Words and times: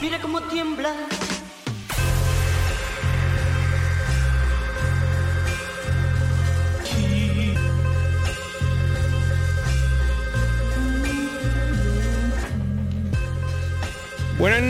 Mira 0.00 0.20
cómo 0.22 0.40
tiembla. 0.42 0.94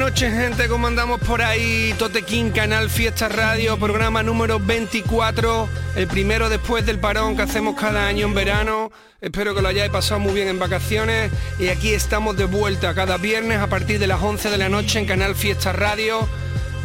Noches 0.09 0.33
gente, 0.33 0.69
¿cómo 0.69 0.87
andamos 0.87 1.21
por 1.21 1.43
ahí? 1.43 1.95
Totequín, 1.99 2.51
Canal 2.51 2.89
Fiesta 2.89 3.29
Radio, 3.29 3.79
programa 3.79 4.23
número 4.23 4.59
24, 4.59 5.69
el 5.97 6.07
primero 6.07 6.49
después 6.49 6.87
del 6.87 6.99
parón 6.99 7.37
que 7.37 7.43
hacemos 7.43 7.79
cada 7.79 8.07
año 8.07 8.27
en 8.27 8.33
verano. 8.33 8.91
Espero 9.21 9.55
que 9.55 9.61
lo 9.61 9.69
hayáis 9.69 9.91
pasado 9.91 10.19
muy 10.19 10.33
bien 10.33 10.49
en 10.49 10.59
vacaciones 10.59 11.31
y 11.59 11.69
aquí 11.69 11.91
estamos 11.91 12.39
de 12.39 12.47
vuelta 12.47 12.95
cada 12.95 13.19
viernes 13.19 13.59
a 13.59 13.67
partir 13.67 13.99
de 13.99 14.07
las 14.07 14.23
11 14.23 14.49
de 14.49 14.57
la 14.57 14.71
noche 14.71 14.99
en 14.99 15.05
Canal 15.05 15.35
Fiesta 15.35 15.75
Radio, 15.75 16.27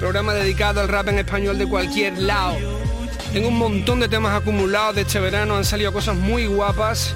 programa 0.02 0.34
dedicado 0.34 0.82
al 0.82 0.90
rap 0.90 1.08
en 1.08 1.20
español 1.20 1.58
de 1.58 1.66
cualquier 1.66 2.18
lado. 2.18 2.58
Tengo 3.32 3.48
un 3.48 3.58
montón 3.58 4.02
de 4.02 4.10
temas 4.10 4.36
acumulados 4.36 4.96
de 4.96 5.04
este 5.04 5.22
verano, 5.22 5.56
han 5.56 5.64
salido 5.64 5.94
cosas 5.94 6.18
muy 6.18 6.46
guapas. 6.46 7.16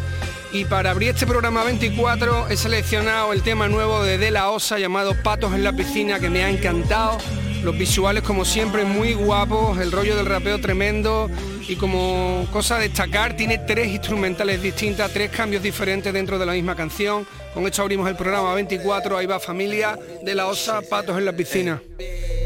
Y 0.52 0.66
para 0.66 0.92
abrir 0.92 1.10
este 1.10 1.28
programa 1.28 1.64
24 1.64 2.50
he 2.50 2.58
seleccionado 2.58 3.34
el 3.34 3.44
tema 3.44 3.68
nuevo 3.68 4.04
de 4.04 4.18
De 4.18 4.32
La 4.32 4.50
Osa 4.50 4.80
llamado 4.80 5.14
Patos 5.22 5.54
en 5.54 5.64
la 5.64 5.74
piscina 5.74 6.20
que 6.20 6.30
me 6.30 6.44
ha 6.44 6.50
encantado. 6.50 7.18
Los 7.64 7.78
visuales 7.78 8.24
como 8.24 8.46
siempre 8.46 8.86
muy 8.86 9.14
guapos, 9.14 9.78
el 9.80 9.92
rollo 9.92 10.16
del 10.16 10.26
rapeo 10.26 10.60
tremendo 10.62 11.30
y 11.68 11.76
como 11.76 12.48
cosa 12.54 12.78
a 12.78 12.80
destacar 12.80 13.36
tiene 13.36 13.58
tres 13.58 13.90
instrumentales 13.90 14.62
distintas, 14.62 15.12
tres 15.12 15.32
cambios 15.32 15.62
diferentes 15.62 16.14
dentro 16.14 16.40
de 16.40 16.46
la 16.46 16.54
misma 16.54 16.76
canción. 16.76 17.28
Con 17.54 17.66
esto 17.66 17.82
abrimos 17.82 18.08
el 18.08 18.16
programa 18.16 18.54
24, 18.54 19.18
ahí 19.18 19.26
va 19.26 19.40
familia 19.40 20.00
De 20.24 20.34
La 20.34 20.48
Osa, 20.48 20.82
Patos 20.82 21.18
en 21.18 21.26
la 21.26 21.34
piscina. 21.34 21.82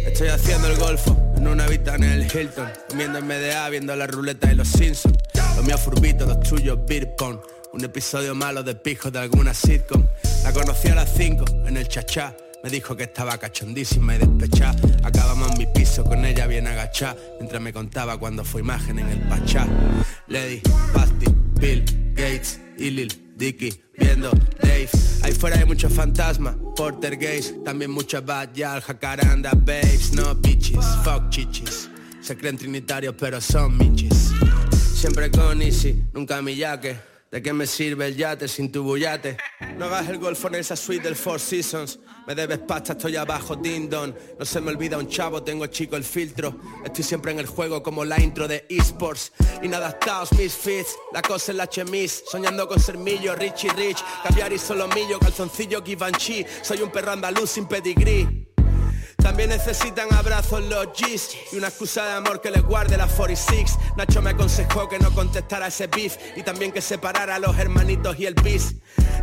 Estoy 0.08 0.30
haciendo 0.30 0.67
el 0.67 0.77
golfo 0.77 1.15
en 1.38 1.47
una 1.47 1.67
vista 1.67 1.95
en 1.95 2.03
el 2.03 2.23
Hilton, 2.23 2.69
comiendo 2.89 3.19
en 3.19 3.27
MDA, 3.27 3.69
viendo 3.69 3.95
la 3.95 4.08
ruleta 4.08 4.52
y 4.52 4.55
los 4.55 4.69
Simpsons. 4.69 5.17
Los 5.55 5.65
míos 5.65 5.81
furbitos, 5.81 6.27
los 6.27 6.39
tuyos 6.39 6.80
beer. 6.88 7.15
Un 7.73 7.86
episodio 7.86 8.36
malo 8.36 8.64
de 8.64 8.75
pijos 8.75 9.14
de 9.14 9.19
alguna 9.19 9.53
sitcom. 9.53 10.05
La 10.44 10.52
conocí 10.52 10.89
a 10.89 10.95
las 10.95 11.14
5 11.16 11.45
en 11.67 11.77
el 11.77 11.88
chachá. 11.88 12.36
Me 12.64 12.69
dijo 12.69 12.95
que 12.97 13.03
estaba 13.03 13.38
cachondísima 13.38 14.16
y 14.16 14.19
despechá. 14.19 14.75
Acabamos 15.03 15.52
en 15.52 15.58
mi 15.58 15.66
piso 15.67 16.03
con 16.03 16.25
ella 16.25 16.47
bien 16.47 16.67
agachá. 16.67 17.16
Mientras 17.39 17.61
me 17.61 17.72
contaba 17.72 18.17
cuando 18.17 18.44
fue 18.44 18.61
imagen 18.61 18.99
en 18.99 19.08
el 19.08 19.19
pachá. 19.22 19.66
Lady, 20.27 20.61
Basti, 20.94 21.25
Bill, 21.59 21.86
Gates 22.14 22.59
y 22.77 22.89
Lil 22.89 23.33
Dicky 23.38 23.81
viendo 23.97 24.31
Dave. 24.61 24.89
Ahí 25.23 25.31
fuera 25.31 25.58
hay 25.58 25.66
muchos 25.66 25.94
fantasmas, 25.94 26.55
Porter 26.76 27.15
Gaze, 27.15 27.61
también 27.64 27.92
muchas 27.92 28.23
yal, 28.53 28.82
jacaranda, 28.82 29.52
babes, 29.55 30.14
no 30.14 30.36
bitches, 30.36 30.86
fuck 31.03 31.30
chichis. 31.30 31.89
Se 32.21 32.36
creen 32.36 32.58
trinitarios 32.58 33.15
pero 33.17 33.39
son 33.39 33.77
michis. 33.77 34.32
Siempre 34.93 35.32
con 35.32 35.61
Easy, 35.61 36.03
nunca 36.14 36.42
mi 36.42 36.55
yaque. 36.55 37.11
¿De 37.31 37.42
qué 37.42 37.53
me 37.53 37.65
sirve 37.65 38.08
el 38.08 38.17
yate 38.17 38.45
sin 38.49 38.69
tu 38.73 38.83
bullate? 38.83 39.37
No 39.77 39.86
hagas 39.86 40.09
el 40.09 40.17
golfo 40.17 40.49
en 40.49 40.55
esa 40.55 40.75
suite 40.75 41.03
del 41.03 41.15
Four 41.15 41.39
Seasons. 41.39 41.97
Me 42.27 42.36
debes 42.36 42.59
pasta, 42.59 42.92
estoy 42.92 43.15
abajo, 43.15 43.55
ding 43.55 43.89
dong. 43.89 44.14
No 44.37 44.43
se 44.43 44.59
me 44.59 44.69
olvida 44.69 44.97
un 44.97 45.08
chavo, 45.08 45.41
tengo 45.41 45.65
chico 45.67 45.95
el 45.95 46.03
filtro. 46.03 46.59
Estoy 46.83 47.05
siempre 47.05 47.31
en 47.31 47.39
el 47.39 47.45
juego 47.45 47.81
como 47.81 48.03
la 48.03 48.20
intro 48.20 48.49
de 48.49 48.65
esports. 48.70 49.31
Inadaptados, 49.64 50.33
misfits, 50.33 50.97
la 51.14 51.21
cosa 51.21 51.53
es 51.53 51.58
la 51.58 51.67
chemis. 51.67 52.21
Soñando 52.30 52.67
con 52.67 52.81
ser 52.81 52.97
millo, 52.97 53.33
rich 53.33 53.64
y 53.64 53.70
rich. 53.70 54.03
Caviar 54.23 54.52
y 54.52 54.58
solomillo, 54.58 55.17
calzoncillo, 55.17 55.81
Givenchy. 55.81 56.45
Soy 56.61 56.81
un 56.81 56.91
perro 56.91 57.14
andaluz 57.14 57.52
sin 57.52 57.65
pedigrí. 57.65 58.51
También 59.21 59.49
necesitan 59.49 60.11
abrazos 60.14 60.64
los 60.64 60.87
G's 60.87 61.37
y 61.52 61.58
una 61.58 61.67
excusa 61.67 62.05
de 62.05 62.11
amor 62.14 62.42
que 62.42 62.49
les 62.49 62.64
guarde 62.64 62.98
la 62.98 63.08
46. 63.08 63.77
Nacho 63.95 64.21
me 64.21 64.32
aconsejó 64.32 64.89
que 64.89 64.98
no 64.98 65.14
contestara 65.14 65.67
ese 65.67 65.87
beef 65.87 66.17
y 66.36 66.43
también 66.43 66.71
que 66.71 66.82
separara 66.82 67.36
a 67.36 67.39
los 67.39 67.58
hermanitos 67.58 68.20
y 68.20 68.26
el 68.26 68.33
bis. 68.33 68.76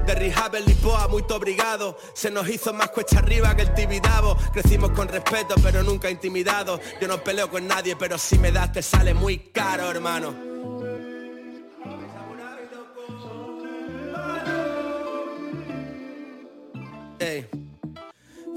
De 0.07 0.15
rehab 0.15 0.55
el 0.55 0.65
Lipoa, 0.65 1.09
muy 1.09 1.25
obrigado. 1.31 1.99
Se 2.15 2.31
nos 2.31 2.49
hizo 2.49 2.73
más 2.73 2.91
cuesta 2.91 3.19
arriba 3.19 3.55
que 3.57 3.63
el 3.63 3.75
Tibidabo. 3.75 4.37
Crecimos 4.53 4.93
con 4.93 5.09
respeto, 5.09 5.57
pero 5.63 5.83
nunca 5.83 6.09
intimidados. 6.11 6.81
Yo 7.01 7.09
no 7.09 7.23
peleo 7.23 7.51
con 7.51 7.67
nadie, 7.67 7.97
pero 7.97 8.17
si 8.19 8.39
me 8.39 8.53
das 8.53 8.73
te 8.73 8.83
sale 8.83 9.15
muy 9.15 9.51
caro, 9.51 9.91
hermano. 9.91 10.35
Ey. 17.19 17.68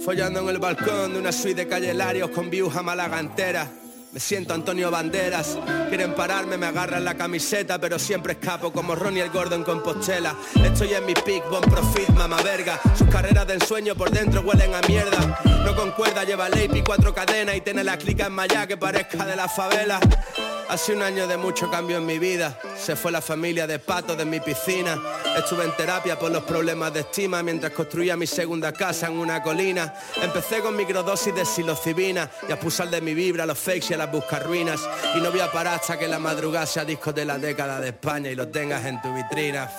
Follando 0.03 0.39
en 0.39 0.50
el 0.50 0.57
balcón 0.57 1.13
de 1.13 1.19
una 1.19 1.31
suite 1.31 1.66
de 1.66 1.67
calle 1.67 1.94
Larios 1.94 2.31
con 2.31 2.50
views 2.50 2.75
a 2.75 2.81
Malagantera. 2.81 3.81
Me 4.11 4.19
siento 4.19 4.53
Antonio 4.53 4.91
Banderas, 4.91 5.57
quieren 5.88 6.13
pararme, 6.13 6.57
me 6.57 6.66
agarran 6.66 7.05
la 7.05 7.16
camiseta, 7.16 7.79
pero 7.79 7.97
siempre 7.97 8.33
escapo 8.33 8.73
como 8.73 8.94
Ronnie 8.94 9.23
el 9.23 9.29
Gordo 9.29 9.55
en 9.55 9.63
Compostela. 9.63 10.35
Estoy 10.61 10.94
en 10.94 11.05
mi 11.05 11.13
peak, 11.13 11.49
bon 11.49 11.61
profit, 11.61 12.09
mama 12.09 12.41
verga. 12.41 12.77
Sus 12.97 13.07
carreras 13.07 13.47
de 13.47 13.53
ensueño 13.53 13.95
por 13.95 14.11
dentro 14.11 14.41
huelen 14.41 14.75
a 14.75 14.81
mierda. 14.81 15.39
No 15.63 15.73
concuerda, 15.77 16.25
lleva 16.25 16.49
y 16.51 16.81
cuatro 16.81 17.13
cadenas 17.13 17.55
y 17.55 17.61
tiene 17.61 17.85
la 17.85 17.97
clica 17.97 18.25
en 18.25 18.33
Maya 18.33 18.67
que 18.67 18.75
parezca 18.75 19.25
de 19.25 19.38
la 19.38 19.47
favela. 19.47 19.97
Hace 20.72 20.93
un 20.93 21.01
año 21.01 21.28
de 21.28 21.35
mucho 21.35 21.69
cambio 21.69 21.97
en 21.97 22.05
mi 22.05 22.17
vida. 22.17 22.57
Se 22.78 22.95
fue 22.95 23.11
la 23.11 23.22
familia 23.22 23.67
de 23.67 23.78
patos 23.78 24.17
de 24.17 24.23
mi 24.23 24.39
piscina. 24.39 24.97
Estuve 25.38 25.66
en 25.66 25.75
terapia 25.75 26.17
por 26.17 26.31
los 26.31 26.43
problemas 26.43 26.93
de 26.93 27.01
estima 27.01 27.43
mientras 27.43 27.73
construía 27.73 28.16
mi 28.16 28.25
segunda 28.25 28.72
casa 28.72 29.07
en 29.07 29.19
una 29.19 29.43
colina. 29.43 29.93
Empecé 30.22 30.61
con 30.61 30.78
microdosis 30.78 31.35
de 31.35 31.43
psilocibina 31.43 32.31
y 32.47 32.53
a 32.53 32.57
pulsar 32.57 32.89
de 32.89 33.01
mi 33.01 33.13
vibra 33.13 33.45
los 33.45 33.59
fakes 33.59 33.88
y 33.89 33.93
a 33.95 33.97
las 34.01 34.12
buscarruinas. 34.12 34.81
Y 35.16 35.22
no 35.22 35.29
voy 35.29 35.41
a 35.41 35.51
parar 35.51 35.75
hasta 35.75 35.97
que 35.97 36.07
la 36.07 36.17
madrugada 36.17 36.66
sea 36.66 36.84
disco 36.85 37.13
de 37.13 37.25
la 37.25 37.38
década 37.38 37.79
de 37.79 37.89
España 37.89 38.29
y 38.31 38.35
lo 38.35 38.47
tengas 38.47 38.84
en 38.85 39.01
tu 39.01 39.13
vitrina. 39.13 39.69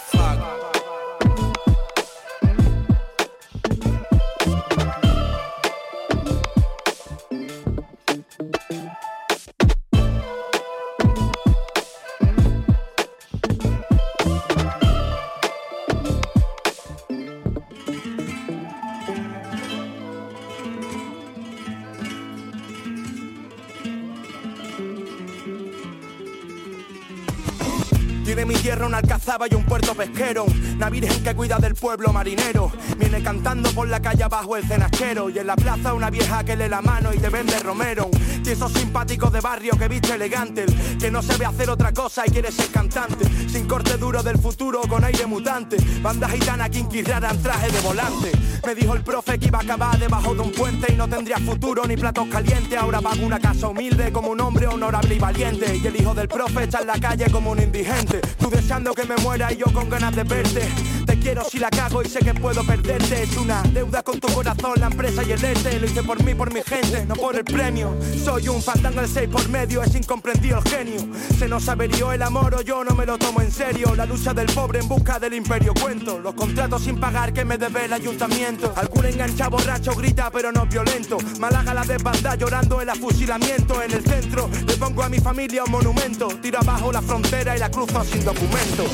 Alcazaba 29.32 29.46
y 29.49 29.55
un 29.55 29.64
puerto 29.73 29.95
pesquero 29.95 30.45
Una 30.77 30.91
virgen 30.91 31.25
que 31.25 31.35
cuida 31.35 31.57
del 31.57 31.75
pueblo 31.75 32.13
marinero. 32.13 32.71
Viene 32.99 33.23
cantando 33.23 33.71
por 33.71 33.89
la 33.89 34.01
calle 34.01 34.25
abajo 34.25 34.57
el 34.57 34.67
cenachero. 34.67 35.31
Y 35.31 35.39
en 35.39 35.47
la 35.47 35.57
plaza 35.57 35.95
una 35.95 36.11
vieja 36.11 36.45
que 36.45 36.57
le 36.57 36.69
la 36.69 36.83
mano 36.83 37.15
y 37.15 37.19
te 37.19 37.31
vende 37.31 37.59
romero. 37.61 38.11
Y 38.45 38.51
esos 38.51 38.71
simpáticos 38.73 39.33
de 39.33 39.41
barrio 39.41 39.73
que 39.79 39.89
viste 39.89 40.13
elegante. 40.13 40.65
El 40.65 40.99
Que 40.99 41.11
no 41.11 41.23
se 41.23 41.39
ve 41.39 41.47
hacer 41.47 41.71
otra 41.71 41.93
cosa 41.93 42.25
y 42.27 42.31
quiere 42.31 42.53
ser 42.53 42.67
cantante. 42.67 43.25
Sin 43.49 43.67
corte 43.67 43.97
duro 43.97 44.23
del 44.23 44.39
futuro 44.39 44.83
con 44.83 45.05
aire 45.05 45.25
mutante. 45.25 45.77
Banda 46.03 46.29
gitana 46.29 46.69
que 46.69 46.81
inquirraran 46.81 47.41
traje 47.41 47.71
de 47.71 47.81
volante. 47.81 48.33
Me 48.67 48.75
dijo 48.75 48.95
el 48.95 49.03
profe 49.03 49.39
que 49.39 49.47
iba 49.47 49.59
a 49.59 49.63
acabar 49.63 49.99
debajo 49.99 50.35
de 50.35 50.41
un 50.41 50.53
puente 50.53 50.93
Y 50.93 50.97
no 50.97 51.09
tendría 51.09 51.39
futuro 51.39 51.85
ni 51.87 51.97
platos 51.97 52.27
calientes. 52.29 52.79
Ahora 52.79 53.01
pago 53.01 53.25
una 53.25 53.39
casa 53.39 53.69
humilde 53.69 54.13
como 54.13 54.29
un 54.31 54.41
hombre 54.41 54.67
honorable 54.67 55.15
y 55.15 55.19
valiente. 55.19 55.77
Y 55.77 55.87
el 55.87 55.97
hijo 55.97 56.13
del 56.15 56.29
profe 56.29 56.65
está 56.65 56.81
en 56.81 56.89
la 56.89 56.99
calle 56.99 57.31
como 57.31 57.53
un 57.53 57.61
indigente. 57.63 58.21
Tú 58.39 58.51
deseando 58.51 58.93
que 58.93 59.05
me 59.05 59.17
muera 59.17 59.53
y 59.53 59.62
yo 59.64 59.73
con 59.73 59.88
ganas 59.88 60.14
de 60.17 60.25
verte 60.25 60.69
Te 61.06 61.19
quiero 61.19 61.44
si 61.44 61.59
la 61.59 61.70
cago 61.70 62.03
y 62.03 62.09
sé 62.09 62.20
que 62.20 62.35
puedo 62.35 62.64
perderte. 62.64 63.23
Es 63.23 63.37
una 63.37 63.62
deuda 63.62 64.03
con 64.03 64.19
tu 64.19 64.29
corazón, 64.32 64.75
la 64.81 64.87
empresa 64.87 65.23
y 65.23 65.32
el 65.32 65.44
ente. 65.44 65.79
Lo 65.79 65.87
hice 65.87 66.03
por 66.03 66.23
mí, 66.23 66.35
por 66.35 66.53
mi 66.53 66.62
gente, 66.62 67.05
no 67.06 67.14
por 67.14 67.37
el 67.37 67.44
premio. 67.44 67.97
Soy 68.25 68.49
un 68.49 68.62
fandango 68.62 69.00
del 69.00 69.09
6 69.09 69.29
por 69.29 69.49
medio, 69.49 69.82
es 69.82 69.94
incomprendido 69.94 70.59
el 70.59 70.69
genio. 70.69 71.00
Se 71.38 71.49
nos 71.49 71.69
averió 71.69 72.12
el 72.12 72.23
amor 72.23 72.55
o 72.55 72.62
yo 72.62 72.82
no 72.85 72.94
me 72.94 73.05
lo 73.05 73.19
tomo 73.19 73.41
en 73.41 73.53
serio. 73.53 73.94
La 73.94 74.06
lucha 74.06 74.32
del 74.32 74.47
pobre 74.47 74.81
en 74.81 74.88
busca 74.88 75.19
del 75.19 75.35
imperio 75.35 75.75
cuento. 75.75 76.19
Los 76.19 76.35
contratos 76.35 76.82
sin 76.82 76.99
pagar 76.99 77.32
que 77.32 77.44
me 77.44 77.59
debe 77.59 77.85
el 77.85 77.93
ayuntamiento. 77.93 78.73
Algún 78.76 79.06
engancha 79.06 79.49
borracho 79.49 79.94
grita 79.94 80.31
pero 80.31 80.50
no 80.50 80.67
violento. 80.67 81.19
Málaga 81.38 81.75
la 81.75 81.85
desbanda 81.85 82.35
llorando 82.37 82.81
el 82.81 82.88
afusilamiento. 82.88 83.82
En 83.82 83.93
el 83.93 84.03
centro 84.05 84.49
le 84.67 84.76
pongo 84.76 85.03
a 85.03 85.09
mi 85.09 85.19
familia 85.19 85.64
un 85.64 85.73
monumento. 85.73 86.29
Tiro 86.41 86.59
abajo 86.59 86.91
la 86.91 87.03
frontera 87.03 87.56
y 87.56 87.61
la 87.61 87.70
cruzo 87.70 88.03
sin 88.05 88.25
documento. 88.25 88.85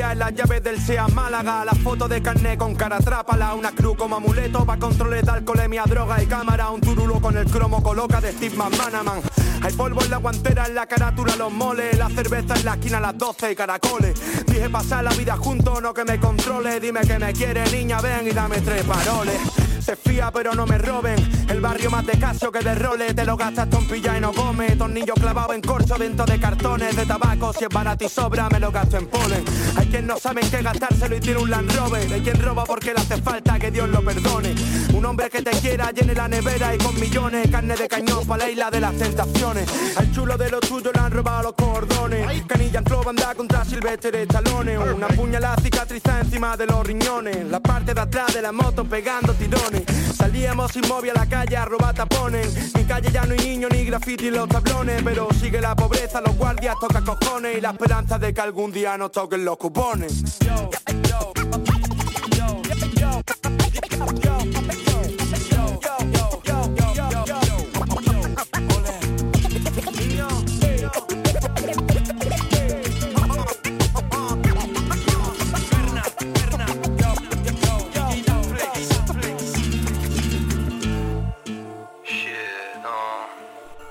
La 0.00 0.12
en 0.12 0.18
las 0.18 0.34
llaves 0.34 0.62
del 0.62 0.80
SEA 0.80 1.08
Málaga, 1.08 1.62
la 1.62 1.74
foto 1.74 2.08
de 2.08 2.22
carnet 2.22 2.58
con 2.58 2.74
cara 2.74 2.98
trápala, 2.98 3.54
una 3.54 3.70
cruz 3.72 3.96
como 3.98 4.16
amuleto 4.16 4.64
para 4.64 4.80
controles 4.80 5.22
de 5.24 5.30
alcoholemia, 5.30 5.84
droga 5.84 6.22
y 6.22 6.26
cámara, 6.26 6.70
un 6.70 6.80
turulo 6.80 7.20
con 7.20 7.36
el 7.36 7.44
cromo 7.44 7.82
coloca 7.82 8.18
de 8.20 8.32
Steve 8.32 8.56
McManaman. 8.56 9.20
Hay 9.62 9.72
polvo 9.74 10.02
en 10.02 10.10
la 10.10 10.16
guantera, 10.16 10.66
en 10.66 10.74
la 10.74 10.86
carátula 10.86 11.36
los 11.36 11.52
moles, 11.52 11.98
la 11.98 12.08
cerveza 12.08 12.54
en 12.54 12.64
la 12.64 12.74
esquina 12.74 12.96
a 12.96 13.00
las 13.00 13.18
12 13.18 13.52
y 13.52 13.54
caracoles. 13.54 14.46
Dije 14.46 14.70
pasar 14.70 15.04
la 15.04 15.10
vida 15.10 15.36
juntos, 15.36 15.82
no 15.82 15.92
que 15.92 16.04
me 16.04 16.18
controle, 16.18 16.80
dime 16.80 17.00
que 17.02 17.18
me 17.18 17.32
quiere 17.34 17.70
niña, 17.70 18.00
ven 18.00 18.26
y 18.26 18.30
dame 18.30 18.60
tres 18.62 18.84
paroles. 18.84 19.59
Se 19.90 19.96
fía 19.96 20.30
pero 20.32 20.54
no 20.54 20.66
me 20.66 20.78
roben. 20.78 21.16
El 21.48 21.60
barrio 21.60 21.90
más 21.90 22.06
de 22.06 22.16
caso 22.16 22.52
que 22.52 22.60
de 22.60 22.76
role. 22.76 23.12
Te 23.12 23.24
lo 23.24 23.36
gastas 23.36 23.68
tompilla 23.68 24.16
y 24.16 24.20
no 24.20 24.32
come. 24.32 24.76
Tornillo 24.76 25.14
clavado 25.14 25.52
en 25.52 25.60
corcho 25.60 25.96
dentro 25.98 26.24
de 26.26 26.38
cartones 26.38 26.94
de 26.94 27.04
tabaco. 27.04 27.52
Si 27.52 27.64
es 27.64 27.70
barato 27.70 28.04
y 28.04 28.08
sobra, 28.08 28.48
me 28.50 28.60
lo 28.60 28.70
gasto 28.70 28.98
en 28.98 29.08
polen. 29.08 29.44
Hay 29.76 29.88
quien 29.88 30.06
no 30.06 30.16
sabe 30.16 30.42
en 30.42 30.50
qué 30.50 30.62
gastárselo 30.62 31.16
y 31.16 31.18
tiene 31.18 31.40
un 31.40 31.50
Land 31.50 31.72
Rover. 31.76 32.12
Hay 32.12 32.20
quien 32.20 32.40
roba 32.40 32.62
porque 32.66 32.94
le 32.94 33.00
hace 33.00 33.20
falta 33.20 33.58
que 33.58 33.72
Dios 33.72 33.88
lo 33.88 34.00
perdone. 34.04 34.54
Un 34.94 35.04
hombre 35.04 35.28
que 35.28 35.42
te 35.42 35.50
quiera, 35.58 35.90
llene 35.90 36.14
la 36.14 36.28
nevera 36.28 36.72
y 36.72 36.78
con 36.78 36.94
millones. 37.00 37.50
Carne 37.50 37.74
de 37.74 37.88
cañón 37.88 38.24
para 38.28 38.44
la 38.44 38.50
isla 38.50 38.70
de 38.70 38.80
las 38.80 38.94
tentaciones. 38.94 39.96
Al 39.96 40.12
chulo 40.12 40.36
de 40.36 40.50
los 40.50 40.60
tuyos 40.60 40.94
le 40.94 41.00
han 41.00 41.10
robado 41.10 41.42
los 41.42 41.54
cordones. 41.54 42.44
Canilla 42.46 42.78
en 42.78 42.84
club 42.84 43.08
anda 43.08 43.34
contra 43.34 43.64
Silvestre 43.64 44.12
de 44.12 44.26
talones. 44.28 44.78
Una 44.94 45.08
puñalada 45.08 45.56
cicatriza 45.60 46.20
encima 46.20 46.56
de 46.56 46.66
los 46.66 46.86
riñones. 46.86 47.44
La 47.50 47.58
parte 47.58 47.92
de 47.92 48.00
atrás 48.00 48.32
de 48.32 48.40
la 48.40 48.52
moto 48.52 48.84
pegando 48.84 49.34
tirones. 49.34 49.79
Salíamos 50.14 50.74
inmóvil 50.76 51.10
a 51.10 51.14
la 51.14 51.26
calle 51.26 51.56
a 51.56 51.64
robar 51.64 51.94
tapones. 51.94 52.74
En 52.74 52.84
calle 52.84 53.10
ya 53.12 53.24
no 53.24 53.32
hay 53.32 53.38
niños 53.38 53.70
ni 53.72 53.84
graffiti 53.84 54.28
en 54.28 54.34
los 54.34 54.48
tablones. 54.48 55.02
Pero 55.02 55.28
sigue 55.38 55.60
la 55.60 55.74
pobreza, 55.74 56.20
los 56.20 56.36
guardias 56.36 56.76
tocan 56.80 57.04
cojones. 57.04 57.58
Y 57.58 57.60
la 57.60 57.70
esperanza 57.70 58.18
de 58.18 58.32
que 58.32 58.40
algún 58.40 58.72
día 58.72 58.96
nos 58.96 59.12
toquen 59.12 59.44
los 59.44 59.56
cupones. 59.56 60.22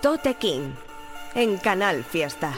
Tote 0.01 0.35
King 0.35 0.71
en 1.35 1.57
Canal 1.57 2.05
Fiesta. 2.05 2.53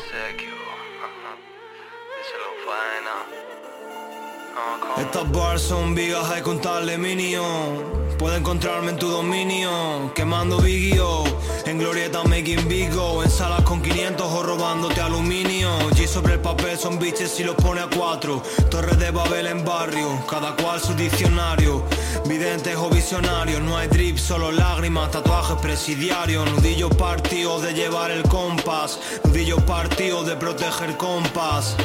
Estas 4.97 5.31
bars 5.31 5.61
son 5.63 5.95
vigas, 5.95 6.29
hay 6.29 6.43
contarle 6.43 6.99
minion. 6.99 8.10
Puede 8.21 8.37
encontrarme 8.37 8.91
en 8.91 8.99
tu 8.99 9.07
dominio, 9.07 10.13
quemando 10.13 10.59
Bigio, 10.59 11.23
en 11.65 11.79
glorieta 11.79 12.23
making 12.23 12.67
bigo, 12.67 13.23
en 13.23 13.31
salas 13.31 13.63
con 13.63 13.81
500 13.81 14.31
o 14.31 14.43
robándote 14.43 15.01
aluminio. 15.01 15.71
G 15.95 16.05
sobre 16.05 16.33
el 16.33 16.39
papel 16.39 16.77
son 16.77 16.99
biches 16.99 17.39
y 17.39 17.43
los 17.43 17.55
pone 17.55 17.81
a 17.81 17.87
cuatro. 17.87 18.43
Torres 18.69 18.99
de 18.99 19.09
Babel 19.09 19.47
en 19.47 19.65
barrio, 19.65 20.23
cada 20.29 20.55
cual 20.55 20.79
su 20.79 20.93
diccionario. 20.93 21.83
Videntes 22.27 22.77
o 22.77 22.91
visionarios, 22.91 23.59
no 23.59 23.75
hay 23.75 23.87
drip, 23.87 24.19
solo 24.19 24.51
lágrimas, 24.51 25.09
tatuajes 25.09 25.57
presidiarios. 25.57 26.47
Nudillo 26.51 26.89
partido 26.89 27.59
de 27.59 27.73
llevar 27.73 28.11
el 28.11 28.21
compás, 28.21 28.99
nudillo 29.23 29.57
partido 29.65 30.23
de 30.23 30.35
proteger 30.35 30.95
compás. 30.95 31.75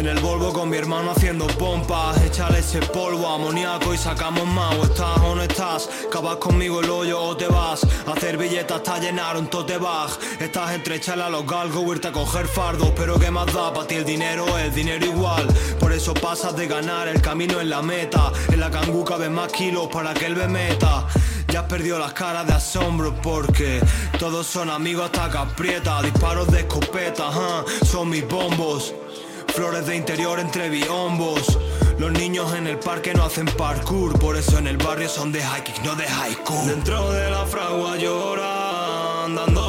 En 0.00 0.06
el 0.06 0.18
Volvo 0.20 0.50
con 0.50 0.70
mi 0.70 0.78
hermano 0.78 1.10
haciendo 1.10 1.46
pompas. 1.46 2.18
Échale 2.22 2.60
ese 2.60 2.80
polvo 2.80 3.28
amoníaco 3.28 3.92
y 3.92 3.98
sacamos 3.98 4.46
más. 4.46 4.74
O 4.76 4.84
estás 4.84 5.18
o 5.18 5.34
no 5.34 5.42
estás. 5.42 5.90
Cabas 6.10 6.36
conmigo 6.36 6.80
el 6.80 6.88
hoyo 6.88 7.20
o 7.20 7.36
te 7.36 7.46
vas. 7.46 7.86
Hacer 8.06 8.38
billetas 8.38 8.78
hasta 8.78 8.98
llenar 8.98 9.36
un 9.36 9.48
tote 9.48 9.76
bag. 9.76 10.08
Estás 10.40 10.72
entre 10.72 10.94
echarle 10.94 11.24
a 11.24 11.28
los 11.28 11.46
galgos 11.46 11.84
o 11.86 11.92
irte 11.92 12.08
a 12.08 12.12
coger 12.12 12.46
fardos. 12.46 12.92
Pero 12.96 13.18
qué 13.18 13.30
más 13.30 13.52
da, 13.52 13.74
para 13.74 13.86
ti 13.86 13.96
el 13.96 14.06
dinero 14.06 14.56
es 14.56 14.74
dinero 14.74 15.04
igual. 15.04 15.46
Por 15.78 15.92
eso 15.92 16.14
pasas 16.14 16.56
de 16.56 16.66
ganar 16.66 17.06
el 17.06 17.20
camino 17.20 17.60
en 17.60 17.68
la 17.68 17.82
meta. 17.82 18.32
En 18.50 18.58
la 18.58 18.70
cangu 18.70 19.04
cabe 19.04 19.28
más 19.28 19.52
kilos 19.52 19.88
para 19.88 20.14
que 20.14 20.24
él 20.24 20.34
me 20.34 20.48
meta. 20.48 21.08
Ya 21.48 21.60
has 21.60 21.66
perdido 21.66 21.98
las 21.98 22.14
caras 22.14 22.46
de 22.46 22.54
asombro 22.54 23.14
porque 23.20 23.82
todos 24.18 24.46
son 24.46 24.70
amigos 24.70 25.10
hasta 25.12 25.30
que. 25.30 26.00
Disparos 26.00 26.50
de 26.50 26.60
escopeta, 26.60 27.30
son 27.84 28.08
mis 28.08 28.26
bombos. 28.26 28.94
Flores 29.60 29.84
de 29.84 29.94
interior 29.94 30.40
entre 30.40 30.70
biombos. 30.70 31.58
Los 31.98 32.12
niños 32.12 32.54
en 32.54 32.66
el 32.66 32.78
parque 32.78 33.12
no 33.12 33.24
hacen 33.24 33.44
parkour, 33.44 34.18
por 34.18 34.34
eso 34.38 34.56
en 34.56 34.66
el 34.66 34.78
barrio 34.78 35.06
son 35.06 35.32
de 35.32 35.40
hiking, 35.42 35.84
no 35.84 35.94
de 35.96 36.06
haiku. 36.06 36.66
Dentro 36.66 37.12
de 37.12 37.30
la 37.30 37.44
fragua 37.44 37.98
lloran, 37.98 39.34
dando 39.34 39.59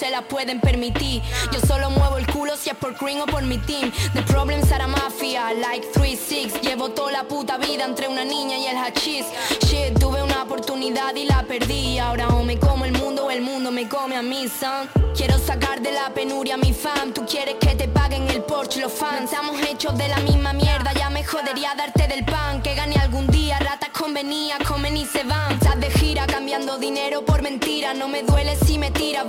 se 0.00 0.10
la 0.10 0.22
pueden 0.22 0.60
permitir. 0.60 1.20
Yo 1.52 1.60
solo 1.60 1.90
muevo 1.90 2.16
el 2.16 2.26
culo 2.26 2.56
si 2.56 2.70
es 2.70 2.76
por 2.76 2.94
Green 2.94 3.20
o 3.20 3.26
por 3.26 3.42
mi 3.42 3.58
team. 3.58 3.92
The 4.14 4.22
problems 4.22 4.72
are 4.72 4.82
a 4.82 4.88
mafia, 4.88 5.52
like 5.52 5.86
3-6. 5.92 6.62
Llevo 6.62 6.88
toda 6.88 7.12
la 7.12 7.24
puta 7.24 7.58
vida 7.58 7.84
entre 7.84 8.08
una 8.08 8.24
niña 8.24 8.56
y 8.56 8.66
el 8.66 8.78
hachís. 8.78 9.26
Shit, 9.60 9.98
tuve 9.98 10.22
una 10.22 10.44
oportunidad 10.44 11.14
y 11.16 11.26
la 11.26 11.42
perdí. 11.42 11.98
Ahora 11.98 12.28
o 12.28 12.42
me 12.42 12.58
como 12.58 12.86
el 12.86 12.92
mundo 12.92 13.26
o 13.26 13.30
el 13.30 13.42
mundo 13.42 13.70
me 13.70 13.88
come 13.90 14.16
a 14.16 14.22
mí, 14.22 14.48
son. 14.48 14.88
Quiero 15.14 15.36
sacar 15.38 15.82
de 15.82 15.92
la 15.92 16.08
penuria 16.14 16.54
a 16.54 16.56
mi 16.56 16.72
fan. 16.72 17.12
Tú 17.12 17.26
quieres 17.26 17.56
que 17.60 17.74
te 17.74 17.86
paguen 17.86 18.26
el 18.30 18.42
Porsche 18.42 18.80
los 18.80 18.92
fans. 18.92 19.24
Estamos 19.24 19.60
hechos 19.68 19.98
de 19.98 20.08
la 20.08 20.16
misma 20.20 20.54
mierda. 20.54 20.94
Ya 20.94 21.10
me 21.10 21.24
jodería 21.24 21.74
darte 21.76 22.08
del 22.08 22.24
pan. 22.24 22.62
Que 22.62 22.74
gane 22.74 22.96
algún 22.96 23.26
día. 23.26 23.58
Ratas 23.58 23.90
convenía, 23.90 24.56
comen 24.66 24.96
y 24.96 25.04
se 25.04 25.24
van. 25.24 25.52
Estás 25.52 25.78
de 25.78 25.90
gira 25.90 26.26
cambiando 26.26 26.78
dinero 26.78 27.22
por 27.22 27.42
mentira. 27.42 27.92
No 27.92 28.08
me 28.08 28.22
duele 28.22 28.56
si 28.64 28.78
me 28.78 28.90
tiras, 28.90 29.19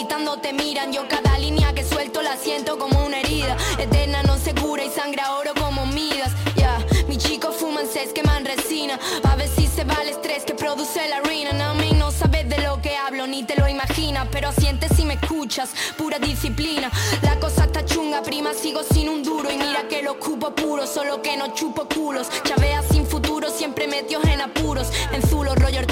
gritando 0.00 0.38
te 0.38 0.54
miran. 0.54 0.92
Yo 0.92 1.06
cada 1.08 1.38
línea 1.38 1.74
que 1.74 1.84
suelto 1.84 2.22
la 2.22 2.36
siento 2.36 2.78
como 2.78 3.04
una 3.04 3.20
herida. 3.20 3.54
Eterna 3.78 4.22
no 4.22 4.38
se 4.38 4.54
cura 4.54 4.82
y 4.82 4.88
sangra 4.88 5.36
oro 5.36 5.52
como 5.60 5.84
midas. 5.84 6.32
Ya, 6.56 6.78
mi 7.06 7.18
chico 7.18 7.52
fuman 7.52 7.86
ses, 7.86 8.12
queman 8.14 8.46
resina. 8.46 8.98
A 9.24 9.36
ver 9.36 9.48
si 9.48 9.66
se 9.66 9.84
va 9.84 9.96
el 10.02 10.08
estrés 10.08 10.44
que 10.44 10.54
produce 10.54 11.06
la 11.08 11.20
ruina. 11.20 11.52
No, 11.52 11.74
me 11.74 11.92
no 11.92 12.10
sabes 12.10 12.48
de 12.48 12.58
lo 12.62 12.80
que 12.80 12.96
hablo, 12.96 13.26
ni 13.26 13.42
te 13.42 13.56
lo 13.56 13.68
imaginas. 13.68 14.26
Pero 14.32 14.52
sientes 14.52 14.90
si 14.96 15.04
me 15.04 15.14
escuchas, 15.14 15.68
pura 15.98 16.18
disciplina. 16.18 16.90
La 17.20 17.38
cosa 17.38 17.64
está 17.64 17.84
chunga, 17.84 18.22
prima, 18.22 18.54
sigo 18.54 18.82
sin 18.82 19.10
un 19.10 19.22
duro. 19.22 19.50
Y 19.50 19.58
mira 19.58 19.86
que 19.86 20.02
lo 20.02 20.18
cupo 20.18 20.54
puro, 20.54 20.86
solo 20.86 21.20
que 21.20 21.36
no 21.36 21.52
chupo 21.52 21.86
culos. 21.94 22.28
Chavea 22.44 22.82
sin 22.90 23.06
futuro, 23.06 23.50
siempre 23.50 23.86
metidos 23.86 24.24
en 24.24 24.40
apuros. 24.40 24.88
En 25.12 25.20
Zulo, 25.28 25.54
rollo 25.54 25.86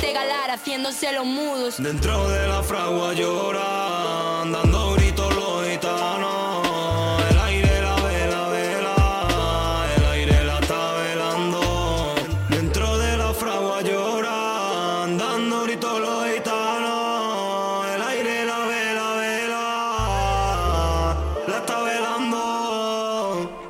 haciéndose 0.59 1.13
los 1.13 1.25
mudos. 1.25 1.77
Dentro 1.79 2.29
de 2.29 2.49
la 2.49 2.63
fragua 2.63 3.15
lloran, 3.15 4.51
dando 4.51 4.95
gritos 4.95 5.38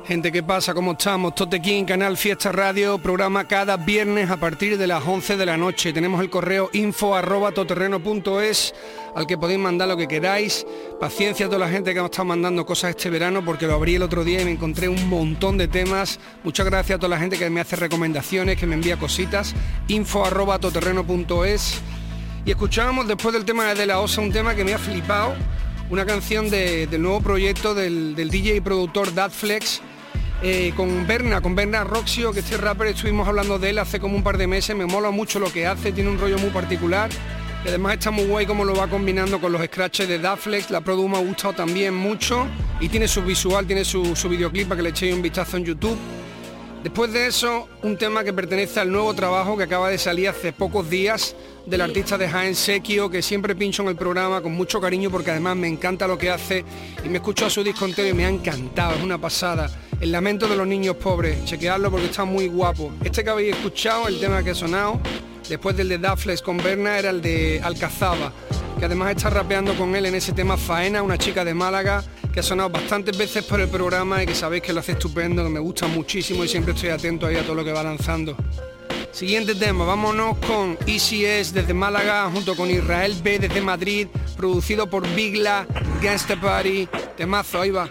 Gente, 0.09 0.31
¿qué 0.31 0.41
pasa? 0.41 0.73
¿Cómo 0.73 0.93
estamos? 0.93 1.35
Tote 1.35 1.61
King, 1.61 1.83
Canal 1.85 2.17
Fiesta 2.17 2.51
Radio, 2.51 2.97
programa 2.97 3.47
cada 3.47 3.77
viernes 3.77 4.31
a 4.31 4.37
partir 4.37 4.75
de 4.75 4.87
las 4.87 5.05
11 5.05 5.37
de 5.37 5.45
la 5.45 5.55
noche. 5.55 5.93
Tenemos 5.93 6.19
el 6.21 6.31
correo 6.31 6.71
info 6.73 7.13
arroba 7.13 7.51
toterreno.es 7.51 8.73
al 9.15 9.27
que 9.27 9.37
podéis 9.37 9.59
mandar 9.59 9.87
lo 9.87 9.95
que 9.95 10.07
queráis. 10.07 10.65
Paciencia 10.99 11.45
a 11.45 11.49
toda 11.49 11.59
la 11.59 11.69
gente 11.69 11.93
que 11.93 11.99
ha 11.99 12.05
estado 12.05 12.25
mandando 12.25 12.65
cosas 12.65 12.89
este 12.89 13.11
verano 13.11 13.45
porque 13.45 13.67
lo 13.67 13.75
abrí 13.75 13.95
el 13.95 14.01
otro 14.01 14.23
día 14.23 14.41
y 14.41 14.45
me 14.45 14.51
encontré 14.51 14.89
un 14.89 15.07
montón 15.07 15.59
de 15.59 15.67
temas. 15.67 16.19
Muchas 16.43 16.65
gracias 16.65 16.95
a 16.95 16.99
toda 16.99 17.09
la 17.09 17.19
gente 17.19 17.37
que 17.37 17.47
me 17.51 17.61
hace 17.61 17.75
recomendaciones, 17.75 18.57
que 18.57 18.65
me 18.65 18.73
envía 18.73 18.97
cositas. 18.97 19.53
info 19.89 20.25
arroba 20.25 20.57
toterreno.es 20.57 21.81
y 22.45 22.49
escuchábamos 22.49 23.07
después 23.07 23.31
del 23.31 23.45
tema 23.45 23.75
de 23.75 23.85
la 23.85 23.99
Osa 23.99 24.21
un 24.21 24.31
tema 24.31 24.55
que 24.55 24.63
me 24.63 24.73
ha 24.73 24.79
flipado, 24.79 25.35
una 25.91 26.03
canción 26.03 26.49
de- 26.49 26.87
del 26.87 27.03
nuevo 27.03 27.21
proyecto 27.21 27.75
del, 27.75 28.15
del 28.15 28.31
DJ 28.31 28.55
y 28.55 28.61
productor 28.61 29.13
Dadflex 29.13 29.81
eh, 30.41 30.71
con 30.75 31.05
Berna, 31.05 31.41
con 31.41 31.53
Berna 31.53 31.83
Roxio, 31.83 32.31
que 32.31 32.39
este 32.39 32.55
rapper 32.55 32.87
estuvimos 32.87 33.27
hablando 33.27 33.59
de 33.59 33.71
él 33.71 33.79
hace 33.79 33.99
como 33.99 34.15
un 34.15 34.23
par 34.23 34.37
de 34.37 34.47
meses, 34.47 34.75
me 34.75 34.85
mola 34.85 35.11
mucho 35.11 35.39
lo 35.39 35.51
que 35.51 35.67
hace, 35.67 35.91
tiene 35.91 36.09
un 36.09 36.17
rollo 36.17 36.37
muy 36.37 36.49
particular. 36.49 37.09
Y 37.65 37.67
además 37.67 37.95
está 37.95 38.09
muy 38.09 38.23
guay 38.25 38.45
como 38.45 38.63
lo 38.63 38.73
va 38.73 38.87
combinando 38.87 39.41
con 39.41 39.51
los 39.51 39.61
scratches 39.61 40.07
de 40.07 40.17
Daflex, 40.17 40.71
la 40.71 40.79
produ 40.79 41.09
me 41.09 41.17
ha 41.17 41.21
gustado 41.21 41.53
también 41.53 41.93
mucho 41.93 42.47
y 42.79 42.87
tiene 42.87 43.05
su 43.07 43.21
visual, 43.21 43.67
tiene 43.67 43.83
su, 43.83 44.15
su 44.15 44.29
videoclip 44.29 44.69
para 44.69 44.77
que 44.77 44.83
le 44.83 44.89
echéis 44.89 45.13
un 45.13 45.21
vistazo 45.21 45.57
en 45.57 45.65
YouTube. 45.65 45.97
Después 46.83 47.11
de 47.11 47.27
eso, 47.27 47.67
un 47.83 47.97
tema 47.97 48.23
que 48.23 48.31
pertenece 48.31 48.79
al 48.79 48.89
nuevo 48.89 49.13
trabajo 49.13 49.57
que 49.57 49.63
acaba 49.63 49.89
de 49.89 49.97
salir 49.97 50.29
hace 50.29 50.53
pocos 50.53 50.89
días 50.89 51.35
del 51.65 51.81
artista 51.81 52.17
de 52.17 52.29
Jaén 52.29 52.55
Sequio, 52.55 53.09
que 53.09 53.21
siempre 53.21 53.53
pincho 53.53 53.81
en 53.81 53.89
el 53.89 53.97
programa 53.97 54.41
con 54.41 54.53
mucho 54.53 54.79
cariño 54.79 55.11
porque 55.11 55.31
además 55.31 55.57
me 55.57 55.67
encanta 55.67 56.07
lo 56.07 56.17
que 56.17 56.29
hace 56.29 56.63
y 57.03 57.09
me 57.09 57.17
escucho 57.17 57.45
a 57.45 57.49
su 57.49 57.65
disco 57.65 57.83
entero 57.83 58.07
y 58.07 58.13
me 58.13 58.25
ha 58.25 58.29
encantado, 58.29 58.95
es 58.95 59.03
una 59.03 59.17
pasada. 59.17 59.69
El 59.99 60.13
lamento 60.13 60.47
de 60.47 60.55
los 60.55 60.65
niños 60.65 60.95
pobres, 60.95 61.43
chequeadlo 61.43 61.91
porque 61.91 62.05
está 62.05 62.23
muy 62.23 62.47
guapo. 62.47 62.93
Este 63.03 63.21
que 63.21 63.29
habéis 63.29 63.55
escuchado, 63.55 64.07
el 64.07 64.17
tema 64.17 64.41
que 64.41 64.51
ha 64.51 64.55
sonado, 64.55 65.01
después 65.49 65.75
del 65.75 65.89
de 65.89 65.97
Daflex 65.97 66.41
con 66.41 66.55
Berna, 66.55 66.97
era 66.97 67.09
el 67.09 67.21
de 67.21 67.59
Alcazaba, 67.61 68.31
que 68.79 68.85
además 68.85 69.13
está 69.13 69.29
rapeando 69.29 69.75
con 69.75 69.93
él 69.97 70.05
en 70.05 70.15
ese 70.15 70.31
tema 70.31 70.55
Faena, 70.55 71.03
una 71.03 71.17
chica 71.17 71.43
de 71.43 71.53
Málaga 71.53 72.01
que 72.33 72.39
ha 72.39 72.43
sonado 72.43 72.69
bastantes 72.69 73.17
veces 73.17 73.43
por 73.43 73.59
el 73.59 73.67
programa 73.67 74.23
y 74.23 74.25
que 74.25 74.35
sabéis 74.35 74.63
que 74.63 74.71
lo 74.71 74.79
hace 74.79 74.93
estupendo, 74.93 75.43
que 75.43 75.49
me 75.49 75.59
gusta 75.59 75.87
muchísimo 75.87 76.45
y 76.45 76.47
siempre 76.47 76.73
estoy 76.73 76.89
atento 76.89 77.27
ahí 77.27 77.35
a 77.35 77.43
todo 77.43 77.55
lo 77.55 77.65
que 77.65 77.73
va 77.73 77.83
lanzando. 77.83 78.37
Siguiente 79.11 79.55
tema, 79.55 79.85
vámonos 79.85 80.37
con 80.39 80.77
Easy 80.87 81.25
S 81.25 81.53
desde 81.53 81.73
Málaga 81.73 82.29
junto 82.31 82.55
con 82.55 82.69
Israel 82.69 83.15
B 83.21 83.39
desde 83.39 83.61
Madrid, 83.61 84.07
producido 84.37 84.89
por 84.89 85.07
Bigla, 85.13 85.67
Gangsta 86.01 86.39
Party, 86.39 86.87
temazo, 87.17 87.61
ahí 87.61 87.71
va. 87.71 87.89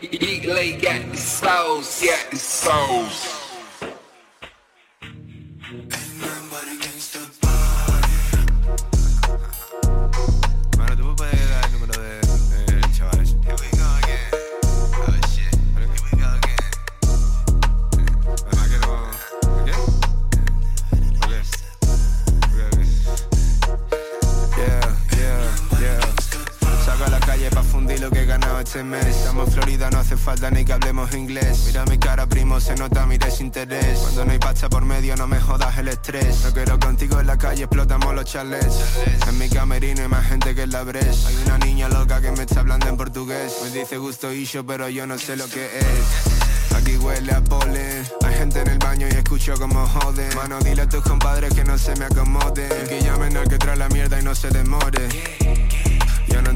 Hace 30.09 30.17
falta 30.17 30.51
ni 30.51 30.65
que 30.65 30.73
hablemos 30.73 31.15
inglés. 31.15 31.65
Mira 31.67 31.85
mi 31.85 31.99
cara, 31.99 32.27
primo, 32.27 32.59
se 32.61 32.75
nota 32.77 33.05
mi 33.05 33.19
desinterés. 33.19 33.99
Cuando 33.99 34.25
no 34.25 34.33
hay 34.33 34.39
pasta 34.39 34.71
por 34.71 34.83
medio, 34.83 35.15
no 35.17 35.27
me 35.27 35.39
jodas 35.39 35.77
el 35.77 35.89
estrés. 35.89 36.45
No 36.45 36.53
quiero 36.55 36.81
contigo 36.81 37.21
en 37.21 37.27
la 37.27 37.37
calle, 37.37 37.65
explotamos 37.65 38.15
los 38.15 38.25
chalets. 38.25 38.81
En 39.29 39.37
mi 39.37 39.51
camerino 39.51 40.01
hay 40.01 40.09
más 40.09 40.27
gente 40.27 40.55
que 40.55 40.63
en 40.63 40.71
la 40.71 40.83
Bres. 40.83 41.27
Hay 41.27 41.37
una 41.45 41.59
niña 41.59 41.91
loca 41.91 42.23
que 42.23 42.31
me 42.31 42.45
está 42.45 42.61
hablando 42.61 42.89
en 42.89 42.97
portugués. 42.97 43.53
Me 43.63 43.71
dice 43.71 43.99
gusto 43.99 44.33
yo, 44.33 44.65
pero 44.65 44.89
yo 44.89 45.07
no 45.07 45.19
sé 45.19 45.37
lo 45.37 45.47
que 45.47 45.67
es. 45.67 46.75
Aquí 46.75 46.97
huele 46.97 47.33
a 47.33 47.41
polen 47.43 48.07
Hay 48.25 48.35
gente 48.35 48.61
en 48.61 48.69
el 48.69 48.79
baño 48.79 49.09
y 49.11 49.15
escucho 49.15 49.55
como 49.55 49.87
joden 49.87 50.29
Mano, 50.37 50.59
dile 50.61 50.83
a 50.83 50.89
tus 50.89 51.03
compadres 51.03 51.53
que 51.55 51.65
no 51.65 51.79
se 51.79 51.97
me 51.97 52.05
acomoden 52.05 52.69
Que 52.87 53.01
llamen 53.01 53.37
al 53.39 53.49
que 53.49 53.57
trae 53.57 53.77
la 53.77 53.89
mierda 53.89 54.21
y 54.21 54.23
no 54.23 54.35
se 54.35 54.51
demore 54.51 55.09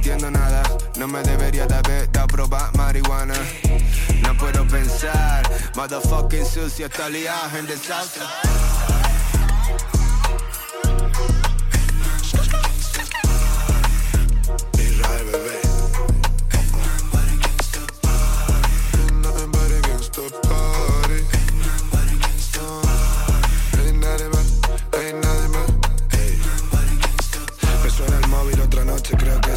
entiendo 0.03 0.33
nada. 0.33 0.65
No 0.97 1.07
me 1.07 1.23
debería 1.23 1.65
de 1.65 1.75
haber 1.77 2.11
dado 2.11 2.27
probar 2.27 2.77
marihuana. 2.77 3.35
No 4.23 4.37
puedo 4.37 4.67
pensar 4.67 5.43
Motherfucking 5.77 6.45
sucio 6.45 6.87
está 6.87 7.09
liado 7.09 7.57
en 7.59 7.67
desastre 7.67 8.25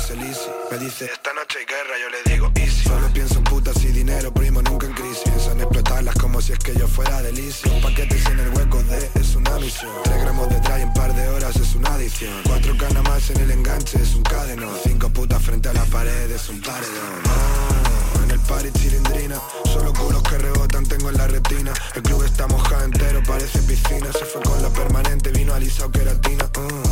Easy. 0.08 0.50
Me 0.70 0.78
dice, 0.78 1.06
esta 1.06 1.34
noche 1.34 1.58
hay 1.60 1.66
guerra, 1.66 1.96
yo 2.00 2.10
le 2.10 2.32
digo 2.32 2.52
easy. 2.56 2.88
Solo 2.88 3.12
pienso 3.12 3.40
en 3.40 3.44
putas 3.44 3.84
y 3.84 3.88
dinero, 3.88 4.32
primo, 4.32 4.62
nunca 4.62 4.86
en 4.86 4.94
crisis. 4.94 5.24
Pienso 5.24 5.52
en 5.52 5.62
explotarlas 5.62 6.16
como 6.16 6.40
si 6.42 6.54
es 6.54 6.60
que 6.60 6.76
yo 6.76 6.88
fuera 6.88 7.24
delicio. 7.24 7.74
Un 7.74 7.82
paquete 7.82 8.20
sin 8.20 8.40
el 8.40 8.50
hueco 8.50 8.84
de, 8.84 9.10
es 9.16 9.36
una 9.36 9.58
misión. 9.58 9.92
Tres 10.04 10.22
gramos 10.22 10.48
de 10.50 10.60
dry 10.60 10.84
en 10.84 10.94
par 10.94 11.14
de 11.14 11.28
horas 11.30 11.56
es 11.56 11.74
una 11.74 11.96
adicción. 11.96 12.40
Cuatro 12.46 12.78
canas 12.78 13.04
más 13.04 13.30
en 13.32 13.42
el 13.42 13.52
enganche 13.52 14.00
es 14.00 14.14
un 14.14 14.22
cadeno. 14.22 14.70
Cinco 14.84 15.10
putas 15.10 15.42
frente 15.42 15.70
a 15.70 15.74
la 15.74 15.84
pared 15.86 16.30
es 16.30 16.50
un 16.50 16.62
paredón. 16.62 17.22
Oh, 17.26 18.24
en 18.24 18.32
el 18.32 18.40
party 18.42 18.70
cilindrina, 18.78 19.42
solo 19.66 19.92
culos 19.92 20.22
que 20.22 20.38
rebotan 20.38 20.86
tengo 20.86 21.10
en 21.10 21.18
la 21.18 21.28
retina. 21.28 21.74
El 21.96 22.04
club 22.04 22.24
está 22.24 22.46
mojado 22.48 22.84
entero, 22.84 23.24
parece 23.26 23.60
piscina. 23.64 24.12
Se 24.14 24.26
fue 24.26 24.42
con 24.44 24.62
la 24.62 24.70
permanente, 24.70 25.32
vino 25.32 25.54
alisado 25.54 25.92
queratina. 25.92 26.48
Oh. 26.58 26.85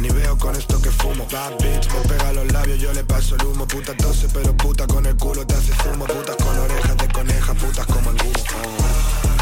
Ni 0.00 0.08
veo 0.08 0.38
con 0.38 0.56
esto 0.56 0.80
que 0.80 0.90
fumo. 0.90 1.26
Bad 1.30 1.58
bitch, 1.58 1.92
me 1.92 2.00
pega 2.08 2.32
los 2.32 2.50
labios, 2.52 2.78
yo 2.78 2.90
le 2.94 3.04
paso 3.04 3.34
el 3.34 3.44
humo. 3.44 3.66
Puta 3.66 3.94
tose, 3.96 4.28
pero 4.32 4.56
puta 4.56 4.86
con 4.86 5.04
el 5.04 5.14
culo 5.16 5.46
te 5.46 5.54
hace 5.54 5.74
zumo. 5.82 6.06
Putas 6.06 6.36
con 6.36 6.58
orejas 6.58 6.96
de 6.96 7.08
coneja, 7.08 7.52
putas 7.54 7.86
como 7.86 8.10
el 8.10 8.16
humo. 8.16 9.39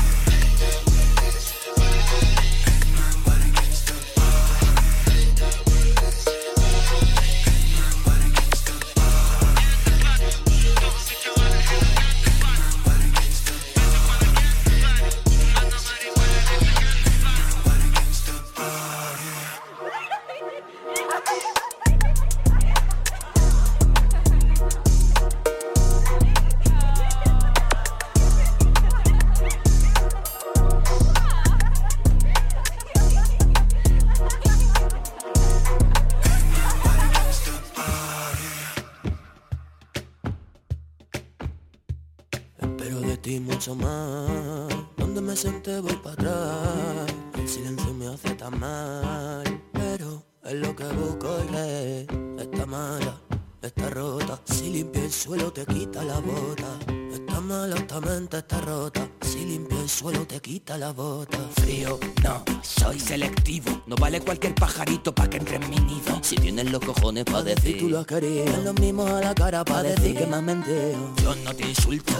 La 60.76 60.92
bota. 60.92 61.38
Frío, 61.56 61.98
no, 62.22 62.44
soy 62.62 63.00
selectivo. 63.00 63.82
No 63.86 63.96
vale 63.96 64.20
cualquier 64.20 64.54
pajarito 64.54 65.14
pa' 65.14 65.30
que 65.30 65.38
entre 65.38 65.56
en 65.56 65.70
mi 65.70 65.76
nido. 65.76 66.18
Si 66.22 66.36
tienes 66.36 66.70
los 66.70 66.80
cojones 66.80 67.24
pa' 67.24 67.42
decir, 67.42 67.78
tú 67.78 67.88
lo 67.88 68.00
has 68.00 68.06
querido. 68.06 68.44
los 68.62 68.78
mismos 68.78 69.10
a 69.10 69.20
la 69.20 69.34
cara 69.34 69.64
pa' 69.64 69.82
decir 69.82 70.16
que 70.16 70.26
me 70.26 70.36
has 70.36 70.42
mentido. 70.42 71.14
Yo 71.22 71.34
no 71.36 71.54
te 71.54 71.68
insulto. 71.68 72.12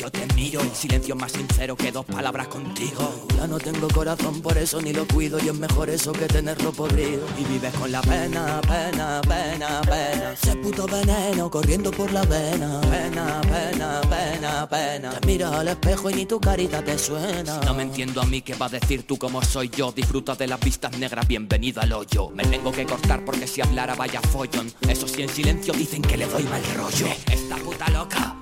Yo 0.00 0.10
te 0.10 0.26
miro 0.34 0.62
en 0.62 0.74
silencio 0.74 1.14
más 1.14 1.32
sincero 1.32 1.76
que 1.76 1.92
dos 1.92 2.06
palabras 2.06 2.48
contigo. 2.48 3.26
Ya 3.36 3.46
no 3.46 3.58
tengo 3.58 3.86
corazón, 3.88 4.40
por 4.40 4.56
eso 4.56 4.80
ni 4.80 4.94
lo 4.94 5.06
cuido 5.06 5.38
Y 5.44 5.48
es 5.48 5.54
mejor 5.54 5.90
eso 5.90 6.12
que 6.12 6.26
tenerlo 6.26 6.72
podrido. 6.72 7.26
Y 7.38 7.44
vives 7.44 7.74
con 7.74 7.92
la 7.92 8.00
pena, 8.00 8.62
pena, 8.62 9.20
pena, 9.20 9.82
pena. 9.82 10.32
Ese 10.32 10.56
puto 10.56 10.86
veneno 10.86 11.50
corriendo 11.50 11.90
por 11.90 12.10
la 12.12 12.22
vena 12.22 12.80
Pena, 12.80 13.42
pena, 13.42 14.00
pena, 14.08 14.66
pena. 14.66 15.10
Te 15.10 15.26
miras 15.26 15.52
al 15.52 15.68
espejo 15.68 16.08
y 16.08 16.14
ni 16.14 16.24
tu 16.24 16.40
carita 16.40 16.82
te 16.82 16.98
suena. 16.98 17.60
No 17.66 17.74
me 17.74 17.82
entiendo 17.82 18.22
a 18.22 18.24
mí 18.24 18.40
qué 18.40 18.54
va 18.54 18.66
a 18.66 18.70
decir 18.70 19.06
tú 19.06 19.18
como 19.18 19.42
soy 19.42 19.68
yo 19.68 19.92
Disfruta 19.92 20.34
de 20.34 20.46
las 20.46 20.60
vistas 20.60 20.96
negras, 20.96 21.28
bienvenido 21.28 21.82
al 21.82 21.92
hoyo. 21.92 22.30
Me 22.30 22.44
tengo 22.44 22.72
que 22.72 22.86
cortar 22.86 23.22
porque 23.26 23.46
si 23.46 23.60
hablara 23.60 23.94
vaya 23.96 24.22
follón. 24.22 24.72
Eso 24.88 25.06
sí 25.06 25.20
en 25.20 25.28
silencio 25.28 25.74
dicen 25.74 26.00
que 26.00 26.16
le 26.16 26.26
doy 26.26 26.44
mal 26.44 26.62
rollo. 26.74 27.06
Esta 27.30 27.56
puta 27.56 27.90
loca 27.90 28.39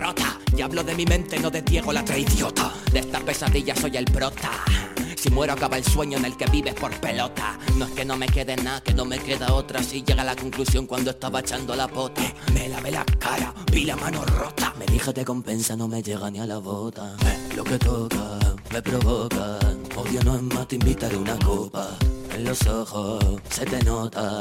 rota. 0.00 0.38
Y 0.56 0.62
hablo 0.62 0.82
de 0.82 0.94
mi 0.94 1.04
mente, 1.04 1.38
no 1.38 1.50
de 1.50 1.62
Diego 1.62 1.92
la 1.92 2.02
idiota. 2.16 2.72
De 2.92 3.00
esta 3.00 3.20
pesadilla 3.20 3.76
soy 3.76 3.96
el 3.96 4.06
prota. 4.06 4.50
Si 5.16 5.30
muero 5.30 5.52
acaba 5.52 5.76
el 5.76 5.84
sueño 5.84 6.16
en 6.16 6.24
el 6.24 6.36
que 6.36 6.46
vives 6.46 6.74
por 6.74 6.98
pelota. 6.98 7.58
No 7.76 7.84
es 7.84 7.90
que 7.92 8.04
no 8.04 8.16
me 8.16 8.26
quede 8.26 8.56
nada, 8.56 8.80
que 8.80 8.94
no 8.94 9.04
me 9.04 9.18
queda 9.18 9.52
otra. 9.52 9.82
Si 9.82 10.02
llega 10.02 10.22
a 10.22 10.24
la 10.24 10.34
conclusión 10.34 10.86
cuando 10.86 11.10
estaba 11.10 11.40
echando 11.40 11.76
la 11.76 11.86
pota. 11.86 12.22
Me 12.54 12.68
lavé 12.68 12.90
la 12.90 13.04
cara, 13.04 13.52
vi 13.70 13.84
la 13.84 13.96
mano 13.96 14.24
rota. 14.24 14.72
Me 14.78 14.86
dije 14.86 15.12
te 15.12 15.24
compensa, 15.24 15.76
no 15.76 15.86
me 15.88 16.02
llega 16.02 16.30
ni 16.30 16.40
a 16.40 16.46
la 16.46 16.58
bota. 16.58 17.16
lo 17.54 17.62
que 17.62 17.78
toca, 17.78 18.38
me 18.72 18.80
provoca. 18.80 19.58
Odio 19.96 20.24
no 20.24 20.36
es 20.36 20.42
más, 20.42 20.66
te 20.66 20.76
invitaré 20.76 21.16
una 21.16 21.38
copa. 21.38 21.90
En 22.34 22.44
los 22.44 22.66
ojos 22.66 23.22
se 23.50 23.66
te 23.66 23.84
nota 23.84 24.38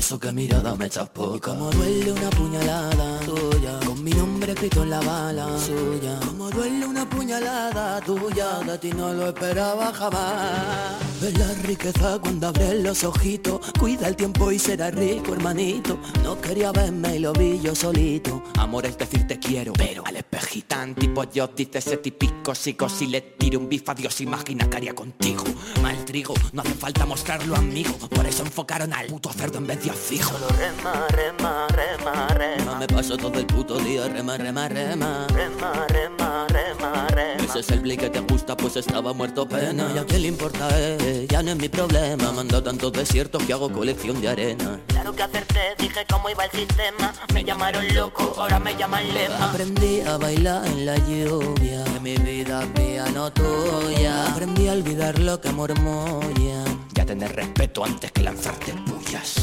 eso 0.00 0.18
que 0.18 0.32
mirada 0.32 0.74
me 0.76 0.86
echas 0.86 1.10
poca 1.10 1.50
Como 1.50 1.70
duele 1.72 2.12
una 2.12 2.30
puñalada 2.30 3.20
tuya 3.20 3.78
Con 3.84 4.02
mi 4.02 4.12
nombre 4.12 4.29
escrito 4.52 4.82
en 4.82 4.90
la 4.90 5.00
bala 5.00 5.46
suya. 5.58 6.18
Como 6.26 6.50
duele 6.50 6.86
una 6.86 7.08
puñalada 7.08 8.00
tuya 8.00 8.60
De 8.60 8.78
ti 8.78 8.92
no 8.92 9.12
lo 9.12 9.28
esperaba 9.28 9.92
jamás. 9.92 10.96
Ves 11.20 11.38
la 11.38 11.52
riqueza 11.62 12.18
cuando 12.20 12.48
abres 12.48 12.82
los 12.82 13.04
ojitos. 13.04 13.60
Cuida 13.78 14.08
el 14.08 14.16
tiempo 14.16 14.50
y 14.52 14.58
será 14.58 14.90
rico 14.90 15.34
hermanito. 15.34 15.98
No 16.22 16.40
quería 16.40 16.72
verme 16.72 17.16
y 17.16 17.18
lo 17.18 17.32
vi 17.32 17.60
yo 17.60 17.74
solito. 17.74 18.42
Amor 18.58 18.86
es 18.86 18.96
decir 18.96 19.26
te 19.26 19.38
quiero 19.38 19.72
Pero 19.74 20.04
al 20.06 20.16
espejito. 20.16 20.60
Tipo 20.98 21.24
yo 21.24 21.48
dice 21.48 21.78
ese 21.78 21.96
típico 21.96 22.54
psico. 22.54 22.88
Si 22.88 23.06
le 23.06 23.20
tiro 23.20 23.58
un 23.58 23.68
bifa 23.68 23.94
Dios 23.94 24.20
imagina 24.20 24.68
que 24.68 24.76
haría 24.76 24.94
contigo. 24.94 25.44
Mal 25.82 26.04
trigo, 26.04 26.34
no 26.52 26.62
hace 26.62 26.74
falta 26.74 27.06
mostrarlo 27.06 27.56
amigo. 27.56 27.92
Por 28.08 28.26
eso 28.26 28.42
enfocaron 28.44 28.92
al 28.92 29.06
puto 29.06 29.32
cerdo 29.32 29.58
en 29.58 29.66
vez 29.66 29.82
ya 29.84 29.92
fijo. 29.92 30.30
Solo 30.32 30.48
rema, 30.58 31.06
rema, 31.08 31.66
rema, 31.68 32.28
rema. 32.28 32.78
Me 32.78 32.86
paso 32.86 33.16
todo 33.16 33.38
el 33.38 33.46
puto 33.46 33.78
día 33.78 34.06
rema, 34.40 34.68
rema. 34.68 35.26
Rema, 35.28 35.86
rema, 35.88 36.46
rema, 36.48 37.06
rema 37.08 37.44
Ese 37.44 37.60
es 37.60 37.70
el 37.70 37.80
bli 37.80 37.96
que 37.96 38.10
te 38.10 38.20
gusta 38.20 38.56
pues 38.56 38.76
estaba 38.76 39.12
muerto 39.12 39.46
pena. 39.48 39.90
Y 39.94 39.98
a 39.98 40.04
quién 40.04 40.22
le 40.22 40.28
importa, 40.28 40.68
eh, 40.72 41.26
ya 41.28 41.42
no 41.42 41.50
es 41.50 41.56
mi 41.56 41.68
problema. 41.68 42.32
Mando 42.32 42.62
tantos 42.62 42.92
desiertos 42.92 43.42
que 43.44 43.52
hago 43.52 43.70
colección 43.70 44.20
de 44.20 44.28
arena. 44.28 44.80
Claro 44.88 45.14
que 45.14 45.22
acerté, 45.22 45.74
dije 45.78 46.06
cómo 46.10 46.30
iba 46.30 46.44
el 46.44 46.50
sistema. 46.50 47.12
Me 47.34 47.44
llamaron 47.44 47.84
loco, 47.94 48.34
ahora 48.38 48.58
me 48.58 48.74
llaman 48.76 49.06
lema. 49.12 49.50
Aprendí 49.50 50.00
a 50.00 50.16
bailar 50.16 50.66
en 50.66 50.86
la 50.86 50.96
lluvia 50.96 51.84
Que 51.84 52.00
mi 52.00 52.16
vida 52.16 52.66
mía, 52.76 53.04
no 53.14 53.32
tuya. 53.32 54.26
Aprendí 54.30 54.68
a 54.68 54.72
olvidar 54.72 55.18
lo 55.18 55.40
que 55.40 55.50
murmullan 55.52 56.86
Ya 56.94 57.04
tener 57.04 57.34
respeto 57.34 57.84
antes 57.84 58.10
que 58.12 58.22
lanzarte 58.22 58.72
pullas. 58.86 59.34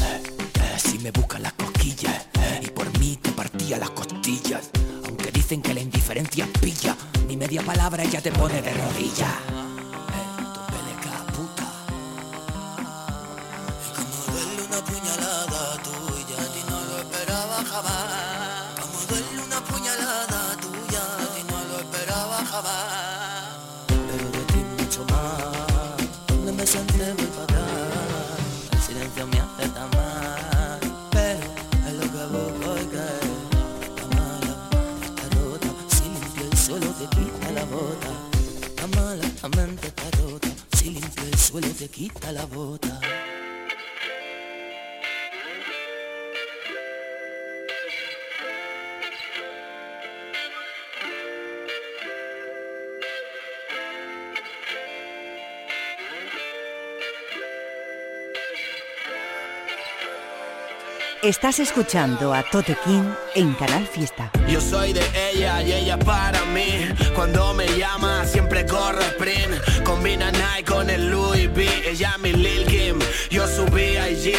Si 0.78 0.98
me 0.98 1.10
buscan 1.10 1.42
las 1.42 1.52
cosquillas 1.54 2.26
y 2.62 2.68
por 2.68 2.86
mí 2.98 3.18
te 3.20 3.30
partía 3.32 3.78
las 3.78 3.90
costillas. 3.90 4.70
Dicen 5.48 5.62
que 5.62 5.72
la 5.72 5.80
indiferencia 5.80 6.46
pilla, 6.60 6.94
ni 7.26 7.34
media 7.34 7.62
palabra 7.62 8.04
ya 8.04 8.20
te 8.20 8.30
pone 8.30 8.60
de 8.60 8.70
rodillas. 8.70 9.67
Quita 41.88 42.32
la 42.32 42.44
bota. 42.46 43.00
Estás 61.22 61.58
escuchando 61.58 62.32
a 62.32 62.42
Tote 62.44 62.76
King 62.84 63.10
en 63.34 63.52
Canal 63.54 63.86
Fiesta. 63.86 64.30
Yo 64.48 64.62
soy 64.62 64.94
de 64.94 65.02
ella 65.30 65.62
y 65.62 65.72
ella 65.72 65.98
para 65.98 66.42
mí. 66.46 66.88
Cuando 67.14 67.52
me 67.52 67.66
llama 67.76 68.24
siempre 68.24 68.64
corre 68.64 69.04
sprint. 69.08 69.84
Combina 69.84 70.30
Nike 70.30 70.64
con 70.64 70.88
el 70.88 71.10
Louis 71.10 71.48
V. 71.48 71.90
Ella 71.90 72.16
mi 72.18 72.32
Lil 72.32 72.66
Kim, 72.66 72.98
yo 73.30 73.46
subí 73.46 73.96
allí. 73.98 74.34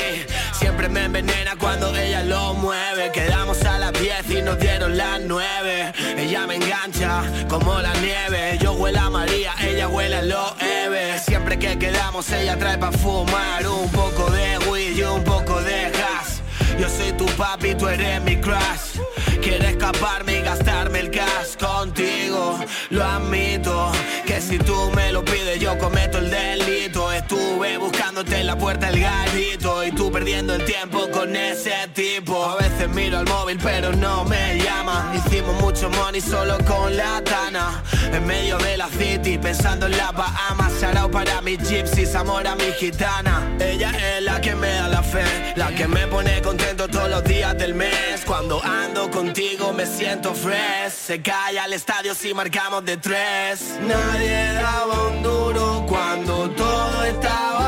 Siempre 0.58 0.90
me 0.90 1.06
envenena 1.06 1.56
cuando 1.58 1.96
ella 1.96 2.24
lo 2.24 2.56
mueve. 2.56 3.12
Quedamos 3.12 3.64
a 3.66 3.78
las 3.78 3.94
10 3.94 4.30
y 4.32 4.42
nos 4.42 4.60
dieron 4.60 4.98
las 4.98 5.22
9. 5.22 5.94
Ella 6.18 6.48
me 6.48 6.56
engancha 6.56 7.24
como 7.48 7.80
la 7.80 7.94
nieve. 7.96 8.58
Yo 8.60 8.74
huele 8.74 8.98
a 8.98 9.10
María, 9.10 9.54
ella 9.62 9.88
huele 9.88 10.16
a 10.16 10.22
los 10.24 10.54
Eve. 10.62 11.20
Siempre 11.20 11.60
que 11.60 11.78
quedamos 11.78 12.30
ella 12.32 12.58
trae 12.58 12.78
pa' 12.78 12.92
fumar 12.92 13.68
un 13.68 13.90
poco 13.92 14.30
de 14.32 14.58
weed 14.70 14.98
y 14.98 15.04
un 15.04 15.24
poco 15.24 15.62
de 15.62 15.92
gas. 15.92 16.42
Yo 16.80 16.90
soy 16.90 17.12
tu 17.14 17.26
papi, 17.38 17.76
tú 17.76 17.88
eres 17.88 18.22
mi 18.22 18.38
crush. 18.38 18.89
Quiero 19.50 19.66
escaparme 19.66 20.38
y 20.38 20.42
gastarme 20.44 21.00
el 21.00 21.10
cash 21.10 21.58
contigo. 21.60 22.60
Lo 22.92 23.04
admito, 23.04 23.92
que 24.24 24.40
si 24.42 24.60
tú 24.60 24.92
me 24.96 25.12
lo 25.12 25.26
pides, 25.26 25.60
yo 25.60 25.76
cometo 25.80 26.20
el 26.20 26.30
delito. 26.30 27.12
Estuve 27.12 27.80
buscándote 27.80 28.42
en 28.42 28.46
la 28.46 28.56
puerta 28.56 28.90
el 28.90 29.00
gallito 29.00 29.84
y 29.84 29.92
tú 29.92 30.12
perdiendo 30.12 30.54
el 30.54 30.64
tiempo 30.66 31.10
con 31.10 31.36
ese 31.36 31.74
tipo. 31.96 32.46
A 32.46 32.58
veces 32.58 32.90
miro 32.90 33.18
al 33.18 33.26
móvil, 33.26 33.58
pero 33.60 33.92
no 33.92 34.24
me 34.26 34.60
llama. 34.60 35.12
Hicimos 35.16 35.60
mucho 35.60 35.90
money 35.90 36.22
solo 36.22 36.56
con 36.68 36.96
la 36.96 37.24
tana. 37.24 37.84
En 38.14 38.28
medio 38.28 38.56
de 38.60 38.78
la 38.78 38.88
city, 38.88 39.40
pensando 39.40 39.88
en 39.88 39.98
la 39.98 40.12
Bahamas. 40.12 40.59
Para 41.20 41.42
mis 41.42 41.60
gypsies, 41.70 42.16
amor 42.16 42.48
a 42.48 42.56
mi 42.56 42.72
gitana. 42.80 43.46
Ella 43.60 43.92
es 43.92 44.24
la 44.24 44.40
que 44.40 44.56
me 44.56 44.70
da 44.70 44.88
la 44.88 45.04
fe, 45.04 45.54
la 45.58 45.68
que 45.76 45.86
me 45.86 46.08
pone 46.08 46.42
contento 46.42 46.88
todos 46.88 47.10
los 47.10 47.26
días 47.26 47.58
del 47.58 47.74
mes. 47.74 48.24
Cuando 48.26 48.64
ando 48.64 49.12
contigo 49.12 49.74
me 49.74 49.86
siento 49.86 50.34
fresh. 50.34 50.94
Se 50.94 51.22
cae 51.22 51.60
al 51.60 51.74
estadio 51.74 52.16
si 52.16 52.34
marcamos 52.34 52.86
de 52.86 52.96
tres. 52.96 53.78
Nadie 53.86 54.54
daba 54.54 55.10
un 55.10 55.22
duro 55.22 55.86
cuando 55.90 56.50
todo 56.52 57.04
estaba 57.04 57.59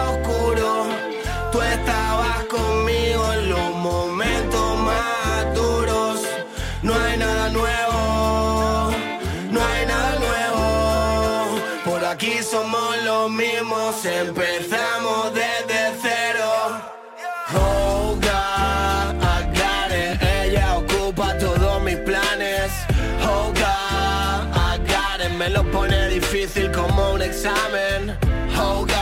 examen. 27.41 28.15
Oh 28.55 28.85
God. 28.85 29.01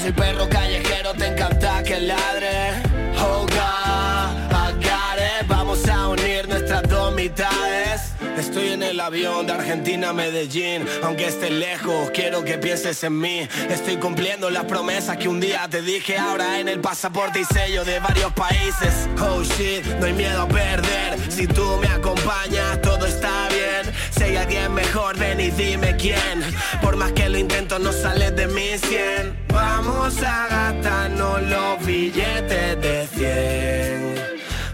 Soy 0.00 0.12
perro 0.12 0.48
callejero, 0.48 1.12
te 1.12 1.26
encanta 1.26 1.82
que 1.82 2.00
ladre. 2.00 2.59
Avión 9.00 9.46
de 9.46 9.52
Argentina 9.52 10.10
a 10.10 10.12
Medellín. 10.12 10.86
Aunque 11.02 11.26
esté 11.26 11.50
lejos, 11.50 12.10
quiero 12.10 12.44
que 12.44 12.58
pienses 12.58 13.02
en 13.02 13.18
mí. 13.18 13.48
Estoy 13.68 13.96
cumpliendo 13.96 14.50
las 14.50 14.64
promesas 14.64 15.16
que 15.16 15.28
un 15.28 15.40
día 15.40 15.66
te 15.68 15.82
dije. 15.82 16.18
Ahora 16.18 16.60
en 16.60 16.68
el 16.68 16.80
pasaporte 16.80 17.40
y 17.40 17.44
sello 17.44 17.84
de 17.84 17.98
varios 18.00 18.32
países. 18.32 19.08
Oh 19.20 19.42
shit, 19.42 19.84
no 19.98 20.06
hay 20.06 20.12
miedo 20.12 20.42
a 20.42 20.48
perder. 20.48 21.18
Si 21.28 21.46
tú 21.46 21.78
me 21.80 21.88
acompañas, 21.88 22.80
todo 22.82 23.06
está 23.06 23.48
bien. 23.48 23.94
Si 24.10 24.24
hay 24.24 24.36
alguien 24.36 24.72
mejor, 24.74 25.18
ven 25.18 25.40
y 25.40 25.50
dime 25.50 25.96
quién. 25.96 26.42
Por 26.82 26.96
más 26.96 27.12
que 27.12 27.28
lo 27.28 27.38
intento, 27.38 27.78
no 27.78 27.92
sale 27.92 28.30
de 28.30 28.46
mi 28.46 28.78
100. 28.78 29.46
Vamos 29.48 30.22
a 30.22 30.46
gastarnos 30.48 31.42
los 31.42 31.86
billetes 31.86 32.80
de 32.80 33.08
100. 33.14 34.19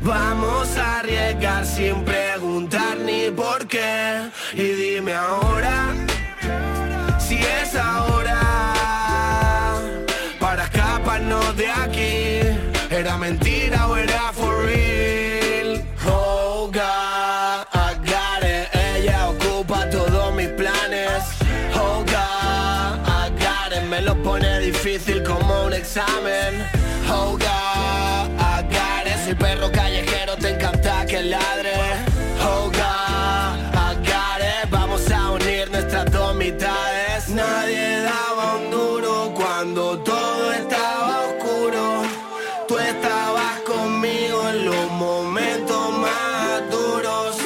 Vamos 0.07 0.77
a 0.77 1.01
arriesgar 1.01 1.66
sin 1.66 2.05
preguntar 2.05 2.97
ni 2.99 3.29
por 3.29 3.66
qué. 3.66 4.31
Y 4.55 4.62
dime 4.62 5.12
ahora 5.12 5.95
si 7.19 7.38
es 7.38 7.75
ahora 7.75 8.40
para 10.38 10.62
escaparnos 10.62 11.57
de 11.57 11.69
aquí. 11.69 12.40
Era 12.88 13.16
mentira 13.16 13.88
o 13.88 13.97
era 13.97 14.33
for 14.33 14.64
real. 14.64 15.85
Oh 16.07 16.71
God, 16.73 17.66
I. 17.75 18.69
Ella 18.79 19.31
ocupa 19.31 19.90
todos 19.90 20.33
mis 20.35 20.51
planes. 20.51 21.25
Oh 21.75 22.05
God. 22.05 22.16
Me 23.90 24.01
lo 24.03 24.14
pone 24.23 24.61
difícil 24.61 25.25
como 25.25 25.64
un 25.64 25.73
examen. 25.73 26.64
Oh 27.09 27.33
God, 27.33 28.31
I 28.38 28.62
got 28.62 29.07
it. 29.07 29.38
Perro 29.38 29.71
que 29.73 29.96
ladre. 31.27 31.75
Oh 32.41 32.71
God, 32.71 33.75
I 33.75 33.95
got 34.05 34.41
it. 34.41 34.71
Vamos 34.71 35.11
a 35.11 35.31
unir 35.31 35.71
nuestras 35.71 36.11
dos 36.12 36.35
mitades. 36.35 37.29
Nadie 37.29 38.01
daba 38.03 38.57
un 38.57 38.71
duro 38.71 39.33
cuando 39.35 39.99
todo 39.99 40.53
estaba 40.53 41.21
oscuro. 41.29 42.03
Tú 42.69 42.79
estabas 42.79 43.61
conmigo 43.62 44.49
en 44.49 44.65
los 44.67 44.91
momentos 44.93 45.93
más 45.99 46.71
duros. 46.71 47.37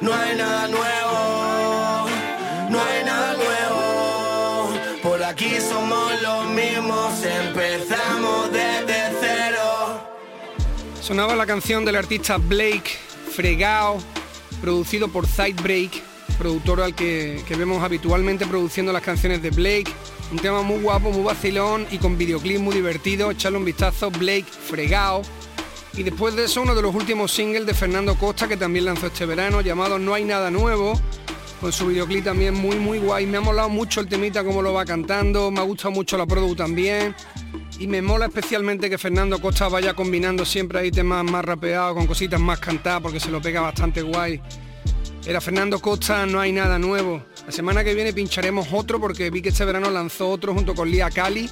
No 0.00 0.14
hay 0.14 0.36
nada 0.36 0.68
nuevo, 0.68 2.08
no 2.70 2.80
hay 2.80 3.04
nada 3.04 3.34
nuevo. 3.34 4.70
Por 5.02 5.22
aquí 5.22 5.58
somos 5.60 6.22
los 6.22 6.46
mismos, 6.46 7.12
empezamos 7.24 8.52
desde 8.52 9.12
cero. 9.20 10.00
Sonaba 11.00 11.34
la 11.36 11.46
canción 11.46 11.84
del 11.84 11.96
artista 11.96 12.36
Blake 12.38 13.07
Fregao, 13.38 13.98
producido 14.60 15.06
por 15.06 15.24
Sidebreak, 15.28 15.92
productor 16.38 16.80
al 16.80 16.96
que, 16.96 17.40
que 17.46 17.54
vemos 17.54 17.84
habitualmente 17.84 18.44
produciendo 18.46 18.92
las 18.92 19.00
canciones 19.00 19.40
de 19.42 19.50
Blake. 19.50 19.92
Un 20.32 20.40
tema 20.40 20.62
muy 20.62 20.80
guapo, 20.82 21.12
muy 21.12 21.22
vacilón 21.22 21.86
y 21.92 21.98
con 21.98 22.18
videoclip 22.18 22.58
muy 22.58 22.74
divertido. 22.74 23.30
Echarle 23.30 23.58
un 23.58 23.64
vistazo, 23.64 24.10
Blake 24.10 24.46
Fregao. 24.50 25.22
Y 25.94 26.02
después 26.02 26.34
de 26.34 26.46
eso, 26.46 26.62
uno 26.62 26.74
de 26.74 26.82
los 26.82 26.92
últimos 26.92 27.30
singles 27.30 27.64
de 27.64 27.74
Fernando 27.74 28.16
Costa, 28.16 28.48
que 28.48 28.56
también 28.56 28.86
lanzó 28.86 29.06
este 29.06 29.24
verano, 29.24 29.60
llamado 29.60 30.00
No 30.00 30.14
hay 30.14 30.24
nada 30.24 30.50
nuevo, 30.50 31.00
con 31.60 31.72
su 31.72 31.86
videoclip 31.86 32.24
también 32.24 32.54
muy, 32.54 32.74
muy 32.74 32.98
guay. 32.98 33.24
Me 33.26 33.36
ha 33.36 33.40
molado 33.40 33.68
mucho 33.68 34.00
el 34.00 34.08
temita, 34.08 34.42
cómo 34.42 34.62
lo 34.62 34.72
va 34.72 34.84
cantando, 34.84 35.52
me 35.52 35.60
ha 35.60 35.62
gustado 35.62 35.92
mucho 35.92 36.18
la 36.18 36.26
produ 36.26 36.56
también. 36.56 37.14
Y 37.78 37.86
me 37.86 38.02
mola 38.02 38.26
especialmente 38.26 38.90
que 38.90 38.98
Fernando 38.98 39.40
Costa 39.40 39.68
vaya 39.68 39.94
combinando 39.94 40.44
siempre 40.44 40.80
ahí 40.80 40.90
temas 40.90 41.24
más 41.24 41.44
rapeados 41.44 41.94
con 41.94 42.08
cositas 42.08 42.40
más 42.40 42.58
cantadas, 42.58 43.00
porque 43.02 43.20
se 43.20 43.30
lo 43.30 43.40
pega 43.40 43.60
bastante 43.60 44.02
guay. 44.02 44.40
Era 45.24 45.40
Fernando 45.40 45.78
Costa, 45.78 46.26
no 46.26 46.40
hay 46.40 46.50
nada 46.50 46.78
nuevo. 46.78 47.22
La 47.46 47.52
semana 47.52 47.84
que 47.84 47.94
viene 47.94 48.12
pincharemos 48.12 48.66
otro 48.72 48.98
porque 48.98 49.30
vi 49.30 49.42
que 49.42 49.50
este 49.50 49.64
verano 49.64 49.90
lanzó 49.90 50.28
otro 50.28 50.54
junto 50.54 50.74
con 50.74 50.90
Lía 50.90 51.08
Cali 51.10 51.48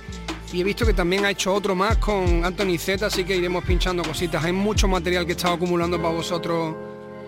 y 0.53 0.61
he 0.61 0.65
visto 0.65 0.85
que 0.85 0.95
también 0.95 1.25
ha 1.25 1.31
hecho 1.31 1.55
otro 1.55 1.77
más 1.77 1.99
con 1.99 2.45
Anthony 2.45 2.79
Z, 2.79 3.07
así 3.07 3.23
que 3.23 3.37
iremos 3.37 3.65
pinchando 3.65 4.03
cositas. 4.03 4.45
Hay 4.45 4.53
mucho 4.53 4.89
material 4.89 5.27
que 5.27 5.33
he 5.33 5.37
estado 5.37 5.55
acumulando 5.55 5.97
para 6.01 6.15
vosotros 6.15 6.75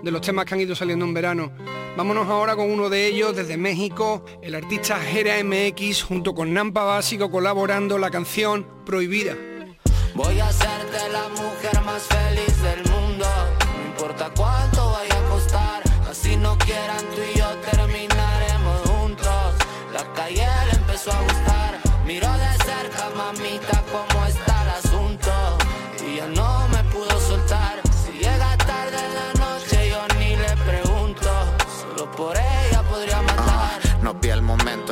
de 0.02 0.10
los 0.10 0.20
temas 0.20 0.44
que 0.44 0.54
han 0.54 0.60
ido 0.60 0.74
saliendo 0.74 1.04
en 1.04 1.14
verano. 1.14 1.52
Vámonos 1.96 2.28
ahora 2.28 2.54
con 2.54 2.70
uno 2.70 2.88
de 2.88 3.06
ellos 3.06 3.34
desde 3.34 3.56
México, 3.56 4.24
el 4.42 4.54
artista 4.54 4.98
Jera 4.98 5.42
MX 5.42 6.02
junto 6.02 6.34
con 6.34 6.54
Nampa 6.54 6.84
Básico 6.84 7.30
colaborando 7.30 7.98
la 7.98 8.10
canción 8.10 8.66
Prohibida. 8.84 9.36
Voy 10.14 10.38
a 10.40 10.48
hacerte 10.48 11.08
la 11.12 11.28
mujer 11.28 11.84
más 11.84 12.02
feliz 12.02 12.62
del 12.62 12.78
mundo. 12.90 13.26
No 13.76 13.88
importa 13.90 14.30
cuánto 14.36 14.57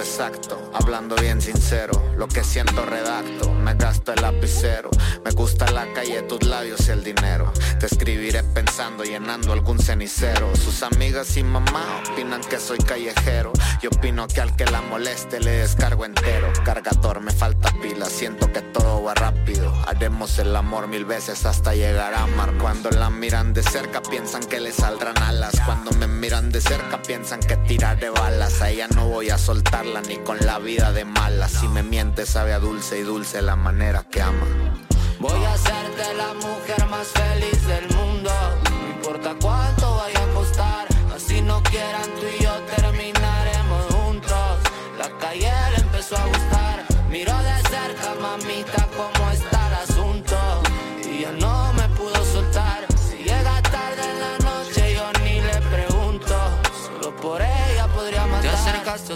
exacto, 0.07 0.71
hablando 0.73 1.17
bien 1.17 1.43
sincero, 1.43 1.93
lo 2.17 2.29
que 2.29 2.45
siento 2.45 2.87
redacto, 2.87 3.53
me 3.53 3.75
gasto 3.75 4.13
el 4.13 4.23
lapicero, 4.23 4.89
me 5.25 5.33
gusta 5.33 5.69
la 5.73 5.93
calle, 5.95 6.23
tus 6.23 6.45
labios 6.45 6.87
y 6.89 6.93
el 6.93 7.03
dinero, 7.03 7.53
te 7.81 7.87
escribiré 7.87 8.45
pensando, 8.45 9.03
llenando 9.03 9.53
algún 9.53 9.81
cenicero, 9.81 10.55
sus 10.55 10.85
amigas 10.85 11.37
y 11.37 11.43
mamá 11.43 12.03
opinan 12.09 12.41
que 12.43 12.61
soy 12.61 12.79
callejero, 12.79 13.53
yo 13.83 13.91
opino 13.91 14.29
que 14.29 14.41
al 14.41 14.55
que 14.55 14.65
la 14.67 14.81
moleste 14.81 15.41
le 15.41 15.51
descargo 15.51 16.05
entero, 16.05 16.53
cargador 16.65 17.21
me 17.21 17.33
falta 17.33 17.73
pila, 17.83 18.07
siento 18.07 18.51
que 18.53 18.63
todo 18.63 19.03
va 19.03 19.15
rápido, 19.15 19.75
haremos 19.89 20.39
el 20.39 20.55
amor 20.55 20.87
mil 20.87 21.05
veces 21.05 21.45
hasta 21.45 21.75
llegar 21.75 22.15
a 22.15 22.27
mar, 22.29 22.55
cuando 22.61 22.91
la 22.91 23.11
miran 23.11 23.53
de 23.53 23.65
cerca 23.65 24.01
piensan 24.03 24.45
que 24.45 24.61
le 24.61 24.71
saldrán 24.71 25.19
alas, 25.19 25.55
cuando 25.67 25.91
me 25.93 26.07
miran 26.07 26.51
de 26.51 26.61
cerca 26.61 27.03
piensan 27.03 27.41
que 27.41 27.57
tiraré 27.57 28.11
balas, 28.11 28.63
a 28.63 28.71
ella 28.71 28.87
no 28.95 29.09
voy 29.09 29.31
a 29.31 29.37
soltarla 29.39 29.96
ni 30.03 30.17
con 30.19 30.39
la 30.45 30.59
vida 30.59 30.93
de 30.93 31.05
mala. 31.05 31.49
Si 31.49 31.69
me 31.69 31.83
miente 31.83 32.27
sabe 32.27 32.53
a 32.53 32.59
dulce 32.59 32.99
y 32.99 33.03
dulce 33.03 33.43
la 33.43 33.57
manera 33.57 34.05
que 34.05 34.23
ama. 34.23 34.47
Voy 35.19 35.45
a 35.45 35.53
hacerte 35.55 36.15
la 36.15 36.35
mujer 36.35 36.87
más 36.91 37.07
feliz 37.09 37.67
del 37.67 37.89
mundo. 37.97 38.31
No 38.71 38.91
importa 38.91 39.35
cuánto 39.41 39.86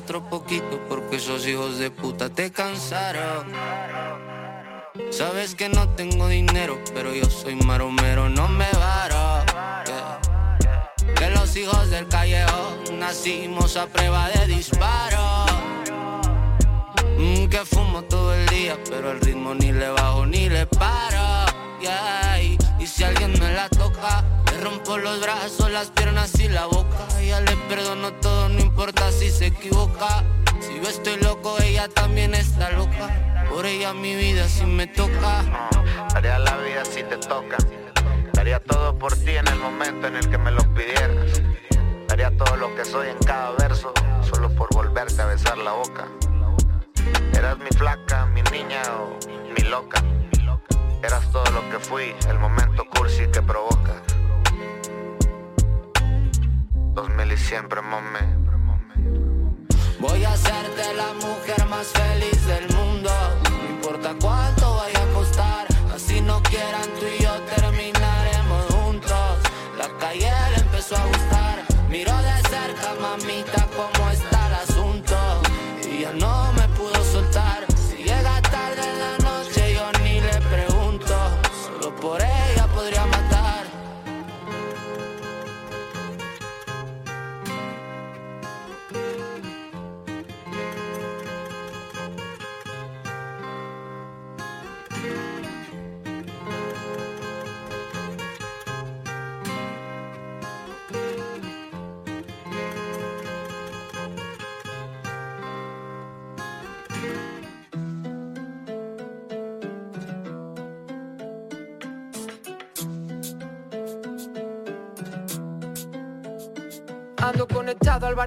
otro 0.00 0.22
poquito 0.22 0.80
porque 0.88 1.16
esos 1.16 1.46
hijos 1.46 1.78
de 1.78 1.90
puta 1.90 2.30
te 2.30 2.50
cansaron. 2.50 3.52
Sabes 5.10 5.54
que 5.54 5.68
no 5.68 5.88
tengo 5.90 6.26
dinero, 6.28 6.78
pero 6.94 7.14
yo 7.14 7.26
soy 7.26 7.54
maromero, 7.54 8.28
no 8.28 8.48
me 8.48 8.70
varo. 8.72 9.44
Yeah. 9.86 10.94
Que 11.16 11.30
los 11.30 11.54
hijos 11.56 11.90
del 11.90 12.08
callejón 12.08 12.98
nacimos 12.98 13.76
a 13.76 13.86
prueba 13.86 14.30
de 14.30 14.46
disparo. 14.46 15.46
Mm, 17.18 17.46
que 17.48 17.58
fumo 17.66 18.02
todo 18.04 18.34
el 18.34 18.46
día, 18.48 18.78
pero 18.88 19.12
el 19.12 19.20
ritmo 19.20 19.54
ni 19.54 19.70
le 19.72 19.90
bajo 19.90 20.24
ni 20.24 20.48
le 20.48 20.66
paro. 20.66 21.46
Y, 22.78 22.86
si 22.86 23.04
alguien 23.04 23.32
me 23.38 23.52
la 23.52 23.68
toca, 23.68 24.24
rompo 24.60 24.98
los 24.98 25.20
brazos, 25.20 25.70
las 25.70 25.90
piernas 25.90 26.38
y 26.38 26.48
la 26.48 26.66
boca. 26.66 27.08
Ya 27.26 27.40
le 27.40 27.56
perdono 27.68 28.12
todo, 28.14 28.48
no 28.48 28.60
importa 28.60 29.10
si 29.10 29.30
se 29.30 29.46
equivoca. 29.46 30.24
Si 30.60 30.76
yo 30.76 30.88
estoy 30.88 31.16
loco, 31.18 31.56
ella 31.62 31.88
también 31.88 32.34
está 32.34 32.70
loca. 32.70 33.46
Por 33.48 33.66
ella 33.66 33.92
mi 33.92 34.14
vida 34.14 34.46
si 34.48 34.66
me 34.66 34.86
toca. 34.86 35.44
Daría 36.12 36.38
la 36.38 36.56
vida 36.58 36.84
si 36.84 37.02
te 37.02 37.16
toca. 37.16 37.56
Daría 38.32 38.60
todo 38.60 38.96
por 38.98 39.16
ti 39.16 39.30
en 39.30 39.48
el 39.48 39.58
momento 39.58 40.06
en 40.06 40.16
el 40.16 40.28
que 40.30 40.38
me 40.38 40.50
lo 40.50 40.62
pidieras. 40.74 41.42
Daría 42.08 42.36
todo 42.36 42.56
lo 42.56 42.74
que 42.74 42.84
soy 42.84 43.08
en 43.08 43.18
cada 43.18 43.52
verso, 43.52 43.92
solo 44.22 44.50
por 44.54 44.72
volverte 44.74 45.22
a 45.22 45.26
besar 45.26 45.58
la 45.58 45.72
boca. 45.72 46.06
Eras 47.32 47.58
mi 47.58 47.68
flaca, 47.76 48.26
mi 48.26 48.42
niña 48.42 48.82
o 48.98 49.18
mi 49.54 49.68
loca. 49.68 50.02
Eras 51.02 51.30
todo 51.32 51.50
lo 51.52 51.68
que 51.70 51.78
fui, 51.78 52.14
el 52.28 52.38
momento 52.38 52.84
cursi 52.94 53.26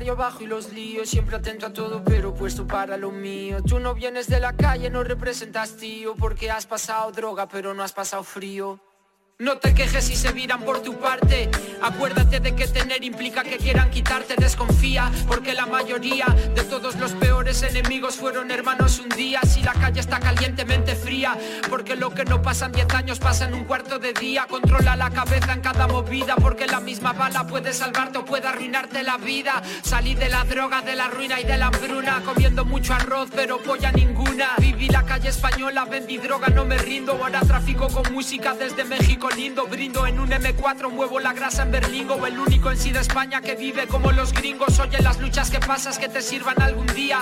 barrio 0.03 0.15
bajo 0.17 0.43
y 0.43 0.47
los 0.47 0.73
líos 0.73 1.09
Siempre 1.09 1.37
atento 1.37 1.65
a 1.65 1.71
todo 1.71 2.03
pero 2.03 2.33
puesto 2.33 2.67
para 2.67 2.97
lo 2.97 3.11
mío. 3.11 3.63
Tú 3.63 3.79
no 3.79 3.93
vienes 3.93 4.27
de 4.27 4.39
la 4.39 4.53
calle, 4.53 4.89
no 4.89 5.03
representas 5.03 5.77
tío 5.77 6.15
Porque 6.15 6.51
has 6.51 6.65
pasado 6.65 7.11
droga 7.11 7.47
pero 7.47 7.73
no 7.73 7.83
has 7.83 7.93
pasado 7.93 8.23
frío 8.23 8.79
no 9.39 9.57
te 9.57 9.73
quejes 9.73 10.05
si 10.05 10.15
se 10.15 10.31
viran 10.31 10.61
por 10.61 10.81
tu 10.83 10.99
parte. 10.99 11.49
Acuérdate 11.81 12.39
de 12.39 12.55
que 12.55 12.67
tener 12.67 13.03
implica 13.03 13.43
que 13.43 13.57
quieran 13.57 13.89
quitarte. 13.89 14.35
Desconfía, 14.37 15.11
porque 15.27 15.53
la 15.53 15.65
mayoría 15.65 16.25
de 16.55 16.63
todos 16.63 16.95
los 16.97 17.13
peores 17.13 17.63
enemigos 17.63 18.15
fueron 18.15 18.51
hermanos 18.51 18.99
un 18.99 19.09
día. 19.09 19.41
Si 19.41 19.63
la 19.63 19.73
calle 19.73 19.99
está 19.99 20.19
calientemente 20.19 20.95
fría, 20.95 21.37
porque 21.67 21.95
lo 21.95 22.11
que 22.11 22.25
no 22.25 22.41
pasa 22.41 22.67
en 22.67 22.73
10 22.73 22.93
años 22.93 23.19
pasa 23.19 23.45
en 23.45 23.55
un 23.55 23.65
cuarto 23.65 23.97
de 23.97 24.13
día. 24.13 24.45
Controla 24.47 24.95
la 24.95 25.09
cabeza 25.09 25.53
en 25.53 25.61
cada 25.61 25.87
movida, 25.87 26.35
porque 26.35 26.67
la 26.67 26.79
misma 26.79 27.13
bala 27.13 27.47
puede 27.47 27.73
salvarte 27.73 28.19
o 28.19 28.25
puede 28.25 28.47
arruinarte 28.47 29.01
la 29.01 29.17
vida. 29.17 29.63
Salí 29.81 30.13
de 30.13 30.29
la 30.29 30.43
droga, 30.43 30.81
de 30.81 30.95
la 30.95 31.07
ruina 31.07 31.41
y 31.41 31.43
de 31.43 31.57
la 31.57 31.67
hambruna, 31.67 32.21
comiendo 32.23 32.65
mucho 32.65 32.93
arroz, 32.93 33.29
pero 33.35 33.57
polla 33.57 33.91
ninguna. 33.91 34.51
Viví 34.59 34.89
la 34.89 35.03
calle 35.03 35.29
española, 35.29 35.85
vendí 35.85 36.17
droga, 36.17 36.49
no 36.49 36.65
me 36.65 36.77
rindo. 36.77 37.13
Ahora 37.13 37.41
tráfico 37.41 37.87
con 37.87 38.13
música 38.13 38.53
desde 38.53 38.83
México 38.83 39.22
lindo 39.29 39.65
Brindo 39.67 40.05
en 40.05 40.19
un 40.19 40.29
M4, 40.29 40.89
muevo 40.89 41.19
la 41.19 41.33
grasa 41.33 41.63
en 41.63 41.71
Berlingo 41.71 42.25
El 42.27 42.39
único 42.39 42.71
en 42.71 42.77
sí 42.77 42.91
de 42.91 42.99
España 42.99 43.41
que 43.41 43.55
vive 43.55 43.87
como 43.87 44.11
los 44.11 44.33
gringos. 44.33 44.79
Oye 44.79 45.01
las 45.01 45.19
luchas 45.19 45.49
que 45.49 45.59
pasas 45.59 45.97
que 45.97 46.09
te 46.09 46.21
sirvan 46.21 46.61
algún 46.61 46.87
día 46.87 47.19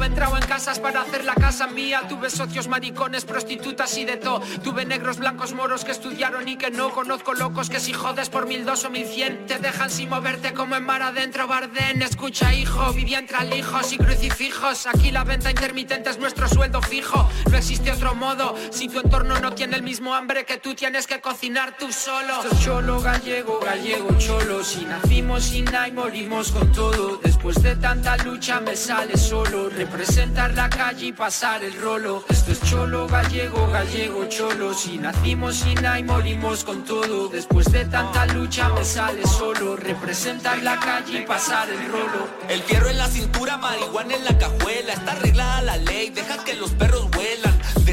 Yo 0.00 0.04
he 0.04 0.08
entrado 0.08 0.38
en 0.38 0.46
casas 0.46 0.78
para 0.78 1.02
hacer 1.02 1.26
la 1.26 1.34
casa 1.34 1.66
mía 1.66 2.04
Tuve 2.08 2.30
socios 2.30 2.68
maricones, 2.68 3.26
prostitutas 3.26 3.98
y 3.98 4.06
de 4.06 4.16
todo 4.16 4.40
Tuve 4.64 4.86
negros, 4.86 5.18
blancos, 5.18 5.52
moros 5.52 5.84
que 5.84 5.92
estudiaron 5.92 6.48
y 6.48 6.56
que 6.56 6.70
no 6.70 6.88
Conozco 6.90 7.34
locos 7.34 7.68
que 7.68 7.80
si 7.80 7.92
jodes 7.92 8.30
por 8.30 8.46
mil 8.46 8.64
dos 8.64 8.86
o 8.86 8.90
mil 8.90 9.06
cien 9.06 9.44
Te 9.44 9.58
dejan 9.58 9.90
sin 9.90 10.08
moverte 10.08 10.54
como 10.54 10.74
en 10.74 10.86
mar 10.86 11.02
adentro 11.02 11.46
Bardén 11.46 12.00
Escucha 12.00 12.54
hijo, 12.54 12.94
viví 12.94 13.14
entre 13.14 13.36
alijos 13.36 13.92
y 13.92 13.98
crucifijos 13.98 14.86
Aquí 14.86 15.10
la 15.10 15.24
venta 15.24 15.50
intermitente 15.50 16.08
es 16.08 16.18
nuestro 16.18 16.48
sueldo 16.48 16.80
fijo 16.80 17.28
No 17.50 17.58
existe 17.58 17.92
otro 17.92 18.14
modo 18.14 18.54
Si 18.70 18.88
tu 18.88 19.00
entorno 19.00 19.38
no 19.38 19.52
tiene 19.52 19.76
el 19.76 19.82
mismo 19.82 20.14
hambre 20.14 20.46
que 20.46 20.56
tú 20.56 20.74
tienes 20.74 21.06
que 21.06 21.20
cocinar 21.20 21.76
tú 21.76 21.92
solo. 21.92 22.42
Esto 22.42 22.56
cholo, 22.62 23.00
gallego, 23.02 23.60
gallego, 23.60 24.08
cholo. 24.18 24.64
Si 24.64 24.84
nacimos 24.84 25.44
sin 25.44 25.66
nada 25.66 25.88
y 25.88 25.92
morimos 25.92 26.52
con 26.52 26.72
todo. 26.72 27.18
Después 27.22 27.62
de 27.62 27.76
tanta 27.76 28.16
lucha 28.18 28.60
me 28.60 28.74
sale 28.74 29.18
solo. 29.18 29.68
Representar 29.90 30.54
la 30.54 30.70
calle 30.70 31.06
y 31.06 31.12
pasar 31.12 31.64
el 31.64 31.74
rolo. 31.74 32.24
Esto 32.28 32.52
es 32.52 32.62
cholo, 32.62 33.08
gallego, 33.08 33.66
gallego, 33.72 34.24
cholo. 34.28 34.72
Si 34.72 34.98
nacimos 34.98 35.56
sin 35.56 35.74
nada 35.74 35.98
y 35.98 36.04
morimos 36.04 36.62
con 36.62 36.84
todo. 36.84 37.28
Después 37.28 37.70
de 37.72 37.84
tanta 37.86 38.24
lucha 38.26 38.68
me 38.68 38.84
sale 38.84 39.26
solo. 39.26 39.74
Representar 39.74 40.62
la 40.62 40.78
calle 40.78 41.22
y 41.22 41.26
pasar 41.26 41.68
el 41.68 41.90
rolo. 41.90 42.28
El 42.48 42.62
fierro 42.62 42.88
en 42.88 42.98
la 42.98 43.08
cintura, 43.08 43.56
marihuana 43.56 44.14
en 44.14 44.24
la 44.24 44.38
cajuela. 44.38 44.92
Está 44.92 45.10
arreglada 45.10 45.62
la 45.62 45.76
ley, 45.78 46.10
deja 46.10 46.44
que 46.44 46.54
los 46.54 46.70
perros 46.70 47.10
vuelan. 47.10 47.49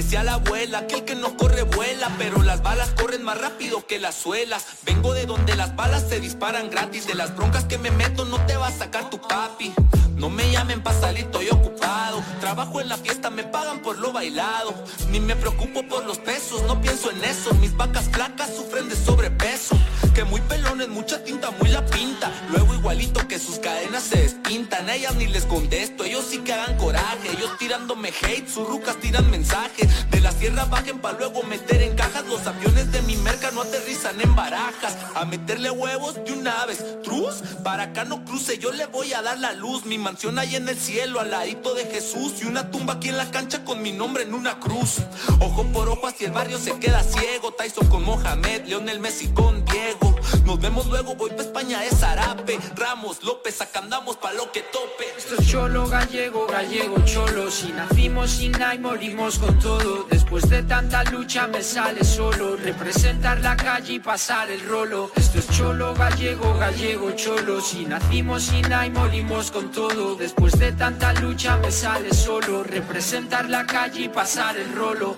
Decía 0.07 0.23
la 0.23 0.35
abuela 0.35 0.87
que 0.87 0.95
el 0.95 1.03
que 1.03 1.15
no 1.15 1.35
corre 1.35 1.63
vuela, 1.63 2.09
pero 2.17 2.41
las 2.41 2.63
balas 2.63 2.91
corren 2.91 3.23
más 3.23 3.41
rápido 3.41 3.85
que 3.85 3.99
las 3.99 4.15
suelas. 4.15 4.65
Vengo 4.85 5.13
de 5.13 5.25
donde 5.25 5.53
las 5.57 5.75
balas 5.75 6.05
se 6.07 6.21
disparan 6.21 6.69
gratis. 6.69 7.07
De 7.07 7.13
las 7.13 7.35
broncas 7.35 7.65
que 7.65 7.77
me 7.77 7.91
meto 7.91 8.23
no 8.23 8.39
te 8.45 8.55
va 8.55 8.67
a 8.67 8.71
sacar 8.71 9.09
tu 9.09 9.19
papi. 9.19 9.73
No 10.15 10.29
me 10.29 10.49
llamen 10.49 10.81
pa' 10.81 10.93
salir, 10.93 11.25
estoy 11.25 11.49
ocupado. 11.49 12.23
Trabajo 12.39 12.79
en 12.79 12.87
la 12.87 12.97
fiesta, 12.97 13.29
me 13.29 13.43
pagan 13.43 13.81
por 13.81 13.99
lo 13.99 14.13
bailado. 14.13 14.73
Ni 15.11 15.19
me 15.19 15.35
preocupo 15.35 15.83
por 15.83 16.05
los 16.05 16.19
pesos, 16.19 16.63
no 16.63 16.81
pienso 16.81 17.11
en 17.11 17.23
eso. 17.25 17.53
Mis 17.55 17.75
vacas 17.75 18.05
flacas 18.09 18.55
sufren 18.55 18.87
de 18.87 18.95
sobrepeso. 18.95 19.77
Que 20.15 20.23
muy 20.23 20.39
pelones, 20.41 20.87
mucha 20.87 21.23
tinta, 21.23 21.51
muy 21.51 21.69
la 21.69 21.85
pinta. 21.85 22.31
Luego 22.49 22.73
igualito 22.73 23.27
que 23.27 23.37
sus 23.37 23.59
cadenas 23.59 24.03
se 24.03 24.21
despintan. 24.21 24.89
A 24.89 24.95
ellas 24.95 25.15
ni 25.15 25.27
les 25.27 25.45
contesto, 25.45 26.05
ellos 26.05 26.25
sí 26.27 26.39
que 26.39 26.53
hagan 26.53 26.77
coraje. 26.77 27.29
Ellos 27.33 27.51
tirándome 27.59 28.09
hate, 28.09 28.47
sus 28.47 28.67
rucas 28.67 28.95
tiran 28.97 29.29
mensajes. 29.29 29.96
De 30.11 30.21
la 30.21 30.31
sierra 30.31 30.65
bajen 30.65 30.99
pa' 30.99 31.13
luego 31.13 31.43
meter 31.43 31.81
en 31.81 31.95
cajas. 31.95 32.25
Los 32.27 32.45
aviones 32.47 32.91
de 32.91 33.01
mi 33.03 33.17
merca 33.17 33.51
no 33.51 33.61
aterrizan 33.61 34.19
en 34.21 34.35
barajas. 34.35 34.97
A 35.15 35.25
meterle 35.25 35.71
huevos 35.71 36.15
de 36.23 36.33
una 36.33 36.65
vez. 36.65 36.83
Truz, 37.03 37.35
para 37.63 37.83
acá 37.83 38.05
no 38.05 38.23
cruce, 38.25 38.57
yo 38.57 38.71
le 38.71 38.85
voy 38.85 39.13
a 39.13 39.21
dar 39.21 39.39
la 39.39 39.53
luz. 39.53 39.85
Mi 39.85 39.97
mansión 39.97 40.39
ahí 40.39 40.55
en 40.55 40.69
el 40.69 40.77
cielo, 40.77 41.19
al 41.19 41.31
ladito 41.31 41.73
de 41.73 41.85
Jesús. 41.85 42.41
Y 42.41 42.45
una 42.45 42.71
tumba 42.71 42.93
aquí 42.93 43.09
en 43.09 43.17
la 43.17 43.29
cancha 43.31 43.63
con 43.63 43.81
mi 43.81 43.91
nombre 43.91 44.23
en 44.23 44.33
una 44.33 44.59
cruz. 44.59 44.97
Ojo 45.39 45.63
por 45.73 45.89
ojo, 45.89 46.07
así 46.07 46.25
el 46.25 46.31
barrio 46.31 46.57
se 46.57 46.77
queda 46.79 47.03
ciego. 47.03 47.53
Tyson 47.53 47.87
con 47.87 48.03
Mohamed, 48.03 48.65
Leonel 48.65 48.99
Messi 48.99 49.27
con 49.29 49.65
Diego. 49.65 50.15
Nos 50.45 50.59
vemos 50.59 50.87
luego, 50.87 51.15
voy 51.15 51.31
pa' 51.31 51.43
España 51.43 51.81
de 51.81 51.89
Zarape. 51.89 52.59
Ramos, 52.75 53.23
López, 53.23 53.59
acá 53.61 53.79
andamos 53.79 54.17
pa' 54.17 54.33
lo 54.33 54.51
que 54.51 54.61
tope. 54.61 55.05
Esto 55.17 55.35
es 55.39 55.47
cholo, 55.47 55.87
gallego, 55.87 56.47
gallego, 56.47 56.95
cholo. 57.05 57.51
Si 57.51 57.71
nacimos 57.71 58.31
sin 58.31 58.51
nada 58.51 58.77
morimos 58.79 59.39
con 59.39 59.57
todo. 59.59 59.86
Después 60.09 60.49
de 60.49 60.63
tanta 60.63 61.03
lucha 61.05 61.47
me 61.47 61.61
sale 61.61 62.03
solo. 62.03 62.57
Representar 62.57 63.39
la 63.39 63.55
calle 63.55 63.93
y 63.93 63.99
pasar 63.99 64.49
el 64.51 64.61
rolo. 64.67 65.11
Esto 65.15 65.39
es 65.39 65.49
cholo, 65.49 65.93
gallego, 65.93 66.53
gallego, 66.57 67.11
cholo. 67.11 67.61
Si 67.61 67.85
nacimos 67.85 68.43
sin 68.43 68.61
nada 68.61 68.85
y 68.85 68.91
morimos 68.91 69.51
con 69.51 69.71
todo. 69.71 70.15
Después 70.15 70.57
de 70.59 70.71
tanta 70.73 71.13
lucha 71.13 71.57
me 71.57 71.71
sale 71.71 72.13
solo. 72.13 72.63
Representar 72.63 73.49
la 73.49 73.65
calle 73.65 74.01
y 74.01 74.09
pasar 74.09 74.57
el 74.57 74.73
rolo. 74.73 75.17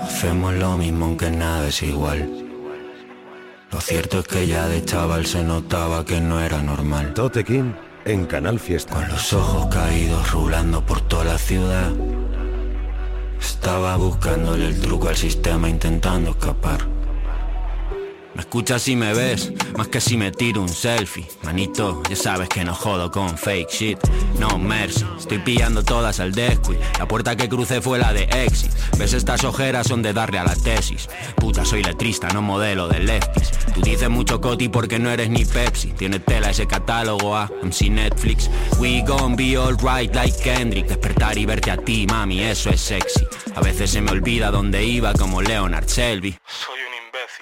Hacemos 0.00 0.54
lo 0.54 0.76
mismo 0.76 1.06
aunque 1.06 1.30
nada 1.30 1.68
es 1.68 1.82
igual. 1.82 2.46
Lo 3.70 3.80
cierto 3.80 4.20
es 4.20 4.26
que 4.26 4.46
ya 4.46 4.66
de 4.66 4.84
chaval 4.84 5.26
se 5.26 5.42
notaba 5.42 6.04
que 6.04 6.20
no 6.20 6.40
era 6.40 6.62
normal. 6.62 7.12
Tote 7.12 7.44
King 7.44 7.72
en 8.04 8.26
Canal 8.26 8.58
Fiesta. 8.58 8.94
Con 8.94 9.08
los 9.08 9.32
ojos 9.32 9.66
caídos 9.66 10.30
rulando 10.30 10.84
por 10.84 11.00
toda 11.02 11.24
la 11.24 11.38
ciudad. 11.38 11.92
Estaba 13.40 13.96
buscándole 13.96 14.66
el 14.66 14.80
truco 14.80 15.08
al 15.08 15.16
sistema 15.16 15.68
intentando 15.68 16.30
escapar. 16.30 16.97
Me 18.38 18.42
escuchas 18.42 18.82
si 18.82 18.94
me 18.94 19.14
ves, 19.14 19.52
más 19.76 19.88
que 19.88 20.00
si 20.00 20.16
me 20.16 20.30
tiro 20.30 20.62
un 20.62 20.68
selfie. 20.68 21.26
Manito, 21.42 22.04
ya 22.08 22.14
sabes 22.14 22.48
que 22.48 22.64
no 22.64 22.72
jodo 22.72 23.10
con 23.10 23.36
fake 23.36 23.68
shit. 23.68 23.98
No 24.38 24.60
mercy, 24.60 25.04
estoy 25.18 25.38
pillando 25.40 25.82
todas 25.82 26.20
al 26.20 26.30
descuid. 26.30 26.78
La 27.00 27.08
puerta 27.08 27.34
que 27.34 27.48
crucé 27.48 27.80
fue 27.80 27.98
la 27.98 28.12
de 28.12 28.28
exit. 28.30 28.70
Ves 28.96 29.12
estas 29.14 29.42
ojeras 29.42 29.88
son 29.88 30.02
de 30.02 30.12
darle 30.12 30.38
a 30.38 30.44
la 30.44 30.54
tesis. 30.54 31.08
Puta, 31.34 31.64
soy 31.64 31.82
letrista, 31.82 32.28
no 32.28 32.40
modelo 32.40 32.86
de 32.86 33.00
lefties. 33.00 33.50
Tú 33.74 33.80
dices 33.80 34.08
mucho 34.08 34.40
coti 34.40 34.68
porque 34.68 35.00
no 35.00 35.10
eres 35.10 35.30
ni 35.30 35.44
Pepsi. 35.44 35.88
Tiene 35.88 36.20
tela 36.20 36.50
ese 36.50 36.68
catálogo 36.68 37.34
a 37.34 37.50
MC 37.64 37.90
Netflix. 37.90 38.48
We 38.78 39.02
gon' 39.04 39.34
be 39.34 39.56
alright 39.56 40.14
like 40.14 40.40
Kendrick. 40.40 40.86
Despertar 40.86 41.36
y 41.38 41.44
verte 41.44 41.72
a 41.72 41.76
ti, 41.76 42.06
mami, 42.06 42.44
eso 42.44 42.70
es 42.70 42.80
sexy. 42.80 43.26
A 43.56 43.60
veces 43.62 43.90
se 43.90 44.00
me 44.00 44.12
olvida 44.12 44.52
dónde 44.52 44.84
iba 44.84 45.12
como 45.14 45.42
Leonard 45.42 45.88
Selby. 45.88 46.38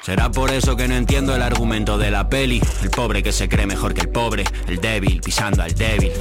Será 0.03 0.31
por 0.31 0.53
eso 0.53 0.77
que 0.77 0.87
no 0.87 0.95
entiendo 0.95 1.35
el 1.35 1.43
argumento 1.43 1.99
de 1.99 2.11
la 2.11 2.29
peli. 2.29 2.63
El 2.83 2.91
pobre 2.91 3.23
que 3.23 3.33
se 3.33 3.49
cree 3.49 3.67
mejor 3.67 3.93
que 3.93 4.03
el 4.03 4.09
pobre, 4.09 4.45
el 4.69 4.81
débil 4.81 5.21
pisando 5.21 5.63
al 5.63 5.75
débil. 5.75 6.13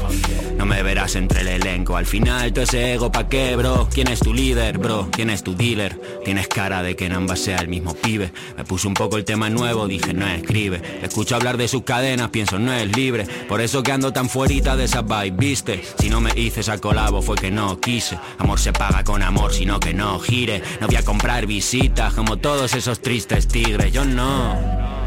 No 0.57 0.65
me 0.65 0.81
verás 0.81 1.15
entre 1.15 1.41
el 1.41 1.47
elenco. 1.49 1.95
Al 1.95 2.05
final, 2.07 2.51
todo 2.51 2.63
ese 2.63 2.93
ego 2.93 3.11
pa' 3.11 3.27
qué, 3.27 3.55
bro. 3.55 3.87
¿Quién 3.93 4.07
es 4.07 4.21
tu 4.21 4.33
líder, 4.33 4.79
bro? 4.79 5.09
¿Quién 5.11 5.29
es 5.29 5.43
tu 5.43 5.55
dealer? 5.55 6.01
Tienes 6.23 6.47
cara 6.47 6.81
de 6.81 6.95
que 6.95 7.05
en 7.05 7.13
ambas 7.13 7.39
sea 7.39 7.57
el 7.57 7.67
mismo 7.67 7.93
pibe. 7.93 8.33
Me 8.57 8.63
puse 8.63 8.87
un 8.87 8.95
poco 8.95 9.17
el 9.17 9.25
tema 9.25 9.49
nuevo, 9.49 9.87
dije 9.87 10.13
no 10.13 10.27
escribe. 10.27 10.81
Escucho 11.03 11.35
hablar 11.35 11.57
de 11.57 11.67
sus 11.67 11.83
cadenas, 11.83 12.29
pienso 12.29 12.57
no 12.57 12.73
es 12.73 12.95
libre. 12.95 13.27
Por 13.47 13.61
eso 13.61 13.83
que 13.83 13.91
ando 13.91 14.11
tan 14.11 14.29
fuerita 14.29 14.75
de 14.75 14.85
esa 14.85 15.03
vibe, 15.03 15.37
viste. 15.37 15.83
Si 15.99 16.09
no 16.09 16.21
me 16.21 16.31
hice 16.35 16.61
esa 16.61 16.79
colabo 16.79 17.21
fue 17.21 17.35
que 17.35 17.51
no 17.51 17.79
quise. 17.79 18.17
Amor 18.39 18.59
se 18.59 18.73
paga 18.73 19.03
con 19.03 19.21
amor, 19.21 19.53
sino 19.53 19.79
que 19.79 19.93
no 19.93 20.19
gire. 20.19 20.63
No 20.81 20.87
voy 20.87 20.95
a 20.95 21.05
comprar 21.05 21.45
visitas 21.45 22.13
como 22.13 22.37
todos 22.37 22.73
esos 22.73 23.01
tristes 23.01 23.47
tigres. 23.55 23.89
Yo 23.93 24.03
no. 24.03 25.04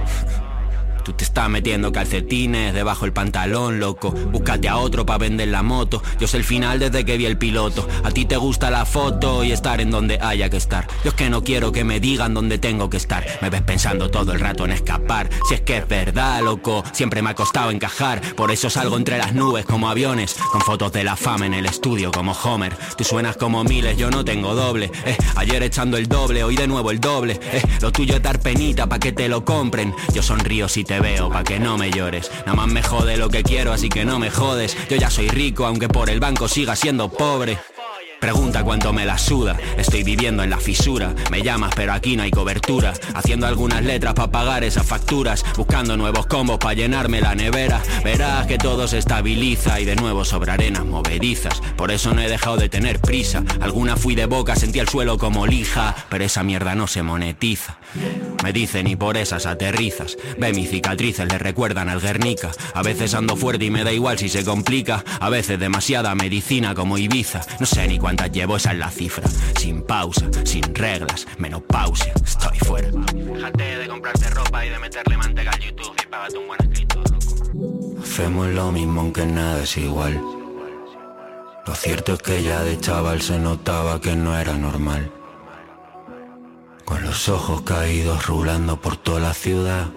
Tú 1.09 1.14
te 1.14 1.25
estás 1.25 1.49
metiendo 1.49 1.90
calcetines 1.90 2.75
debajo 2.75 3.07
el 3.07 3.14
pantalón, 3.14 3.81
loco. 3.81 4.11
Búscate 4.11 4.68
a 4.68 4.77
otro 4.77 5.07
pa' 5.07 5.16
vender 5.16 5.49
la 5.49 5.62
moto. 5.62 6.03
Yo 6.21 6.29
sé 6.29 6.37
el 6.37 6.44
final 6.44 6.81
desde 6.81 7.07
que 7.07 7.16
vi 7.16 7.25
el 7.25 7.38
piloto. 7.38 7.88
A 8.05 8.11
ti 8.11 8.27
te 8.27 8.37
gusta 8.37 8.71
la 8.71 8.85
foto 8.85 9.42
y 9.42 9.51
estar 9.53 9.81
en 9.81 9.90
donde 9.90 10.18
haya 10.21 10.51
que 10.51 10.59
estar. 10.59 10.87
Yo 11.05 11.09
es 11.09 11.14
que 11.14 11.31
no 11.31 11.42
quiero 11.42 11.73
que 11.73 11.83
me 11.83 11.99
digan 11.99 12.35
dónde 12.35 12.59
tengo 12.59 12.90
que 12.90 12.99
estar. 12.99 13.25
Me 13.40 13.49
ves 13.49 13.62
pensando 13.62 14.11
todo 14.11 14.33
el 14.33 14.40
rato 14.40 14.66
en 14.66 14.73
escapar. 14.73 15.31
Si 15.49 15.55
es 15.55 15.62
que 15.62 15.79
es 15.79 15.88
verdad, 15.88 16.42
loco. 16.42 16.85
Siempre 16.92 17.23
me 17.23 17.31
ha 17.31 17.35
costado 17.35 17.71
encajar. 17.71 18.21
Por 18.35 18.51
eso 18.51 18.68
salgo 18.68 18.99
entre 18.99 19.16
las 19.16 19.33
nubes 19.33 19.64
como 19.64 19.88
aviones. 19.88 20.37
Con 20.53 20.61
fotos 20.61 20.92
de 20.92 21.05
la 21.05 21.16
fama 21.16 21.47
en 21.47 21.55
el 21.55 21.64
estudio 21.64 22.11
como 22.11 22.33
Homer. 22.33 22.77
Tú 22.99 23.05
suenas 23.05 23.38
como 23.38 23.64
miles, 23.64 23.97
yo 23.97 24.11
no 24.11 24.27
tengo 24.27 24.55
doble. 24.55 24.90
Eh, 25.07 25.16
ayer 25.37 25.62
echando 25.62 25.97
el 25.97 26.07
doble, 26.07 26.44
hoy 26.44 26.55
de 26.55 26.68
nuevo 26.68 26.90
el 26.90 27.01
doble. 27.01 27.40
Eh, 27.51 27.62
lo 27.81 27.92
tuyo 27.92 28.16
es 28.16 28.23
dar 28.23 28.40
penita 28.40 28.87
pa' 28.87 28.99
que 28.99 29.12
te 29.12 29.27
lo 29.27 29.42
compren. 29.42 29.94
Yo 30.12 30.23
sonrío 30.23 30.68
si 30.68 30.85
te 30.85 30.97
veo 31.00 31.30
pa' 31.30 31.44
que 31.44 31.58
no 31.58 31.78
me 31.78 31.90
llores. 31.90 32.30
Nada 32.40 32.54
más 32.54 32.68
me 32.68 32.82
jode 32.82 33.16
lo 33.16 33.28
que 33.28 33.42
quiero, 33.42 33.72
así 33.72 33.88
que 33.88 34.04
no 34.04 34.18
me 34.18 34.30
jodes. 34.30 34.76
Yo 34.88 34.96
ya 34.96 35.11
soy 35.11 35.28
rico, 35.28 35.66
aunque 35.66 35.88
por 35.88 36.11
el 36.11 36.20
banco 36.20 36.48
siga 36.48 36.76
siendo 36.76 37.08
pobre. 37.08 37.58
Pregunta 38.20 38.64
cuánto 38.64 38.92
me 38.92 39.07
la 39.07 39.16
suda, 39.16 39.57
estoy 39.76 40.02
viviendo 40.02 40.42
en 40.42 40.50
la 40.50 40.59
fisura. 40.59 41.14
Me 41.31 41.42
llamas 41.42 41.72
pero 41.76 41.92
aquí 41.92 42.16
no 42.16 42.24
hay 42.24 42.31
cobertura. 42.33 42.92
Haciendo 43.14 43.46
algunas 43.46 43.85
letras 43.85 44.14
para 44.14 44.31
pagar 44.31 44.64
esas 44.64 44.87
facturas. 44.87 45.44
Buscando 45.57 45.96
nuevos 45.96 46.26
combos 46.26 46.59
para 46.59 46.74
llenarme 46.74 47.20
la 47.20 47.37
nevera. 47.37 47.81
Verás 48.02 48.46
que 48.46 48.59
todo 48.59 48.88
se 48.88 48.98
estabiliza 48.98 49.78
y 49.78 49.85
de 49.85 49.94
nuevo 49.94 50.24
sobre 50.24 50.50
arenas 50.50 50.85
movedizas. 50.85 51.61
Por 51.76 51.92
eso 51.92 52.12
no 52.12 52.20
he 52.20 52.28
dejado 52.28 52.57
de 52.57 52.68
tener 52.68 52.98
prisa. 53.00 53.44
Alguna 53.61 53.96
fui 53.96 54.16
de 54.16 54.26
boca, 54.26 54.57
sentí 54.57 54.81
el 54.81 54.88
suelo 54.88 55.16
como 55.16 55.46
lija. 55.46 55.94
Pero 56.09 56.24
esa 56.24 56.42
mierda 56.42 56.74
no 56.74 56.88
se 56.88 57.02
monetiza. 57.04 57.78
Me 58.42 58.52
dicen 58.52 58.88
y 58.88 58.96
por 58.96 59.16
esas 59.16 59.46
aterrizas. 59.46 60.16
Ve 60.38 60.52
mis 60.52 60.70
cicatrices, 60.70 61.28
le 61.28 61.38
recuerdan 61.38 61.88
al 61.88 62.00
Guernica. 62.00 62.50
A 62.74 62.83
veces 62.83 63.14
ando 63.14 63.37
fuerte 63.37 63.66
y 63.66 63.70
me 63.70 63.85
da 63.85 63.92
igual 63.92 64.18
si 64.18 64.28
se 64.28 64.44
complica. 64.44 65.04
A 65.20 65.31
veces 65.31 65.61
demasiada 65.61 66.14
medicina 66.16 66.74
como 66.74 66.98
Ibiza. 66.98 67.42
No 67.61 67.66
sé 67.66 67.87
ni 67.87 67.98
cuántas 68.09 68.33
llevo, 68.33 68.57
esa 68.57 68.73
es 68.73 68.79
la 68.79 68.90
cifra. 68.90 69.29
Sin 69.59 69.83
pausa, 69.83 70.31
sin 70.44 70.62
reglas, 70.75 71.27
menopausia. 71.37 72.14
Estoy 72.25 72.59
fuera. 72.61 72.88
Déjate 72.90 73.79
de 73.81 73.87
comprarte 73.87 74.31
ropa 74.31 74.64
y 74.64 74.71
de 74.71 74.79
meterle 74.79 75.16
manteca 75.18 75.51
al 75.51 75.61
YouTube 75.61 75.94
y 76.03 76.07
págate 76.07 76.38
un 76.38 76.47
buen 76.47 76.59
escrito, 76.62 77.03
loco. 77.03 78.01
Hacemos 78.03 78.47
lo 78.49 78.73
mismo 78.73 79.03
aunque 79.03 79.27
nada 79.27 79.62
es 79.62 79.77
igual. 79.77 80.18
Lo 81.66 81.75
cierto 81.75 82.14
es 82.14 82.23
que 82.23 82.42
ya 82.42 82.62
de 82.62 82.81
chaval 82.81 83.21
se 83.21 83.38
notaba 83.38 84.01
que 84.01 84.16
no 84.16 84.38
era 84.38 84.55
normal. 84.55 85.12
Con 86.87 87.03
los 87.03 87.29
ojos 87.29 87.61
caídos 87.61 88.27
rulando 88.27 88.81
por 88.81 88.97
toda 88.97 89.21
la 89.21 89.35
ciudad. 89.35 89.88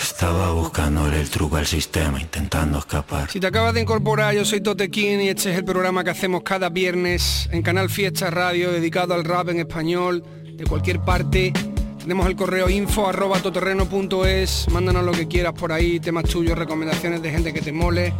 Estaba 0.00 0.52
buscándole 0.52 1.20
el 1.20 1.28
truco 1.28 1.56
al 1.56 1.66
sistema, 1.66 2.20
intentando 2.20 2.78
escapar. 2.78 3.30
Si 3.30 3.38
te 3.38 3.46
acabas 3.46 3.74
de 3.74 3.82
incorporar, 3.82 4.34
yo 4.34 4.46
soy 4.46 4.62
Tote 4.62 4.90
King 4.90 5.18
y 5.18 5.28
este 5.28 5.52
es 5.52 5.58
el 5.58 5.64
programa 5.64 6.02
que 6.02 6.10
hacemos 6.10 6.42
cada 6.42 6.70
viernes 6.70 7.48
en 7.52 7.60
Canal 7.60 7.90
Fiesta 7.90 8.30
Radio, 8.30 8.72
dedicado 8.72 9.12
al 9.12 9.24
rap 9.24 9.50
en 9.50 9.60
español, 9.60 10.24
de 10.54 10.64
cualquier 10.64 11.00
parte. 11.00 11.52
Tenemos 11.98 12.26
el 12.26 12.34
correo 12.34 12.70
info 12.70 13.08
arroba 13.08 13.40
toterreno.es, 13.40 14.68
mándanos 14.70 15.04
lo 15.04 15.12
que 15.12 15.28
quieras 15.28 15.52
por 15.52 15.70
ahí, 15.70 16.00
temas 16.00 16.24
tuyos, 16.24 16.56
recomendaciones 16.56 17.20
de 17.20 17.30
gente 17.30 17.52
que 17.52 17.60
te 17.60 17.72
mole. 17.72 18.14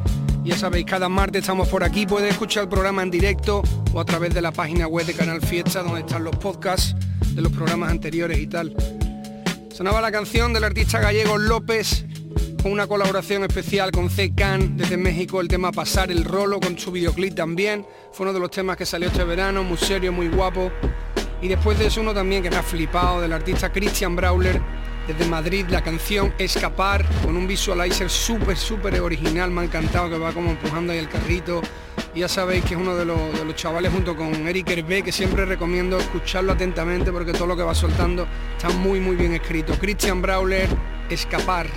Ya 0.44 0.58
sabéis, 0.58 0.84
cada 0.84 1.08
martes 1.08 1.40
estamos 1.40 1.66
por 1.68 1.82
aquí, 1.82 2.04
puedes 2.06 2.30
escuchar 2.30 2.64
el 2.64 2.68
programa 2.68 3.02
en 3.02 3.10
directo 3.10 3.62
o 3.94 4.00
a 4.00 4.04
través 4.04 4.34
de 4.34 4.42
la 4.42 4.52
página 4.52 4.86
web 4.86 5.06
de 5.06 5.14
Canal 5.14 5.40
Fiesta, 5.40 5.82
donde 5.82 6.00
están 6.00 6.24
los 6.24 6.36
podcasts 6.36 6.94
de 7.34 7.40
los 7.40 7.50
programas 7.52 7.90
anteriores 7.90 8.38
y 8.38 8.46
tal. 8.46 8.76
Sonaba 9.80 10.02
la 10.02 10.12
canción 10.12 10.52
del 10.52 10.64
artista 10.64 11.00
gallego 11.00 11.38
López 11.38 12.04
con 12.62 12.70
una 12.70 12.86
colaboración 12.86 13.44
especial 13.44 13.90
con 13.90 14.10
C. 14.10 14.30
Desde 14.72 14.98
México, 14.98 15.40
el 15.40 15.48
tema 15.48 15.72
Pasar 15.72 16.10
el 16.10 16.22
Rolo 16.22 16.60
con 16.60 16.78
su 16.78 16.92
videoclip 16.92 17.34
también. 17.34 17.86
Fue 18.12 18.24
uno 18.24 18.34
de 18.34 18.40
los 18.40 18.50
temas 18.50 18.76
que 18.76 18.84
salió 18.84 19.08
este 19.08 19.24
verano, 19.24 19.64
muy 19.64 19.78
serio, 19.78 20.12
muy 20.12 20.28
guapo. 20.28 20.70
Y 21.40 21.48
después 21.48 21.78
de 21.78 21.86
eso 21.86 22.02
uno 22.02 22.12
también 22.12 22.42
que 22.42 22.50
me 22.50 22.56
ha 22.56 22.62
flipado 22.62 23.22
del 23.22 23.32
artista 23.32 23.72
Christian 23.72 24.14
Brawler 24.14 24.60
desde 25.06 25.24
Madrid, 25.24 25.64
la 25.70 25.82
canción 25.82 26.34
Escapar 26.36 27.06
con 27.24 27.34
un 27.34 27.46
visualizer 27.46 28.10
súper, 28.10 28.58
súper 28.58 29.00
original, 29.00 29.50
me 29.50 29.62
ha 29.62 29.64
encantado 29.64 30.10
que 30.10 30.18
va 30.18 30.34
como 30.34 30.50
empujando 30.50 30.92
ahí 30.92 30.98
el 30.98 31.08
carrito. 31.08 31.62
Ya 32.14 32.26
sabéis 32.26 32.64
que 32.64 32.74
es 32.74 32.80
uno 32.80 32.96
de 32.96 33.04
los, 33.04 33.18
chavales 33.54 33.92
junto 33.92 34.16
con 34.16 34.34
Eric 34.48 34.68
Hervé 34.70 35.02
que 35.02 35.12
siempre 35.12 35.44
recomiendo 35.44 35.96
escucharlo 35.98 36.52
atentamente 36.52 37.12
porque 37.12 37.32
todo 37.32 37.46
lo 37.46 37.56
que 37.56 37.62
va 37.62 37.74
soltando 37.74 38.26
está 38.56 38.68
muy 38.70 38.98
muy 38.98 39.14
bien 39.14 39.32
escrito. 39.32 39.74
Christian 39.74 40.20
Brawler, 40.20 40.68
Escapar. 41.08 41.68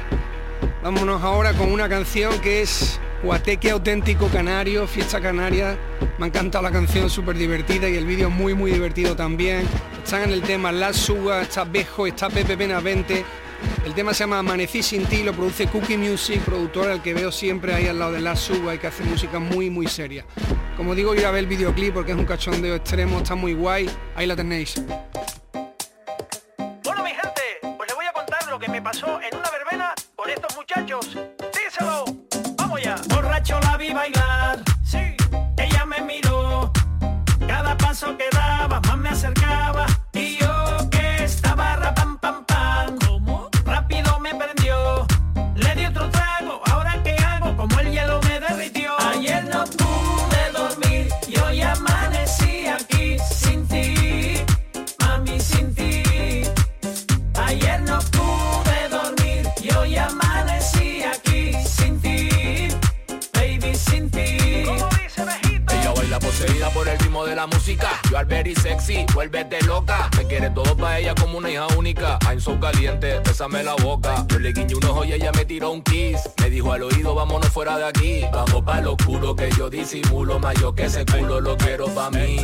Vámonos 0.82 1.22
ahora 1.22 1.54
con 1.54 1.72
una 1.72 1.88
canción 1.88 2.40
que 2.40 2.64
es 2.64 3.00
Guateque 3.22 3.70
auténtico 3.70 4.28
canario, 4.28 4.88
fiesta 4.88 5.22
canaria. 5.22 5.78
Me 6.18 6.26
ha 6.26 6.28
encantado 6.28 6.64
la 6.64 6.72
canción, 6.72 7.10
súper 7.10 7.38
divertida 7.38 7.88
y 7.88 7.96
el 7.96 8.06
vídeo 8.06 8.32
muy 8.32 8.56
muy 8.56 8.72
divertido 8.72 9.16
también. 9.16 9.68
Están 10.04 10.24
en 10.24 10.32
el 10.32 10.42
tema 10.42 10.72
La 10.72 10.94
Suga, 10.94 11.44
está 11.44 11.64
Bejo, 11.64 12.08
está 12.08 12.30
Pepe 12.30 12.56
Benavente. 12.56 13.24
El 13.86 13.94
tema 13.94 14.14
se 14.14 14.24
llama 14.24 14.40
Amanecí 14.40 14.82
sin 14.82 15.06
ti, 15.06 15.24
lo 15.24 15.34
produce 15.34 15.68
Cookie 15.68 15.98
Music, 15.98 16.42
productor 16.42 16.90
al 16.90 17.02
que 17.02 17.14
veo 17.14 17.32
siempre 17.32 17.74
ahí 17.74 17.88
al 17.88 18.00
lado 18.00 18.14
de 18.14 18.22
La 18.22 18.36
Suga 18.36 18.74
y 18.76 18.78
que 18.78 18.88
hace 18.88 19.04
música 19.04 19.40
muy 19.40 19.70
muy 19.70 19.88
seria. 19.88 20.26
Como 20.78 20.96
digo, 20.96 21.14
ir 21.16 21.26
a 21.26 21.32
ver 21.32 21.40
el 21.40 21.48
videoclip 21.48 21.94
porque 21.94 22.14
es 22.14 22.18
un 22.18 22.26
cachondeo 22.26 22.76
extremo, 22.76 23.20
está 23.20 23.36
muy 23.36 23.54
guay. 23.54 23.90
Ahí 24.16 24.26
la 24.26 24.36
tenéis. 24.36 24.82
Bueno, 26.84 27.04
mi 27.04 27.12
gente, 27.12 27.42
pues 27.78 27.90
les 27.90 27.96
voy 27.96 28.06
a 28.06 28.14
contar 28.14 28.48
lo 28.50 28.58
que 28.58 28.70
me 28.70 28.82
pasó 28.82 29.20
en 29.22 29.38
una 29.38 29.50
verbena 29.52 29.94
con 30.16 30.30
estos 30.30 30.56
muchachos. 30.56 31.18
Yo 67.66 68.18
al 68.18 68.28
sexy, 68.58 69.06
vuélvete 69.14 69.62
loca. 69.66 70.10
Me 70.18 70.28
quiere 70.28 70.50
todo 70.50 70.76
para 70.76 71.00
ella 71.00 71.16
como 71.16 71.38
una 71.38 71.50
hija 71.50 71.66
única. 71.78 72.20
I'm 72.28 72.42
so 72.42 72.60
caliente, 72.60 73.20
bésame 73.20 73.64
la 73.64 73.76
boca. 73.76 74.26
Yo 74.28 74.40
le 74.40 74.52
guiñé 74.52 74.76
un 74.76 74.84
ojo 74.84 75.06
y 75.06 75.14
ella 75.14 75.32
me 75.32 75.46
tiró 75.46 75.72
un 75.72 75.82
kiss. 75.82 76.30
Me 76.42 76.50
dijo 76.50 76.74
al 76.74 76.84
oído, 76.84 77.16
vámonos 77.16 77.48
fuera 77.50 77.78
de 77.78 77.86
aquí 77.86 78.22
Vamos 78.34 78.64
pa' 78.64 78.82
lo 78.82 78.94
oscuro 78.94 79.36
que 79.36 79.50
yo 79.52 79.70
disimulo 79.70 80.42
yo 80.60 80.76
que 80.76 80.86
ese 80.86 81.06
culo 81.06 81.40
lo 81.40 81.56
quiero 81.56 81.86
pa' 81.94 82.10
mí 82.12 82.38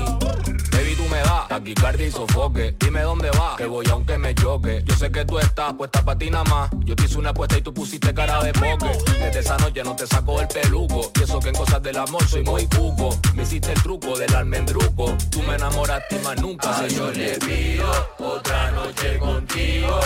Baby, 0.80 0.96
tú 0.96 1.04
me 1.10 1.18
das 1.18 1.46
taquicardia 1.50 2.08
y 2.08 2.12
sofoque. 2.12 2.74
Dime 2.80 3.02
dónde 3.02 3.30
vas, 3.32 3.58
que 3.58 3.66
voy 3.66 3.86
aunque 3.92 4.18
me 4.18 4.34
choque. 4.34 4.82
Yo 4.86 4.96
sé 4.96 5.12
que 5.12 5.26
tú 5.26 5.38
estás 5.38 5.74
puesta 5.74 6.06
pa' 6.06 6.18
ti 6.18 6.30
nada 6.30 6.46
más. 6.46 6.70
Yo 6.86 6.96
te 6.96 7.04
hice 7.04 7.18
una 7.18 7.32
apuesta 7.32 7.58
y 7.58 7.62
tú 7.62 7.74
pusiste 7.74 8.14
cara 8.14 8.42
de 8.42 8.54
poke. 8.54 8.98
Desde 9.20 9.40
esa 9.42 9.58
noche 9.58 9.84
no 9.84 9.94
te 9.98 10.08
saco 10.08 10.40
el 10.40 10.48
peluco. 10.48 11.12
Y 11.20 11.24
eso 11.24 11.42
que 11.42 11.50
en 11.50 11.56
cosas 11.56 11.84
del 11.84 11.98
amor 11.98 12.26
soy 12.26 12.44
muy 12.44 12.66
cuco. 12.68 13.10
Me 13.36 13.44
hiciste 13.44 13.74
el 13.74 13.84
truco 13.84 14.18
del 14.18 14.34
almendruco. 14.34 15.18
Tú 15.30 15.42
me 15.44 15.56
enamoraste 15.56 16.16
y 16.16 16.20
más 16.20 16.42
nunca 16.42 16.70
Ah, 16.72 16.86
se 16.88 16.96
yo 16.96 17.12
le 17.12 17.38
pido 17.40 17.92
otra 18.20 18.72
noche 18.72 19.20
contigo, 19.20 20.00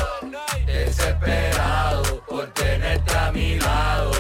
desesperado 0.65 2.23
por 2.27 2.47
tenerte 2.47 3.15
a 3.15 3.31
mi 3.31 3.59
lado. 3.59 4.12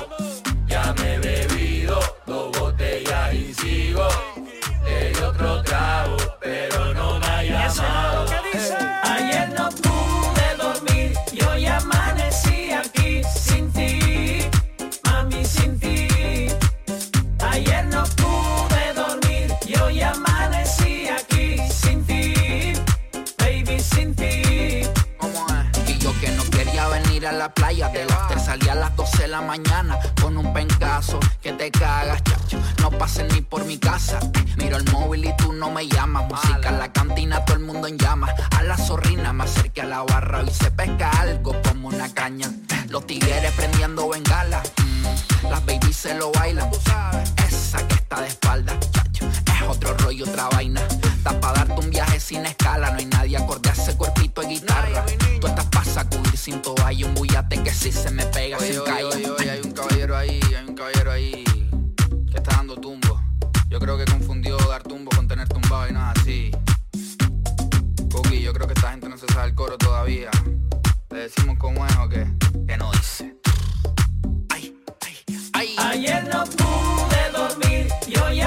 Ya 0.67 0.93
me 0.99 1.15
he 1.15 1.19
bebido 1.19 1.99
dos 2.27 2.59
botellas 2.59 3.33
y 3.33 3.53
sigo. 3.55 4.07
Di 4.85 5.19
otro 5.23 5.63
trago, 5.63 6.17
llamado. 7.75 8.25
Ayer 9.03 9.49
no 9.57 9.69
pude 9.69 10.55
dormir 10.57 11.13
y 11.31 11.43
hoy 11.43 11.65
amanecí 11.65 12.71
aquí 12.71 13.21
sin 13.23 13.71
ti, 13.71 14.47
mami 15.03 15.45
sin 15.45 15.79
ti. 15.79 16.07
Ayer 17.39 17.85
no 17.85 18.03
pude 18.03 18.93
dormir 18.93 19.53
y 19.65 19.77
hoy 19.79 20.01
amanecí 20.01 21.07
aquí 21.07 21.57
sin 21.69 22.05
ti, 22.05 22.73
baby 23.37 23.79
sin 23.79 24.15
ti. 24.15 24.83
Y 25.87 25.97
yo 25.99 26.11
que 26.19 26.29
no 26.29 26.43
quería 26.51 26.87
venir 26.87 27.27
a 27.27 27.31
la 27.31 27.53
playa 27.53 27.89
Del 27.89 28.11
after 28.11 28.39
salí 28.39 28.69
a 28.69 28.75
las 28.75 28.95
12 28.95 29.23
de 29.23 29.27
la 29.27 29.41
mañana 29.41 29.97
Con 30.21 30.37
un 30.37 30.53
pencazo 30.53 31.19
que 31.41 31.53
te 31.53 31.71
cagas, 31.71 32.21
pases 32.93 33.31
ni 33.33 33.41
por 33.41 33.65
mi 33.65 33.77
casa. 33.77 34.19
Miro 34.57 34.77
el 34.77 34.91
móvil 34.91 35.25
y 35.25 35.35
tú 35.37 35.53
no 35.53 35.69
me 35.71 35.87
llamas. 35.87 36.25
Música 36.29 36.69
en 36.69 36.79
la 36.79 36.91
cantina, 36.91 37.43
todo 37.45 37.57
el 37.57 37.63
mundo 37.63 37.87
en 37.87 37.97
llamas 37.97 38.31
A 38.57 38.63
la 38.63 38.77
zorrina 38.77 39.33
me 39.33 39.43
acerqué 39.43 39.81
a 39.81 39.85
la 39.85 40.03
barra 40.03 40.43
Y 40.43 40.51
se 40.51 40.71
pesca 40.71 41.09
algo 41.11 41.53
como 41.63 41.89
una 41.89 42.13
caña. 42.13 42.51
Los 42.89 43.05
tigres 43.07 43.51
prendiendo 43.53 44.07
bengala 44.09 44.61
mm, 44.77 45.49
Las 45.49 45.65
babies 45.65 45.95
se 45.95 46.15
lo 46.15 46.31
bailan. 46.31 46.69
Esa 47.47 47.87
que 47.87 47.95
está 47.95 48.21
de 48.21 48.27
espalda, 48.27 48.79
chacho 48.91 49.27
Es 49.27 49.67
otro 49.67 49.95
rollo, 49.97 50.25
otra 50.25 50.49
vaina. 50.49 50.81
Está 51.17 51.39
pa' 51.39 51.53
darte 51.53 51.79
un 51.79 51.89
viaje 51.89 52.19
sin 52.19 52.45
escala 52.45 52.91
No 52.91 52.99
hay 52.99 53.05
nadie 53.05 53.37
acorde 53.37 53.69
a 53.69 53.73
ese 53.73 53.95
cuerpito 53.95 54.41
de 54.41 54.47
guitarra. 54.47 55.05
Tú 55.39 55.47
estás 55.47 55.65
pa' 55.65 55.83
sacudir 55.83 56.37
sin 56.37 56.61
toalla 56.61 57.05
Un 57.05 57.13
bullate 57.15 57.61
que 57.63 57.73
si 57.73 57.91
se 57.91 58.11
me 58.11 58.25
pega 58.27 58.57
Oye, 58.57 58.73
sin 58.73 58.81
oye, 58.81 59.03
oye, 59.03 59.29
oye, 59.29 59.51
hay 59.51 59.61
un 59.61 59.71
caballero 59.71 60.17
ahí, 60.17 60.39
hay 60.55 60.65
un 60.67 60.75
caballero 60.75 61.11
ahí 61.11 61.52
está 62.43 62.57
dando 62.57 62.75
tumbo. 62.75 63.21
Yo 63.69 63.79
creo 63.79 63.97
que 63.97 64.05
confundió 64.05 64.57
dar 64.57 64.83
tumbo 64.83 65.09
con 65.15 65.27
tener 65.27 65.47
tumbado 65.47 65.87
y 65.87 65.91
es 65.91 65.97
así. 65.97 66.51
Cookie, 68.11 68.41
yo 68.41 68.53
creo 68.53 68.67
que 68.67 68.73
esta 68.73 68.91
gente 68.91 69.09
no 69.09 69.17
se 69.17 69.25
sabe 69.27 69.49
el 69.49 69.55
coro 69.55 69.77
todavía. 69.77 70.29
¿Le 71.09 71.19
decimos 71.19 71.57
cómo 71.57 71.85
es 71.85 71.95
o 71.97 72.09
qué? 72.09 72.27
Que 72.67 72.77
no 72.77 72.91
dice. 72.91 73.37
Ayer 75.77 76.27
no 76.31 76.43
pude 76.43 77.31
dormir 77.31 77.87
y 78.07 78.19
hoy 78.19 78.41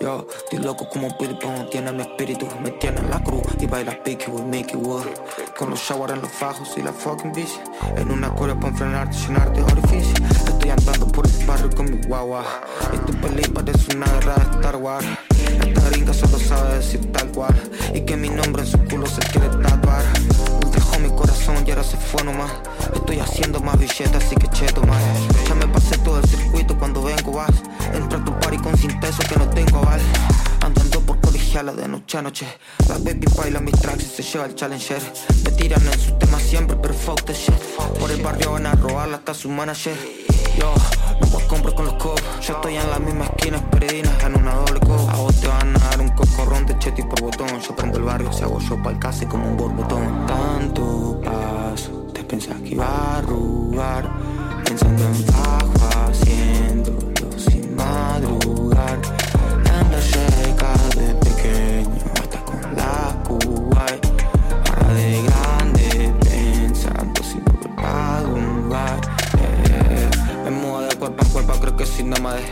Yo, 0.00 0.24
estoy 0.32 0.60
loco 0.60 0.88
como 0.88 1.08
Pong, 1.08 1.70
tiene 1.72 1.90
mi 1.90 2.02
espíritu, 2.02 2.46
me 2.62 2.70
tiene 2.70 3.00
en 3.00 3.10
la 3.10 3.20
cruz 3.20 3.42
y 3.58 3.66
baila 3.66 4.00
picky 4.04 4.30
with 4.30 4.44
Mickey 4.44 4.76
Wood. 4.76 5.06
Con 5.58 5.70
los 5.70 5.80
shower 5.80 6.12
en 6.12 6.22
los 6.22 6.30
fajos 6.30 6.68
y 6.76 6.82
la 6.82 6.92
fucking 6.92 7.32
bici. 7.32 7.58
En 7.96 8.12
una 8.12 8.30
cura 8.30 8.54
para 8.54 8.68
enfrenarte, 8.68 9.16
llenarte 9.16 9.60
orificio. 9.60 10.14
Estoy 10.46 10.70
andando 10.70 11.08
por 11.08 11.26
el 11.26 11.46
barrio 11.46 11.70
con 11.76 11.90
mi 11.90 12.06
guagua. 12.06 12.44
Y 12.92 12.98
tu 12.98 13.12
peli 13.14 13.42
parece 13.48 13.96
una 13.96 14.06
guerra 14.06 14.36
de 14.36 14.42
Star 14.56 14.76
Wars. 14.76 15.06
Esta 15.66 15.90
gringa 15.90 16.14
solo 16.14 16.38
sabe 16.38 16.76
decir 16.76 17.10
tal 17.10 17.32
cual. 17.32 17.54
Y 17.92 18.02
que 18.02 18.16
mi 18.16 18.28
nombre 18.28 18.62
en 18.62 18.68
su 18.68 18.78
culo 18.84 19.04
se 19.04 19.20
quiere 19.32 19.48
tatuar. 19.48 20.04
Dejó 20.72 21.00
mi 21.00 21.08
corazón 21.10 21.56
y 21.66 21.70
ahora 21.70 21.82
se 21.82 21.96
fue 21.96 22.22
nomás. 22.22 22.52
Estoy 22.94 23.18
haciendo 23.18 23.58
más 23.58 23.76
billetes, 23.76 24.14
así 24.14 24.36
que 24.36 24.46
cheto 24.48 24.80
más. 24.82 25.02
Ya 25.48 25.56
me 25.56 25.66
pasé 25.66 25.98
todo 25.98 26.20
el 26.20 26.28
circuito 26.28 26.78
cuando 26.78 27.02
vengo 27.02 27.32
vas. 27.32 27.50
Entro 27.94 28.18
a 28.18 28.24
tu 28.24 28.32
party 28.38 28.58
con 28.58 28.76
cinteso 28.76 29.22
que 29.28 29.36
no 29.36 29.48
tengo 29.48 29.78
aval. 29.78 30.00
Andando 30.60 31.00
por 31.00 31.20
colegiala 31.20 31.72
de 31.72 31.88
noche 31.88 32.18
a 32.18 32.22
noche. 32.22 32.46
La 32.88 32.98
baby 32.98 33.26
baila 33.36 33.60
mis 33.60 33.78
tracks 33.80 34.04
y 34.04 34.06
se 34.06 34.22
lleva 34.22 34.46
el 34.46 34.54
challenger. 34.54 35.02
Me 35.44 35.50
tiran 35.52 35.86
en 35.86 35.98
sus 35.98 36.18
temas 36.18 36.42
siempre, 36.42 36.76
pero 36.76 36.94
fuck 36.94 37.22
the 37.24 37.32
shit. 37.32 37.54
Por 37.98 38.10
el 38.10 38.22
barrio 38.22 38.52
van 38.52 38.66
a 38.66 38.72
robarla 38.74 39.18
hasta 39.18 39.34
su 39.34 39.48
manager. 39.48 39.96
Yo, 40.58 40.74
no 41.20 41.26
voy 41.28 41.42
compro 41.44 41.74
con 41.74 41.86
los 41.86 41.94
copos. 41.94 42.22
Yo 42.40 42.54
estoy 42.54 42.76
en 42.76 42.90
la 42.90 42.98
misma 42.98 43.26
esquina, 43.26 43.58
peregrina, 43.70 44.10
en 44.24 44.36
una 44.36 44.54
doble 44.54 44.80
copa. 44.80 45.12
A 45.12 45.16
vos 45.16 45.40
te 45.40 45.48
van 45.48 45.76
a 45.76 45.78
dar 45.78 46.00
un 46.00 46.08
cocorrón 46.10 46.66
de 46.66 46.78
chetty 46.78 47.02
por 47.02 47.20
botón. 47.20 47.60
Yo 47.60 47.76
prendo 47.76 47.98
el 47.98 48.04
barrio, 48.04 48.32
se 48.32 48.44
hago 48.44 48.58
yo 48.60 48.82
pa'l 48.82 48.98
casi 48.98 49.26
como 49.26 49.48
un 49.48 49.56
borbotón. 49.56 50.26
Tanto 50.26 51.20
paso, 51.24 52.06
te 52.12 52.24
pensás 52.24 52.60
que 52.60 52.70
iba 52.70 52.86
a 52.86 53.18
arrugar. 53.18 54.10
Pensando 54.64 55.04
en 55.04 55.26
bajo, 55.26 56.10
haciéndolo 56.10 57.00
sin 57.00 57.17
madrugar. 57.78 58.98
Ando 59.78 60.00
cerca 60.00 60.72
de 60.96 61.14
pequeño, 61.24 62.04
hasta 62.20 62.38
con 62.44 62.60
la 62.76 63.16
Kuwait. 63.26 64.02
Ahora 64.68 64.92
de 64.94 65.22
grande, 65.22 66.14
pensando 66.24 67.22
si 67.22 67.38
volver 67.40 67.70
a 67.78 68.20
lugar. 68.22 69.00
Eh, 69.38 70.10
me 70.44 70.50
muevo 70.50 70.80
de 70.80 70.96
cuerpo 70.96 71.24
a 71.24 71.28
cuerpo, 71.32 71.52
creo 71.60 71.76
que 71.76 71.86
sin 71.86 72.10
nada 72.10 72.34
de 72.34 72.42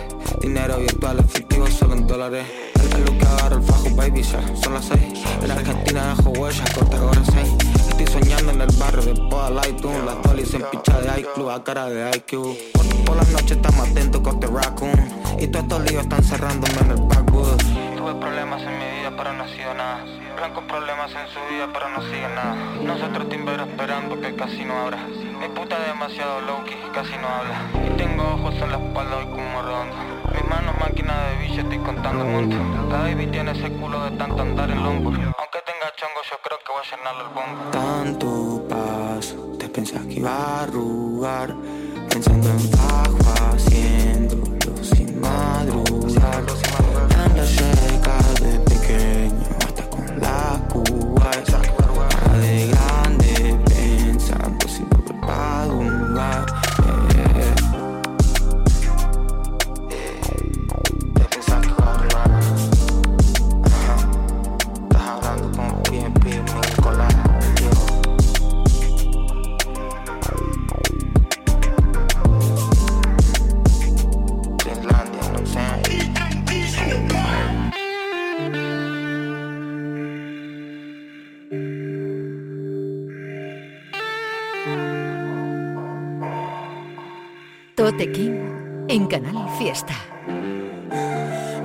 dinero 0.41 0.79
virtual, 0.79 1.19
efectivo, 1.19 1.67
solo 1.67 1.95
en 1.95 2.07
dólares. 2.07 2.47
Es 2.75 3.01
lo 3.01 3.19
que 3.19 3.27
agarro 3.27 3.57
el 3.57 3.63
fajo, 3.63 3.91
baby, 3.97 4.23
ya 4.23 4.41
son 4.63 4.75
las 4.75 4.85
seis. 4.85 5.25
En 5.43 5.51
Argentina 5.51 6.15
dejo 6.17 6.31
huellas, 6.31 6.71
corta 6.71 6.99
ahora 6.99 7.23
seis. 7.33 7.76
Estoy 7.99 8.21
soñando 8.21 8.53
en 8.53 8.61
el 8.61 8.77
barrio 8.77 9.01
de 9.01 9.15
Poda 9.31 9.49
Lightoon. 9.49 10.05
Las 10.05 10.23
dolis 10.23 10.53
en 10.53 10.63
picha 10.71 11.01
de 11.01 11.21
iClub 11.21 11.49
a 11.49 11.65
cara 11.65 11.87
de 11.87 12.15
IQ. 12.15 12.31
Por, 12.75 13.05
por 13.07 13.17
las 13.17 13.27
noches 13.31 13.53
estamos 13.53 13.89
atentos 13.89 14.21
con 14.21 14.39
The 14.39 14.49
Raccoon. 14.49 14.93
Y 15.39 15.47
todos 15.47 15.65
estos 15.65 15.91
líos 15.91 16.03
están 16.03 16.23
cerrándome 16.23 16.75
en 16.79 16.91
el 16.91 17.01
backwood. 17.01 17.57
Tuve 17.97 18.15
problemas 18.17 18.61
en 18.65 18.79
mi 18.79 18.85
vida, 19.01 19.15
pero 19.17 19.33
no 19.33 19.45
ha 19.45 19.49
sido 19.49 19.73
nada. 19.73 20.05
Blancos 20.37 20.65
problemas 20.65 21.11
en 21.11 21.27
su 21.33 21.41
vida, 21.49 21.71
pero 21.73 21.89
no 21.89 22.03
sigue 22.03 22.29
nada. 22.35 22.55
Nosotros 22.85 23.31
timber 23.31 23.61
esperando 23.61 24.21
que 24.21 24.37
casi 24.37 24.63
no 24.67 24.79
abra. 24.79 24.99
Mi 25.41 25.49
puta 25.49 25.79
demasiado 25.81 26.43
low-key, 26.43 26.77
casi 26.93 27.17
no 27.17 27.27
habla. 27.27 27.65
Y 27.83 27.97
tengo 27.97 28.25
ojos 28.25 28.57
en 28.57 28.73
la 28.73 28.77
espalda 28.77 29.17
hoy 29.17 29.25
como 29.25 29.63
redondo. 29.63 29.97
Mis 30.35 30.45
manos 30.45 30.75
máquina 30.79 31.15
de 31.29 31.49
billetes 31.49 31.75
y 31.75 31.79
contando 31.79 32.27
monto. 32.27 32.57
La 32.91 32.99
baby 32.99 33.27
tiene 33.29 33.53
ese 33.53 33.73
culo 33.73 34.05
de 34.05 34.11
tanto 34.19 34.43
andar 34.43 34.71
en 34.71 34.83
lombo. 34.85 35.13
Tenga 35.87 35.97
chongo, 35.97 36.23
yo 36.31 36.39
creo 36.43 36.59
que 36.59 36.73
voy 36.73 36.83
a 36.83 36.97
llenarle 36.97 37.23
el 37.23 37.29
bombo. 37.29 37.71
Tanto 37.71 38.69
paso, 38.69 39.57
te 39.59 39.69
pensás 39.69 40.05
que 40.07 40.15
iba 40.15 40.31
a 40.31 40.63
arrugar. 40.63 41.55
Pensando 42.09 42.49
en 42.49 42.71
bajo, 42.71 43.55
haciéndolo 43.55 44.85
sin 44.85 45.21
madrugar. 45.21 46.45
Ando 47.25 47.47
cerca 47.47 48.19
de 48.41 48.59
pequeño, 48.61 49.57
hasta 49.61 49.91
con 49.91 50.21
la 50.21 50.61
Cuba. 50.73 51.76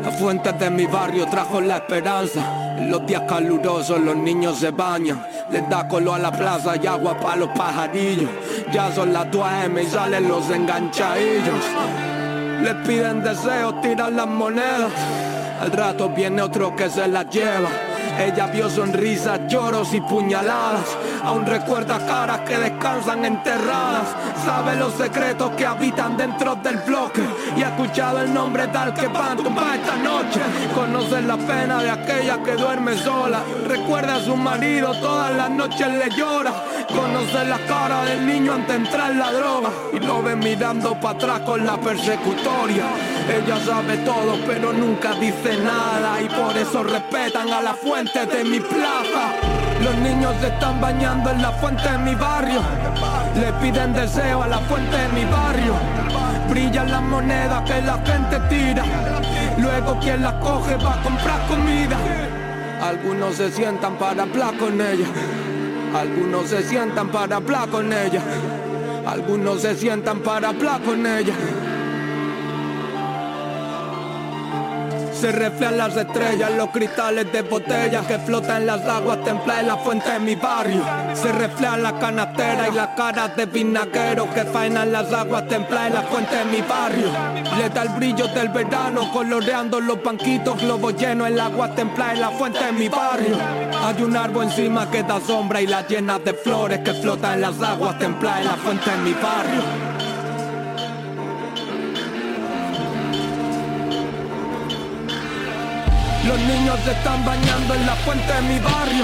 La 0.03 0.11
fuente 0.11 0.51
de 0.53 0.69
mi 0.69 0.85
barrio 0.85 1.25
trajo 1.27 1.61
la 1.61 1.77
esperanza. 1.77 2.75
En 2.77 2.91
los 2.91 3.05
días 3.05 3.23
calurosos 3.27 3.99
los 3.99 4.15
niños 4.15 4.57
se 4.57 4.71
bañan. 4.71 5.25
Les 5.51 5.67
da 5.69 5.87
color 5.87 6.15
a 6.15 6.23
la 6.23 6.31
plaza 6.31 6.75
y 6.81 6.87
agua 6.87 7.17
para 7.17 7.37
los 7.37 7.49
pajarillos. 7.49 8.29
Ya 8.73 8.91
son 8.91 9.13
las 9.13 9.29
2 9.31 9.45
AM 9.45 9.77
y 9.79 9.85
salen 9.85 10.27
los 10.27 10.49
enganchadillos. 10.49 11.65
Les 12.61 12.75
piden 12.87 13.23
deseos, 13.23 13.79
tiran 13.81 14.15
las 14.15 14.27
monedas. 14.27 14.91
Al 15.61 15.71
rato 15.71 16.09
viene 16.09 16.41
otro 16.41 16.75
que 16.75 16.89
se 16.89 17.07
las 17.07 17.29
lleva. 17.29 17.69
Ella 18.19 18.47
vio 18.47 18.69
sonrisas, 18.69 19.39
lloros 19.47 19.93
y 19.93 20.01
puñaladas. 20.01 20.97
Aún 21.23 21.45
recuerda 21.45 21.99
caras 22.05 22.41
que 22.41 22.57
descansan 22.81 23.25
enterradas. 23.25 24.07
Sabe 24.43 24.75
los 24.75 24.93
secretos 24.93 25.51
que 25.51 25.65
habitan 25.65 26.17
dentro 26.17 26.55
del 26.55 26.77
bloque. 26.77 27.21
Y 27.55 27.61
ha 27.61 27.69
escuchado 27.69 28.21
el 28.21 28.33
nombre 28.33 28.67
tal 28.69 28.93
que 28.93 29.07
van 29.07 29.33
a 29.33 29.35
tumbar 29.35 29.75
esta 29.75 29.95
noche. 29.97 30.39
Conoce 30.73 31.21
la 31.21 31.37
pena 31.37 31.83
de 31.83 31.91
aquella 31.91 32.41
que 32.43 32.53
duerme 32.53 32.97
sola. 32.97 33.43
Recuerda 33.67 34.15
a 34.15 34.19
su 34.19 34.35
marido, 34.35 34.93
todas 34.99 35.31
las 35.35 35.51
noches 35.51 35.87
le 35.93 36.09
llora. 36.09 36.51
Conoce 36.95 37.45
la 37.45 37.57
cara 37.67 38.03
del 38.03 38.25
niño 38.25 38.53
antes 38.53 38.67
de 38.67 38.75
entrar 38.75 39.11
en 39.11 39.19
la 39.19 39.31
droga. 39.31 39.69
Y 39.93 39.99
lo 39.99 40.21
ve 40.21 40.35
mirando 40.35 40.93
para 40.99 41.15
atrás 41.15 41.39
con 41.41 41.65
la 41.65 41.79
persecutoria. 41.79 42.85
Ella 43.29 43.57
sabe 43.65 43.97
todo, 43.97 44.37
pero 44.45 44.73
nunca 44.73 45.13
dice 45.13 45.57
nada. 45.63 46.21
Y 46.21 46.27
por 46.27 46.55
eso 46.57 46.83
respetan 46.83 47.51
a 47.51 47.61
la 47.61 47.73
fuente 47.73 48.25
de 48.25 48.43
mi 48.43 48.59
plaza. 48.59 49.33
Los 49.81 49.95
niños 49.95 50.35
se 50.41 50.47
están 50.47 50.79
bañando 50.79 51.31
en 51.31 51.41
la 51.41 51.51
fuente 51.53 51.89
de 51.89 51.97
mi 51.97 52.15
barrio. 52.15 52.61
Le 53.35 53.51
piden 53.53 53.93
deseo 53.93 54.43
a 54.43 54.47
la 54.47 54.59
fuente 54.59 54.95
de 54.95 55.07
mi 55.09 55.25
barrio. 55.25 55.73
Brillan 56.49 56.91
las 56.91 57.01
monedas 57.01 57.61
que 57.63 57.81
la 57.81 57.97
gente 58.05 58.39
tira. 58.49 58.83
Luego 59.57 59.97
quien 59.99 60.21
las 60.21 60.33
coge 60.33 60.75
va 60.75 60.93
a 60.95 61.03
comprar 61.03 61.47
comida. 61.47 61.97
Algunos 62.81 63.35
se 63.35 63.51
sientan 63.51 63.95
para 63.95 64.23
hablar 64.23 64.57
con 64.57 64.81
ella. 64.81 65.07
Algunos 65.93 66.47
se 66.49 66.63
sientan 66.63 67.09
para 67.09 67.35
hablar 67.35 67.69
con 67.69 67.91
ella. 67.91 68.21
Algunos 69.05 69.61
se 69.61 69.75
sientan 69.75 70.19
para 70.19 70.49
hablar 70.49 70.81
con 70.81 71.05
ella. 71.05 71.33
Se 75.21 75.31
reflejan 75.31 75.77
las 75.77 75.95
estrellas, 75.95 76.49
los 76.57 76.71
cristales 76.71 77.31
de 77.31 77.43
botellas 77.43 78.07
que 78.07 78.17
flotan 78.17 78.61
en 78.61 78.65
las 78.65 78.81
aguas 78.87 79.23
templadas 79.23 79.63
la 79.67 79.77
fuente 79.77 80.09
de 80.09 80.19
mi 80.19 80.33
barrio. 80.33 80.83
Se 81.13 81.31
reflejan 81.31 81.83
las 81.83 81.93
canasteras 81.93 82.69
y 82.71 82.75
las 82.75 82.87
caras 82.97 83.35
de 83.35 83.45
vinagueros 83.45 84.29
que 84.29 84.45
faenan 84.45 84.91
las 84.91 85.13
aguas 85.13 85.47
templadas 85.47 85.93
la 85.93 86.01
fuente 86.01 86.35
de 86.37 86.45
mi 86.45 86.61
barrio. 86.61 87.11
Le 87.55 87.69
da 87.69 87.83
el 87.83 87.89
brillo 87.89 88.29
del 88.29 88.49
verano, 88.49 89.11
coloreando 89.13 89.79
los 89.79 90.01
banquitos, 90.01 90.59
globos 90.59 90.95
llenos 90.95 91.27
el 91.27 91.39
agua 91.39 91.69
templada 91.75 92.13
en 92.13 92.21
la 92.21 92.31
fuente 92.31 92.65
de 92.65 92.71
mi 92.71 92.89
barrio. 92.89 93.37
Hay 93.79 94.01
un 94.01 94.17
árbol 94.17 94.45
encima 94.45 94.89
que 94.89 95.03
da 95.03 95.21
sombra 95.21 95.61
y 95.61 95.67
las 95.67 95.87
llenas 95.87 96.25
de 96.25 96.33
flores 96.33 96.79
que 96.79 96.95
flotan 96.95 97.35
en 97.35 97.41
las 97.41 97.61
aguas 97.61 97.99
templadas 97.99 98.43
la 98.43 98.55
fuente 98.55 98.89
de 98.89 98.97
mi 98.97 99.13
barrio. 99.13 100.10
Los 106.31 106.39
niños 106.39 106.79
se 106.85 106.91
están 106.91 107.25
bañando 107.25 107.75
en 107.75 107.85
la 107.85 107.93
fuente 107.93 108.31
de 108.31 108.41
mi 108.43 108.59
barrio. 108.59 109.03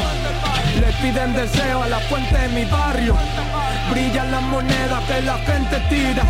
Le 0.79 0.93
piden 1.01 1.33
deseo 1.33 1.83
a 1.83 1.89
la 1.89 1.99
fuente 1.99 2.37
de 2.37 2.47
mi 2.47 2.63
barrio. 2.63 3.17
Brillan 3.91 4.31
las 4.31 4.41
monedas 4.43 5.03
que 5.03 5.21
la 5.23 5.37
gente 5.39 5.77
tira. 5.89 6.23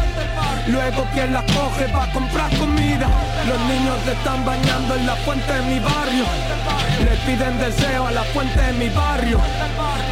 Luego 0.66 1.06
quien 1.14 1.34
las 1.34 1.44
coge 1.44 1.86
va 1.94 2.06
a 2.06 2.12
comprar 2.12 2.50
comida. 2.58 3.08
Los 3.48 3.60
niños 3.70 3.96
se 4.06 4.14
están 4.14 4.44
bañando 4.44 4.96
en 4.96 5.06
la 5.06 5.16
fuente 5.18 5.54
de 5.54 5.62
mi 5.62 5.80
barrio. 5.80 6.26
Le 7.06 7.16
piden 7.28 7.60
deseo 7.60 8.08
a 8.08 8.12
la 8.12 8.24
fuente 8.24 8.60
de 8.60 8.74
mi 8.74 8.90
barrio. 8.90 9.40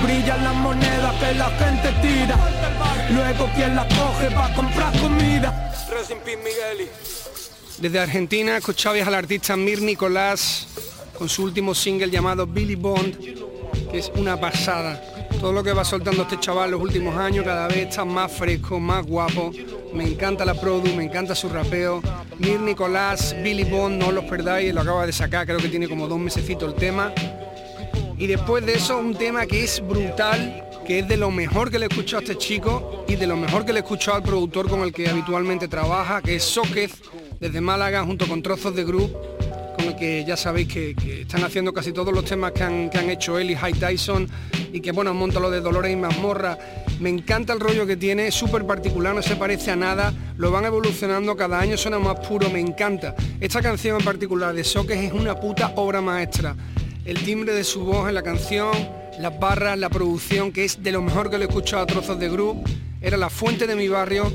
Brillan 0.04 0.44
las 0.44 0.54
monedas 0.54 1.16
que 1.16 1.34
la 1.34 1.50
gente 1.50 1.90
tira. 2.04 2.38
Luego 3.10 3.50
quien 3.56 3.76
las 3.76 3.88
coge 3.88 4.30
va 4.30 4.46
a 4.46 4.54
comprar 4.54 4.92
comida. 5.00 5.52
Migueli. 6.44 6.92
Desde 7.80 8.00
Argentina 8.00 8.58
escuchabais 8.58 9.06
al 9.06 9.16
artista 9.16 9.58
Mir 9.58 9.82
Nicolás 9.82 10.68
con 11.18 11.28
su 11.28 11.44
último 11.44 11.76
single 11.76 12.10
llamado 12.10 12.48
Billy 12.48 12.76
Bond, 12.76 13.18
que 13.92 13.98
es 13.98 14.12
una 14.16 14.40
pasada. 14.40 15.02
Todo 15.42 15.52
lo 15.52 15.62
que 15.62 15.74
va 15.74 15.84
soltando 15.84 16.24
este 16.24 16.40
chaval 16.40 16.72
los 16.72 16.82
últimos 16.82 17.18
años 17.18 17.44
cada 17.44 17.68
vez 17.68 17.90
está 17.90 18.06
más 18.06 18.32
fresco, 18.32 18.80
más 18.80 19.06
guapo. 19.06 19.52
Me 19.94 20.06
encanta 20.06 20.46
la 20.46 20.54
produ, 20.54 20.96
me 20.96 21.04
encanta 21.04 21.36
su 21.36 21.50
rapeo. 21.50 22.02
Mir 22.40 22.62
Nicolás, 22.62 23.36
Billy 23.44 23.66
Bond, 23.66 24.02
no 24.02 24.12
los 24.12 24.24
perdáis, 24.24 24.74
lo 24.74 24.82
acaba 24.82 25.06
de 25.06 25.12
sacar, 25.12 25.46
creo 25.46 25.60
que 25.60 25.68
tiene 25.68 25.90
como 25.90 26.08
dos 26.08 26.18
mesecitos 26.20 26.74
el 26.74 26.76
tema. 26.80 27.14
Y 28.18 28.28
después 28.28 28.66
de 28.66 28.76
eso 28.76 28.98
un 28.98 29.16
tema 29.16 29.46
que 29.46 29.66
es 29.66 29.86
brutal, 29.86 30.66
que 30.88 31.00
es 31.00 31.08
de 31.10 31.18
lo 31.18 31.30
mejor 31.30 31.70
que 31.70 31.80
le 31.80 31.88
he 31.88 32.16
a 32.16 32.20
este 32.20 32.38
chico 32.38 33.04
y 33.08 33.16
de 33.16 33.28
lo 33.28 33.36
mejor 33.36 33.66
que 33.66 33.74
le 33.74 33.82
he 33.82 34.12
al 34.12 34.24
productor 34.24 34.70
con 34.70 34.82
el 34.82 34.94
que 34.94 35.10
habitualmente 35.10 35.68
trabaja, 35.68 36.22
que 36.22 36.36
es 36.38 36.44
Soquez, 36.44 36.94
desde 37.40 37.62
Málaga, 37.62 38.04
junto 38.04 38.28
con 38.28 38.42
Trozos 38.42 38.76
de 38.76 38.84
Group, 38.84 39.12
con 39.76 39.86
el 39.86 39.96
que 39.96 40.24
ya 40.26 40.38
sabéis 40.38 40.68
que, 40.68 40.96
están 41.22 41.44
haciendo 41.44 41.74
casi 41.74 41.92
todos 41.92 42.14
los 42.14 42.26
temas 42.26 42.52
que 42.52 42.64
han, 42.64 42.90
que 42.90 42.98
han 42.98 43.10
hecho 43.10 43.38
él 43.38 43.52
y 43.52 43.56
High 43.56 43.74
Tyson 43.74 44.28
y 44.72 44.82
que 44.82 44.92
bueno, 44.92 45.14
monta 45.14 45.40
lo 45.40 45.50
de 45.50 45.62
Dolores 45.62 45.92
y 45.92 45.96
Mazmorra. 45.96 46.58
Me 47.00 47.10
encanta 47.10 47.54
el 47.54 47.60
rollo 47.60 47.86
que 47.86 47.98
tiene, 47.98 48.32
súper 48.32 48.66
particular, 48.66 49.14
no 49.14 49.22
se 49.22 49.36
parece 49.36 49.72
a 49.72 49.76
nada, 49.76 50.14
lo 50.38 50.52
van 50.52 50.66
evolucionando, 50.66 51.36
cada 51.36 51.60
año 51.60 51.78
suena 51.78 52.00
más 52.00 52.20
puro, 52.28 52.50
me 52.50 52.60
encanta. 52.60 53.16
Esta 53.40 53.62
canción 53.62 54.00
en 54.00 54.06
particular 54.06 54.54
de 54.54 54.64
Soques 54.64 54.98
es 54.98 55.12
una 55.12 55.40
puta 55.40 55.74
obra 55.76 56.02
maestra. 56.02 56.56
El 57.06 57.24
timbre 57.24 57.54
de 57.54 57.64
su 57.64 57.86
voz 57.86 58.10
en 58.10 58.16
la 58.16 58.24
canción, 58.24 58.72
las 59.20 59.38
barras, 59.40 59.78
la 59.78 59.90
producción, 59.90 60.52
que 60.52 60.66
es 60.66 60.82
de 60.82 60.92
lo 60.92 61.02
mejor 61.02 61.30
que 61.30 61.38
le 61.38 61.46
he 61.46 61.48
escuchado 61.48 61.84
a 61.84 61.86
trozos 61.86 62.20
de 62.20 62.30
Group, 62.30 62.64
era 63.02 63.18
la 63.18 63.30
fuente 63.30 63.68
de 63.68 63.76
mi 63.76 63.88
barrio, 63.88 64.32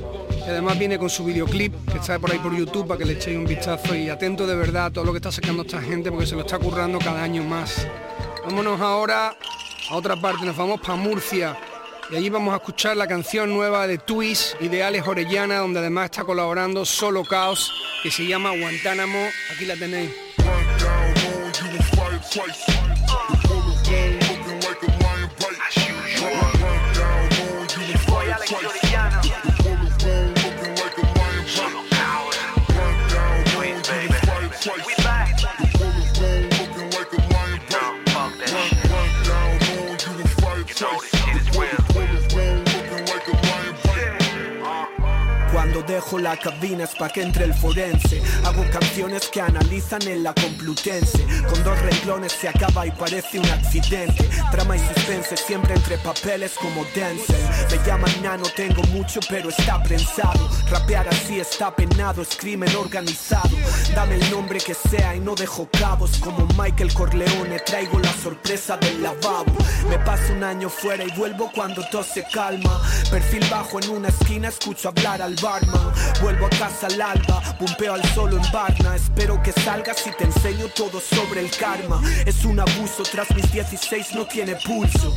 que 0.51 0.55
además 0.55 0.81
viene 0.81 0.99
con 0.99 1.09
su 1.09 1.25
videoclip, 1.25 1.73
que 1.93 1.99
está 1.99 2.19
por 2.19 2.33
ahí 2.33 2.39
por 2.39 2.53
YouTube 2.53 2.89
para 2.89 2.99
que 2.99 3.05
le 3.05 3.13
echéis 3.13 3.39
un 3.39 3.45
vistazo 3.45 3.95
y 3.95 4.09
atento 4.09 4.49
de 4.49 4.57
verdad 4.57 4.87
a 4.87 4.91
todo 4.91 5.05
lo 5.05 5.13
que 5.13 5.19
está 5.19 5.31
sacando 5.31 5.63
esta 5.63 5.81
gente 5.81 6.11
porque 6.11 6.27
se 6.27 6.35
lo 6.35 6.41
está 6.41 6.59
currando 6.59 6.99
cada 6.99 7.23
año 7.23 7.45
más. 7.45 7.87
Vámonos 8.45 8.81
ahora 8.81 9.37
a 9.91 9.95
otra 9.95 10.21
parte, 10.21 10.45
nos 10.45 10.57
vamos 10.57 10.81
para 10.81 10.97
Murcia 10.97 11.57
y 12.11 12.17
allí 12.17 12.29
vamos 12.31 12.53
a 12.53 12.57
escuchar 12.57 12.97
la 12.97 13.07
canción 13.07 13.51
nueva 13.51 13.87
de 13.87 13.99
Twist 13.99 14.61
y 14.61 14.67
de 14.67 14.83
Orellana, 15.07 15.59
donde 15.59 15.79
además 15.79 16.07
está 16.07 16.25
colaborando 16.25 16.85
Solo 16.85 17.23
Caos, 17.23 17.73
que 18.03 18.11
se 18.11 18.27
llama 18.27 18.51
Guantánamo. 18.51 19.29
Aquí 19.55 19.67
la 19.67 19.77
tenéis. 19.77 20.11
Dejo 45.83 46.19
la 46.19 46.37
cabina 46.37 46.85
es 46.85 46.95
pa' 46.95 47.09
que 47.09 47.23
entre 47.23 47.45
el 47.45 47.55
forense. 47.55 48.23
Hago 48.45 48.65
canciones 48.71 49.29
que 49.29 49.41
analizan 49.41 50.03
en 50.09 50.23
la 50.23 50.35
Complutense. 50.35 51.25
Con 51.49 51.63
dos 51.65 51.79
renglones 51.81 52.33
se 52.33 52.49
acaba 52.49 52.87
y 52.87 52.91
parece 52.91 53.39
un 53.39 53.47
accidente. 53.47 54.29
Trama 54.51 54.77
y 54.77 54.81
suspense 54.81 55.37
siempre 55.37 55.75
entre 55.75 55.99
papeles 55.99 56.53
como 56.61 56.85
Denzel. 56.95 57.37
Me 57.71 57.87
llaman 57.87 58.23
nano, 58.23 58.45
tengo 58.57 58.83
mucho 58.85 59.21
pero 59.29 59.51
está 59.51 59.83
prensado. 59.83 60.49
Rapear 60.71 61.09
así 61.09 61.41
está 61.41 61.75
penado, 61.75 62.23
es 62.23 62.37
crimen 62.37 62.75
organizado. 62.77 63.51
Dame 63.95 64.17
el 64.17 64.31
nombre 64.31 64.59
que 64.59 64.75
sea 64.75 65.15
y 65.15 65.21
no 65.21 65.35
dejo 65.35 65.69
cabos. 65.79 66.19
Como 66.19 66.47
Michael 66.59 66.93
Corleone 66.95 67.59
traigo 67.61 67.99
la 67.99 68.13
sorpresa 68.13 68.77
del 68.77 69.03
lavabo. 69.03 69.53
Me 69.89 69.99
paso 69.99 70.33
un 70.33 70.45
año 70.45 70.69
fuera 70.69 71.05
y 71.05 71.11
vuelvo 71.17 71.51
cuando 71.55 71.83
todo 71.91 72.03
se 72.03 72.25
calma. 72.33 72.81
Perfil 73.11 73.45
bajo 73.51 73.81
en 73.81 73.91
una 73.91 74.09
esquina, 74.09 74.49
escucho 74.49 74.89
hablar 74.89 75.23
al 75.23 75.35
barman. 75.37 75.70
Vuelvo 76.21 76.47
a 76.47 76.51
casa 76.51 76.87
al 76.87 77.01
alba, 77.01 77.41
pumpeo 77.59 77.95
al 77.95 78.05
solo 78.15 78.37
en 78.37 78.53
Barna. 78.53 78.95
Espero 78.95 79.43
que 79.43 79.53
salgas 79.53 80.07
y 80.07 80.11
te 80.11 80.25
enseño 80.25 80.67
todo 80.69 81.01
sobre 81.01 81.41
el 81.41 81.51
karma. 81.51 82.03
Es 82.27 82.45
un 82.45 82.61
abuso, 82.61 83.03
tras 83.05 83.35
mis 83.35 83.51
16 83.51 84.15
no 84.15 84.27
tiene 84.27 84.57
pulso. 84.57 85.17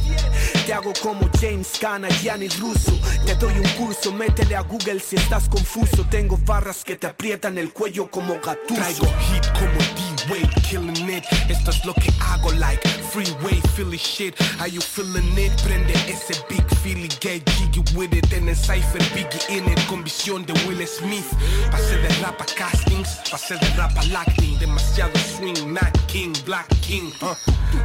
Te 0.66 0.74
hago 0.74 0.94
como 1.02 1.30
James 1.42 1.72
Cana, 1.80 2.08
Gianni 2.22 2.48
Russo. 2.50 2.98
Te 3.26 3.36
doy 3.36 3.54
un 3.58 3.68
curso, 3.72 4.12
métele 4.14 4.56
a 4.56 4.62
Google 4.62 5.00
si 5.00 5.18
estás 5.18 5.50
confuso. 5.50 6.06
Tengo 6.10 6.38
barras 6.38 6.84
que 6.84 6.96
te 6.96 7.08
aprietan 7.08 7.58
el 7.58 7.74
cuello 7.74 8.10
como 8.10 8.36
gatuso. 8.36 8.76
Traigo 8.76 9.06
hit 9.06 9.46
como 9.54 9.80
D-Way, 9.96 10.50
killing 10.70 11.10
it. 11.10 11.24
Esto 11.50 11.72
es 11.72 11.84
lo 11.86 11.94
que 11.94 12.12
hago, 12.20 12.52
like 12.54 12.88
freeway, 13.12 13.62
Philly 13.76 13.98
shit. 13.98 14.36
Are 14.60 14.70
you 14.70 14.82
feeling 14.82 15.38
it? 15.38 15.52
Prende 15.64 15.94
ese 16.08 16.34
big 16.50 16.64
Philly, 16.82 17.10
get 17.20 17.44
jiggy 17.52 17.84
with 17.96 18.14
it. 18.14 18.32
En 18.34 18.50
el 18.50 18.56
cipher, 18.56 19.02
Biggie 19.14 19.58
in 19.58 19.70
it, 19.70 19.80
con 19.88 20.04
visión 20.04 20.43
de 20.46 20.54
Will 20.66 20.86
Smith. 20.88 21.26
Pasé 21.72 21.96
de 21.98 22.08
rap 22.22 22.40
a 22.42 22.46
castings, 22.46 23.20
pasé 23.30 23.56
de 23.56 23.68
rap 23.78 23.92
a 23.98 24.20
acting. 24.20 24.58
Demasiado 24.60 25.18
swing, 25.20 25.68
Mac 25.68 25.94
King, 26.08 26.34
Black 26.46 26.68
King. 26.82 27.12
Uh. 27.22 27.36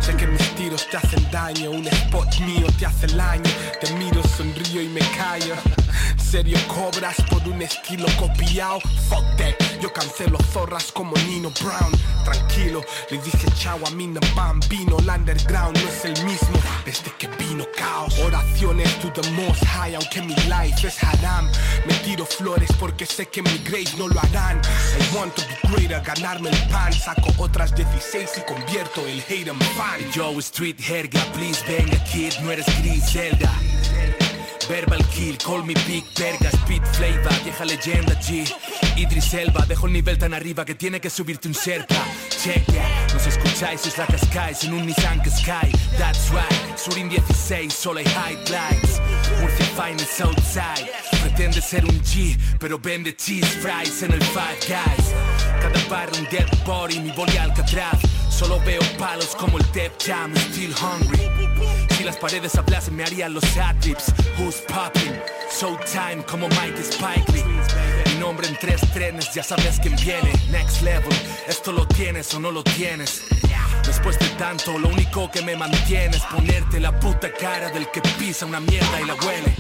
Sé 0.01 0.15
que 0.17 0.27
mis 0.27 0.55
tiros 0.55 0.87
te 0.91 0.97
hacen 0.97 1.31
daño, 1.31 1.71
un 1.71 1.87
spot 1.87 2.41
mío 2.41 2.67
te 2.79 2.87
hace 2.87 3.07
el 3.07 3.21
año. 3.21 3.51
Te 3.81 3.93
miro, 3.95 4.23
sonrío 4.37 4.83
y 4.83 4.89
me 4.89 5.01
callo. 5.17 5.55
Serio 6.17 6.59
cobras 6.69 7.17
por 7.31 7.47
un 7.49 7.63
estilo 7.63 8.07
copiado. 8.19 8.81
Fuck 9.09 9.25
that, 9.37 9.55
yo 9.81 9.93
cancelo 9.93 10.39
zorras 10.53 10.93
como 10.93 11.17
Nino 11.27 11.51
Brown. 11.63 11.93
Tranquilo, 12.25 12.83
le 13.11 13.19
dije 13.19 13.47
chao 13.57 13.79
a 13.87 13.91
Mina 13.91 14.21
Bambino. 14.35 14.99
El 14.99 15.09
underground 15.09 15.79
no 15.79 15.89
es 15.89 16.05
el 16.05 16.25
mismo 16.25 16.59
desde 16.85 17.11
que 17.19 17.29
vino 17.29 17.65
caos. 17.77 18.19
Oraciones 18.19 18.99
to 19.01 19.11
the 19.13 19.31
most 19.31 19.65
high, 19.65 19.95
aunque 19.95 20.21
mi 20.21 20.35
life 20.47 20.87
es 20.87 21.03
haram. 21.03 21.51
Me 21.87 21.95
tiro 22.05 22.27
flores 22.27 22.71
porque 22.79 23.07
sé 23.07 23.27
que 23.27 23.43
mi 23.43 23.59
grave 23.59 23.89
no 23.97 24.09
lo 24.09 24.21
harán. 24.21 24.61
I 24.61 25.17
want 25.17 25.35
to 25.35 25.43
be 25.43 25.77
greater, 25.77 26.03
ganarme 26.03 26.51
el 26.51 26.69
pan. 26.69 26.93
Saco 26.93 27.33
otras 27.39 27.75
16 27.75 28.31
y 28.39 28.41
convierto 28.53 29.07
el 29.07 29.21
hate 29.21 29.49
en 29.49 29.59
fan. 29.77 30.01
Yo, 30.13 30.39
street 30.41 30.81
herga, 30.81 31.21
please 31.33 31.65
venga 31.67 32.03
kid, 32.05 32.33
no 32.43 32.53
eres 32.53 32.67
Griselda. 32.83 33.51
Verbal 34.69 35.03
kill, 35.11 35.35
call 35.39 35.63
me 35.63 35.73
big 35.87 36.05
verga, 36.15 36.51
speed 36.51 36.83
flavor, 36.93 37.33
vieja 37.43 37.65
leyenda 37.65 38.15
G. 38.21 38.45
Idris 38.99 39.33
Elba, 39.33 39.65
dejo 39.67 39.87
el 39.87 39.95
nivel 39.95 40.19
tan 40.19 40.35
arriba 40.35 40.67
que 40.67 40.75
tiene 40.75 41.01
que 41.01 41.09
subirte 41.09 41.49
un 41.49 41.55
Sherpa. 41.55 42.05
Check 42.29 42.67
yeah, 42.71 43.07
nos 43.15 43.27
escucháis, 43.27 43.87
es 43.87 43.97
la 43.97 44.07
Skies 44.07 44.65
en 44.65 44.75
un 44.75 44.85
Nissan 44.85 45.23
Sky. 45.25 45.73
That's 45.97 46.31
right, 46.31 46.77
Surin 46.77 47.09
16, 47.09 47.73
solo 47.73 48.01
hay 48.01 48.07
highlights. 48.07 49.01
Murcia 49.41 49.67
Finest 49.75 50.21
outside. 50.21 50.91
Pretende 51.23 51.63
ser 51.63 51.85
un 51.87 52.01
G, 52.03 52.37
pero 52.61 52.79
vende 52.79 53.17
cheese 53.17 53.49
fries 53.63 54.03
en 54.03 54.13
el 54.13 54.23
Five 54.23 54.61
Guys. 54.69 55.15
Cada 55.63 55.83
barra 55.89 56.13
un 56.19 56.27
dead 56.31 56.47
body, 56.67 57.01
mi 57.01 57.11
boli 57.13 57.39
Alcatraz. 57.39 58.01
Solo 58.29 58.61
veo 58.67 58.83
palos 58.99 59.35
como 59.35 59.57
el 59.57 59.65
Def 59.73 59.93
Jam, 59.99 60.35
still 60.37 60.75
hungry. 60.75 61.38
Si 61.99 62.05
las 62.05 62.17
paredes 62.17 62.55
hablasen 62.55 62.95
me 62.95 63.03
harían 63.03 63.35
los 63.35 63.43
adlibs. 63.57 64.15
Who's 64.39 64.63
popping? 64.69 65.19
Showtime 65.51 66.23
como 66.31 66.47
Mike 66.51 66.79
Spike 66.79 67.33
Lee. 67.33 67.43
Mi 68.07 68.21
nombre 68.21 68.47
en 68.47 68.57
tres 68.57 68.81
trenes, 68.93 69.35
ya 69.35 69.43
sabes 69.43 69.81
quién 69.83 69.97
viene. 69.97 70.31
Next 70.53 70.83
level, 70.83 71.13
esto 71.49 71.73
lo 71.73 71.89
tienes 71.89 72.33
o 72.35 72.39
no 72.39 72.53
lo 72.53 72.63
tienes. 72.63 73.25
Después 73.85 74.17
de 74.21 74.29
tanto, 74.39 74.79
lo 74.79 74.91
único 74.91 75.29
que 75.29 75.43
me 75.43 75.57
mantiene 75.57 76.17
es 76.17 76.23
ponerte 76.27 76.79
la 76.79 76.97
puta 77.01 77.33
cara 77.33 77.69
del 77.71 77.91
que 77.91 78.01
pisa 78.17 78.47
una 78.47 78.61
mierda 78.61 79.01
y 79.01 79.05
la 79.05 79.15
huele. 79.15 79.57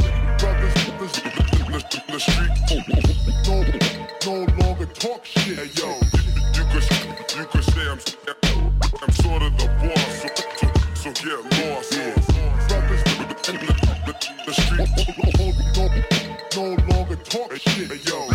I'm. 11.80 11.97
No, 13.48 13.54
longer 16.90 17.16
talk 17.16 17.56
shit, 17.56 17.88
yo. 18.06 18.28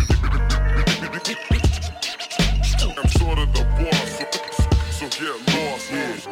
Boss. 5.46 5.90
It's 5.92 6.26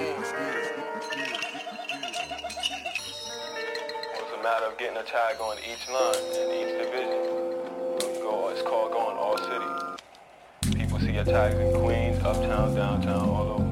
a 4.34 4.42
matter 4.42 4.66
of 4.66 4.76
getting 4.78 4.96
a 4.96 5.04
tag 5.04 5.40
on 5.40 5.56
each 5.58 5.88
line 5.88 6.16
in 6.34 6.50
each 6.58 6.72
division. 6.82 7.22
It's 8.50 8.62
called 8.62 8.90
going 8.90 9.16
all 9.16 9.38
city. 9.38 10.76
People 10.76 10.98
see 10.98 11.12
your 11.12 11.24
tags 11.24 11.54
in 11.54 11.72
Queens, 11.80 12.18
uptown, 12.24 12.74
downtown, 12.74 13.28
all 13.28 13.48
over. 13.52 13.71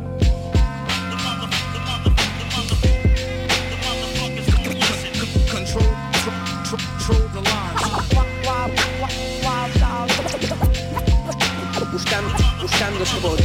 The 12.81 12.87
line. 12.89 13.01
Buscando 13.01 13.05
buscando 13.05 13.05
su 13.05 13.21
voz. 13.21 13.41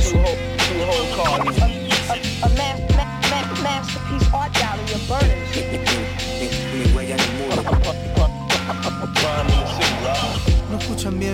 A, 2.42 2.50
masterpiece 3.62 4.30
art 4.34 4.54
gallery 4.54 4.94
of 4.94 5.08
burners. 5.10 5.65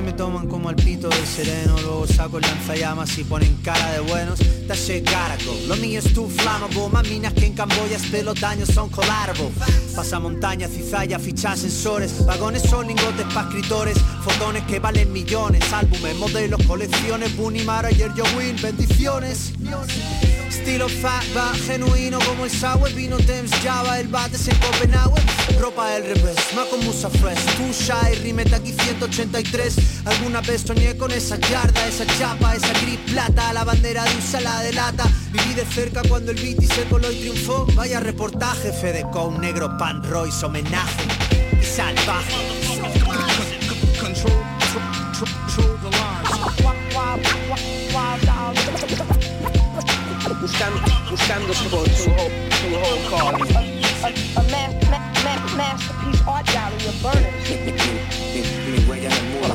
Me 0.02 0.14
toman 0.14 0.48
como 0.48 0.70
al 0.70 0.76
pito 0.76 1.10
del 1.10 1.26
sereno. 1.26 1.76
Luego 1.82 2.08
saco 2.08 2.38
el 2.38 2.44
lanzallamas 2.44 3.18
y 3.18 3.24
ponen 3.24 3.56
cara 3.64 3.92
de 3.94 4.00
buenos. 4.02 4.40
That 4.68 4.76
shit 4.76 5.06
gotta 5.06 5.38
go, 5.46 5.56
lo 5.68 5.76
mío 5.78 6.00
es 6.00 6.14
too 6.14 6.28
flammable. 6.28 6.90
Más 6.92 7.08
minas 7.08 7.34
que 7.34 7.46
en 7.46 7.54
Camboya, 7.54 7.98
espero 7.98 8.26
los 8.26 8.40
daños 8.40 8.70
son 8.70 8.90
collateral 8.90 9.52
Pasa 9.96 10.20
montaña, 10.20 10.68
cizalla, 10.68 11.20
fichas 11.20 11.60
sensores. 11.60 12.26
Vagones 12.26 12.64
son 12.64 12.88
lingotes 12.88 13.26
pa' 13.34 13.42
escritores. 13.42 13.98
Fotones 14.24 14.64
que 14.64 14.80
valen 14.80 15.12
millones. 15.12 15.62
Álbumes, 15.74 16.16
modelos, 16.18 16.62
colecciones. 16.66 17.36
Bunny 17.36 17.64
Manager, 17.64 18.12
Yo 18.16 18.24
Win, 18.38 18.56
bendiciones 18.62 19.54
Estilo 20.52 20.88
va 21.04 21.54
genuino 21.66 22.20
como 22.20 22.44
el 22.44 22.52
sour 22.52 22.92
Vino 22.94 23.16
Thames, 23.16 23.52
Java, 23.64 23.98
el 24.02 24.10
bates 24.10 24.50
en 24.50 24.56
Copenhague 24.58 25.22
Ropa 25.62 25.92
del 25.92 26.04
revés, 26.04 26.36
más 26.54 26.66
con 26.66 26.84
musa 26.84 27.10
fresh 27.10 27.40
Tú 27.56 27.72
shy, 27.72 28.16
rimeta 28.22 28.58
aquí 28.58 28.74
183 28.74 29.76
Alguna 30.06 30.42
vez 30.42 30.64
soñé 30.64 30.98
con 30.98 31.10
esa 31.12 31.38
yarda, 31.38 31.88
esa 31.88 32.06
chapa, 32.18 32.54
esa 32.54 32.74
gris 32.82 33.00
plata 33.10 33.54
La 33.54 33.64
bandera 33.64 34.04
de 34.04 34.12
un 34.14 34.44
la 34.44 34.62
de 34.62 34.74
lata 34.74 35.06
Viví 35.32 35.54
de 35.54 35.64
cerca 35.66 36.02
cuando 36.10 36.32
el 36.32 36.38
beat 36.38 36.62
se 36.62 36.84
coló 36.90 37.10
y 37.10 37.16
triunfó 37.22 37.66
Vaya 37.74 38.02
reportaje, 38.02 38.74
Fede 38.74 39.06
con 39.10 39.40
negro 39.40 39.78
pan 39.78 40.04
Royce 40.04 40.46
homenaje 40.46 41.04
y 41.62 41.64
salvaje 41.64 42.36
buscando, 50.42 50.82
buscando 51.10 51.54
su 51.54 51.70
calling. 51.70 53.56
A, 54.04 54.08
a, 54.08 54.44
ma 54.50 54.64
ma 54.90 54.98
ma 55.24 55.34
masterpiece 55.56 56.24
art 56.28 56.48
gallery 56.52 56.88
of 56.88 57.02
burners. 57.02 57.50
Mi 58.68 58.80
huella 58.90 59.10
en 59.10 59.16
el 59.16 59.24
muro. 59.32 59.54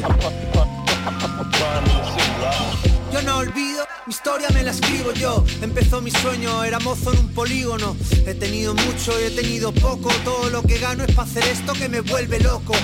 Yo 3.12 3.22
no 3.22 3.38
olvido, 3.38 3.84
mi 4.06 4.12
historia 4.12 4.48
me 4.50 4.62
la 4.62 4.70
escribo 4.70 5.12
yo. 5.12 5.44
Empezó 5.60 6.00
mi 6.00 6.10
sueño, 6.10 6.62
era 6.64 6.78
mozo 6.78 7.12
en 7.12 7.18
un 7.18 7.28
polígono. 7.34 7.96
He 8.26 8.34
tenido 8.34 8.74
mucho 8.74 9.20
y 9.20 9.24
he 9.24 9.30
tenido 9.30 9.72
poco. 9.72 10.10
Todo 10.24 10.50
lo 10.50 10.62
que 10.62 10.78
gano 10.78 11.04
es 11.04 11.14
para 11.14 11.28
hacer 11.28 11.44
esto 11.44 11.72
que 11.72 11.88
me 11.88 12.00
vuelve 12.00 12.38
loco. 12.40 12.74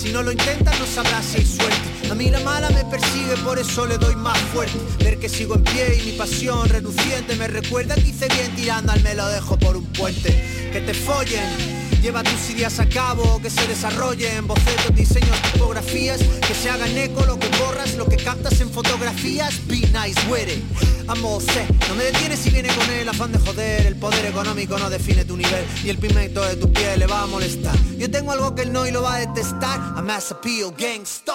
Si 0.00 0.10
no 0.12 0.22
lo 0.22 0.32
intentas 0.32 0.80
no 0.80 0.86
sabrás 0.86 1.26
si 1.26 1.40
hay 1.40 1.44
suerte. 1.44 2.10
A 2.10 2.14
mí 2.14 2.30
la 2.30 2.40
mala 2.40 2.70
me 2.70 2.86
persigue, 2.86 3.36
por 3.44 3.58
eso 3.58 3.84
le 3.84 3.98
doy 3.98 4.16
más 4.16 4.38
fuerte. 4.38 4.78
Ver 5.04 5.18
que 5.18 5.28
sigo 5.28 5.56
en 5.56 5.62
pie 5.62 6.00
y 6.00 6.12
mi 6.12 6.12
pasión 6.12 6.66
reluciente 6.70 7.36
me 7.36 7.46
recuerda 7.46 7.96
que 7.96 8.08
hice 8.08 8.26
bien 8.28 8.56
tirando 8.56 8.92
al 8.92 9.02
me 9.02 9.14
lo 9.14 9.28
dejo 9.28 9.58
por 9.58 9.76
un 9.76 9.84
puente. 9.92 10.30
Que 10.72 10.80
te 10.80 10.94
follen. 10.94 11.69
Lleva 12.02 12.22
tus 12.22 12.48
ideas 12.50 12.80
a 12.80 12.88
cabo, 12.88 13.40
que 13.42 13.50
se 13.50 13.66
desarrollen 13.66 14.46
bocetos, 14.46 14.94
diseños, 14.94 15.36
tipografías, 15.52 16.18
que 16.46 16.54
se 16.54 16.70
hagan 16.70 16.96
eco 16.96 17.26
lo 17.26 17.38
que 17.38 17.48
borras, 17.58 17.94
lo 17.94 18.06
que 18.06 18.16
captas 18.16 18.58
en 18.62 18.70
fotografías. 18.70 19.66
Be 19.66 19.80
nice 19.92 20.18
it. 20.48 20.62
Amo 21.08 21.40
C, 21.40 21.66
no 21.88 21.94
me 21.96 22.04
detienes 22.04 22.38
si 22.38 22.50
viene 22.50 22.68
con 22.74 22.88
el 22.90 23.08
afán 23.08 23.32
de 23.32 23.38
joder. 23.38 23.86
El 23.86 23.96
poder 23.96 24.24
económico 24.24 24.78
no 24.78 24.88
define 24.88 25.26
tu 25.26 25.36
nivel 25.36 25.66
y 25.84 25.90
el 25.90 25.98
pigmento 25.98 26.42
de 26.42 26.56
tu 26.56 26.72
piel 26.72 27.00
le 27.00 27.06
va 27.06 27.22
a 27.22 27.26
molestar. 27.26 27.76
Yo 27.98 28.10
tengo 28.10 28.32
algo 28.32 28.54
que 28.54 28.62
él 28.62 28.72
no 28.72 28.86
y 28.86 28.90
lo 28.92 29.02
va 29.02 29.16
a 29.16 29.18
detestar. 29.18 29.78
A 29.96 30.00
mass 30.00 30.32
appeal, 30.32 30.72
gangsta. 30.78 31.34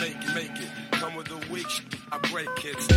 Make 0.00 0.10
it, 0.10 0.34
make 0.34 0.60
it. 0.60 1.00
Come 1.00 1.16
with 1.16 1.28
the 1.28 1.52
weak 1.52 1.66
I 2.10 2.18
break 2.30 2.48
it. 2.64 2.95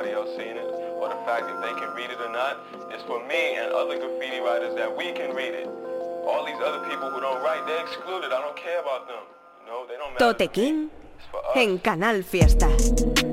Nobody 0.00 0.14
else 0.16 0.30
seeing 0.36 0.56
it 0.56 0.64
or 1.00 1.08
the 1.08 1.20
fact 1.26 1.44
that 1.46 1.60
they 1.60 1.74
can 1.78 1.94
read 1.94 2.10
it 2.10 2.20
or 2.20 2.32
not. 2.32 2.58
It's 2.90 3.02
for 3.04 3.20
me 3.26 3.56
and 3.56 3.72
other 3.72 3.98
graffiti 3.98 4.40
writers 4.40 4.74
that 4.76 4.88
we 4.96 5.12
can 5.12 5.34
read 5.34 5.52
it. 5.52 5.68
All 6.26 6.44
these 6.46 6.60
other 6.64 6.88
people 6.88 7.10
who 7.10 7.20
don't 7.20 7.42
write, 7.42 7.66
they're 7.66 7.84
excluded. 7.84 8.32
I 8.32 8.40
don't 8.40 8.56
care 8.56 8.80
about 8.80 9.06
them. 9.06 9.24
No, 9.66 9.86
they 9.86 9.96
don't 9.96 10.12
matter. 10.14 10.32
Tote 10.32 10.52
King 10.52 10.90
en 11.54 11.78
Canal 11.78 12.22
Fiesta. 12.22 13.29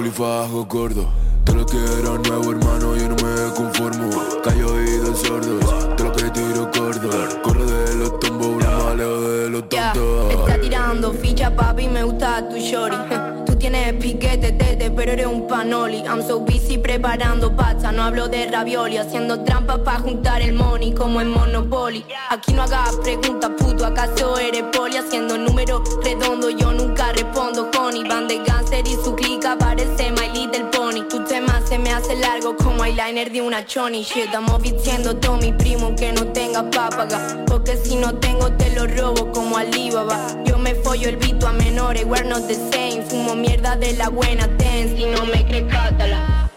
Culifajo 0.00 0.64
gordo. 0.64 1.08
Todo 1.44 1.56
lo 1.56 1.66
que 1.66 1.76
era 1.76 2.16
nuevo, 2.16 2.52
hermano, 2.52 2.96
yo 2.96 3.08
no 3.08 3.16
me 3.16 3.54
conformo. 3.54 4.08
Callo 4.42 4.72
oídos 4.72 5.20
sordos, 5.20 5.94
todo 5.94 6.08
lo 6.08 6.12
que 6.12 6.30
tiro 6.30 6.70
gordo. 6.74 7.10
Corro 7.42 7.66
de 7.66 7.96
los 7.96 8.18
tombos, 8.18 8.56
me 8.56 8.64
alejo 8.64 9.20
de 9.20 9.50
los 9.50 9.68
tontos. 9.68 10.30
está 10.30 10.58
tirando 10.58 11.12
ficha 11.12 11.54
papi, 11.54 11.88
me 11.88 12.02
gusta 12.04 12.48
tu 12.48 12.56
shorty 12.56 12.96
Tú 13.44 13.56
tienes 13.56 13.92
piquete, 13.94 14.52
tete, 14.52 14.90
pero 14.90 15.12
eres 15.12 15.26
un 15.26 15.46
panoli 15.46 15.98
I'm 15.98 16.22
so 16.26 16.40
busy 16.40 16.78
preparando 16.78 17.54
pasta, 17.54 17.92
no 17.92 18.02
hablo 18.02 18.28
de 18.28 18.46
ravioli 18.46 18.96
Haciendo 18.96 19.40
trampas 19.40 19.80
para 19.80 19.98
juntar 19.98 20.40
el 20.40 20.54
money 20.54 20.94
como 20.94 21.20
en 21.20 21.30
Monopoly 21.30 22.06
Aquí 22.32 22.52
no 22.52 22.62
hagas 22.62 22.94
preguntas, 23.02 23.50
puto, 23.58 23.84
¿acaso 23.84 24.38
eres 24.38 24.62
poli? 24.72 24.96
Haciendo 24.96 25.36
números 25.36 25.82
redondos, 26.04 26.54
yo 26.56 26.70
nunca 26.72 27.10
respondo, 27.12 27.68
honey 27.76 28.04
Van 28.08 28.28
de 28.28 28.38
Gánster 28.44 28.86
y 28.86 28.94
su 29.04 29.16
clica 29.16 29.56
parece 29.58 30.12
My 30.12 30.28
Little 30.32 30.66
Pony. 30.66 31.02
Tu 31.08 31.24
tema 31.24 31.60
se 31.66 31.76
me 31.76 31.90
hace 31.92 32.14
largo 32.14 32.56
como 32.56 32.84
eyeliner 32.84 33.32
de 33.32 33.42
una 33.42 33.66
choni. 33.66 34.04
Shit, 34.04 34.26
estamos 34.26 34.62
vistiendo 34.62 35.16
todo 35.16 35.38
mi 35.38 35.52
primo 35.52 35.96
que 35.96 36.12
no 36.12 36.24
tenga 36.28 36.70
papaga 36.70 37.44
Porque 37.48 37.76
si 37.76 37.96
no 37.96 38.14
tengo 38.14 38.52
te 38.52 38.70
lo 38.76 38.86
robo 38.86 39.32
como 39.32 39.56
Alibaba. 39.56 40.24
Yo 40.44 40.56
me 40.56 40.76
follo 40.76 41.08
el 41.08 41.16
vito 41.16 41.48
a 41.48 41.52
menores, 41.52 42.04
we're 42.06 42.24
not 42.28 42.46
the 42.46 42.54
same. 42.54 43.02
Fumo 43.08 43.34
mierda 43.34 43.74
de 43.74 43.94
la 43.94 44.08
buena, 44.08 44.46
ten, 44.56 44.96
si 44.96 45.04
no 45.06 45.24
me 45.26 45.44
crees 45.46 45.64
cátala 45.72 46.48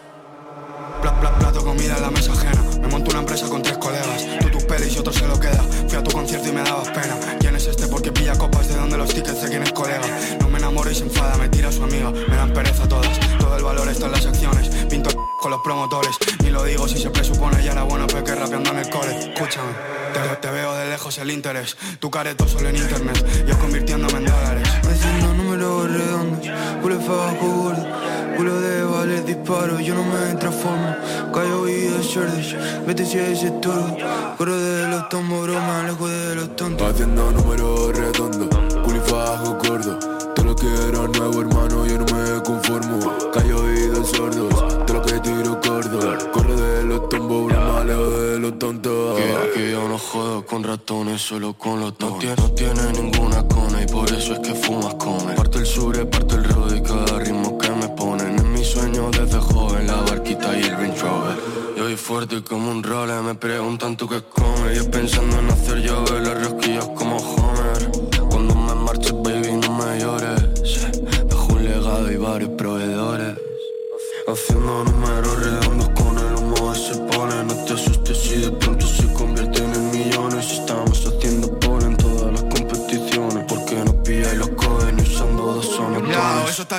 Pla- 1.02 1.18
pla- 1.20 1.36
plato 1.36 1.64
comida 1.64 1.96
en 1.96 2.02
la 2.02 2.10
mesa 2.10 2.30
ajena. 2.32 2.62
Me 2.80 2.86
monto 2.86 3.10
una 3.10 3.20
empresa 3.20 3.48
con 3.48 3.60
tres 3.60 3.76
colegas. 3.78 4.24
Pelis 4.64 4.96
y 4.96 4.98
otro 4.98 5.12
se 5.12 5.26
lo 5.26 5.38
queda. 5.38 5.62
Fui 5.88 5.98
a 5.98 6.02
tu 6.02 6.10
concierto 6.10 6.48
y 6.48 6.52
me 6.52 6.62
dabas 6.62 6.88
pena. 6.88 7.18
¿Quién 7.38 7.56
es 7.56 7.66
este? 7.66 7.86
Porque 7.88 8.12
pilla 8.12 8.36
copas 8.36 8.68
de 8.68 8.76
donde 8.76 8.96
los 8.96 9.12
tickets 9.12 9.42
de 9.42 9.48
quién 9.48 9.62
es 9.62 9.72
colega. 9.72 10.06
No 10.40 10.48
me 10.48 10.58
enamoro 10.58 10.90
y 10.90 10.94
se 10.94 11.04
enfada, 11.04 11.36
me 11.36 11.48
tira 11.48 11.70
su 11.70 11.82
amiga. 11.82 12.10
Me 12.10 12.36
dan 12.36 12.52
pereza 12.52 12.88
todas. 12.88 13.18
Todo 13.38 13.56
el 13.56 13.62
valor 13.62 13.88
está 13.88 14.06
en 14.06 14.12
las 14.12 14.26
acciones. 14.26 14.68
Pinto 14.86 15.10
con 15.40 15.50
los 15.50 15.60
promotores. 15.62 16.16
Ni 16.42 16.50
lo 16.50 16.64
digo 16.64 16.88
si 16.88 16.98
se 16.98 17.10
presupone 17.10 17.62
ya 17.62 17.72
era 17.72 17.82
bueno 17.82 18.06
porque 18.06 18.34
rapeando 18.34 18.70
en 18.70 18.78
el 18.78 18.90
cole. 18.90 19.18
Escúchame. 19.18 19.72
Te, 20.12 20.36
te 20.36 20.50
veo 20.50 20.74
de 20.74 20.88
lejos 20.90 21.18
el 21.18 21.30
interés. 21.30 21.76
Tu 21.98 22.10
careto 22.10 22.46
solo 22.48 22.68
en 22.68 22.76
internet. 22.76 23.46
Yo 23.46 23.58
convirtiéndome 23.58 24.18
en 24.18 24.24
dólares. 24.26 24.68
Haciendo 24.88 25.34
números 25.34 25.90
redondos, 25.90 26.48
culo 28.36 28.60
de 28.60 28.83
vales 29.04 29.26
disparo, 29.26 29.78
yo 29.80 29.94
no 29.94 30.02
me 30.02 30.34
transformo, 30.36 30.96
callo 31.32 31.68
y 31.68 31.88
cerdos, 32.02 32.56
vete 32.86 33.04
si 33.04 33.18
ese 33.18 33.50
toro, 33.62 33.96
corro 34.38 34.56
de 34.56 34.88
los 34.88 35.08
tombos, 35.10 35.46
me 35.46 35.56
alejo 35.56 36.08
de 36.08 36.34
los 36.36 36.56
tontos. 36.56 36.90
Haciendo 36.90 37.30
números 37.32 37.96
redondos, 37.96 38.48
culifajo 38.82 39.58
gordo. 39.62 39.98
Todo 40.34 40.46
lo 40.46 40.56
que 40.56 40.66
era 40.66 41.06
nuevo, 41.06 41.40
hermano, 41.42 41.86
yo 41.86 41.98
no 41.98 42.06
me 42.06 42.42
conformo. 42.42 42.98
Callo 43.32 43.62
oídos 43.62 44.08
sordos, 44.10 44.84
todo 44.86 44.94
lo 44.94 45.02
que 45.02 45.20
tiro 45.20 45.60
gordo. 45.66 46.18
Corro 46.32 46.56
de 46.56 46.84
los 46.84 47.08
tombos, 47.10 47.52
me 47.52 47.56
alejo 47.56 48.10
de 48.10 48.38
los 48.38 48.58
tontos. 48.58 49.18
Que, 49.18 49.50
que 49.54 49.70
yo 49.70 49.86
no 49.86 49.98
jodo 49.98 50.46
con 50.46 50.64
ratones, 50.64 51.20
solo 51.20 51.52
con 51.54 51.80
los 51.80 51.94
no 52.00 52.16
tiene, 52.18 52.36
no 52.36 52.50
tiene 52.50 52.92
ninguna 52.92 53.46
cona 53.48 53.82
y 53.82 53.86
por 53.86 54.10
eso 54.12 54.32
es 54.32 54.38
que 54.40 54.54
fumas 54.54 54.94
come. 54.94 55.34
Parto 55.34 55.58
el 55.58 55.66
sur, 55.66 56.08
parto 56.08 56.36
el 56.36 56.44
rodo 56.44 56.74
y 56.74 56.82
cada 56.82 57.13
desde 58.94 59.40
joven, 59.40 59.88
la 59.88 59.96
barquita 60.02 60.56
y 60.56 60.62
el 60.62 60.70
Range 60.70 61.00
Rover. 61.00 61.36
Yo 61.76 61.82
voy 61.82 61.96
fuerte 61.96 62.42
como 62.44 62.70
un 62.70 62.80
role, 62.80 63.20
me 63.22 63.34
preguntan 63.34 63.96
tú 63.96 64.08
qué 64.08 64.22
comes. 64.22 64.76
Yo 64.76 64.88
pensando 64.88 65.36
en 65.40 65.50
hacer 65.50 65.78
llover 65.78 66.22
los 66.22 66.44
rosquillas 66.44 66.86
como 66.94 67.16
Homer. 67.16 67.90
Cuando 68.30 68.54
me 68.54 68.74
marches, 68.74 69.12
baby, 69.12 69.52
no 69.54 69.76
me 69.78 69.98
llores. 69.98 70.42
Dejo 71.28 71.52
un 71.54 71.64
legado 71.64 72.12
y 72.12 72.16
varios 72.16 72.50
proveedores. 72.50 73.36
Haciendo 74.28 74.84
números 74.84 75.23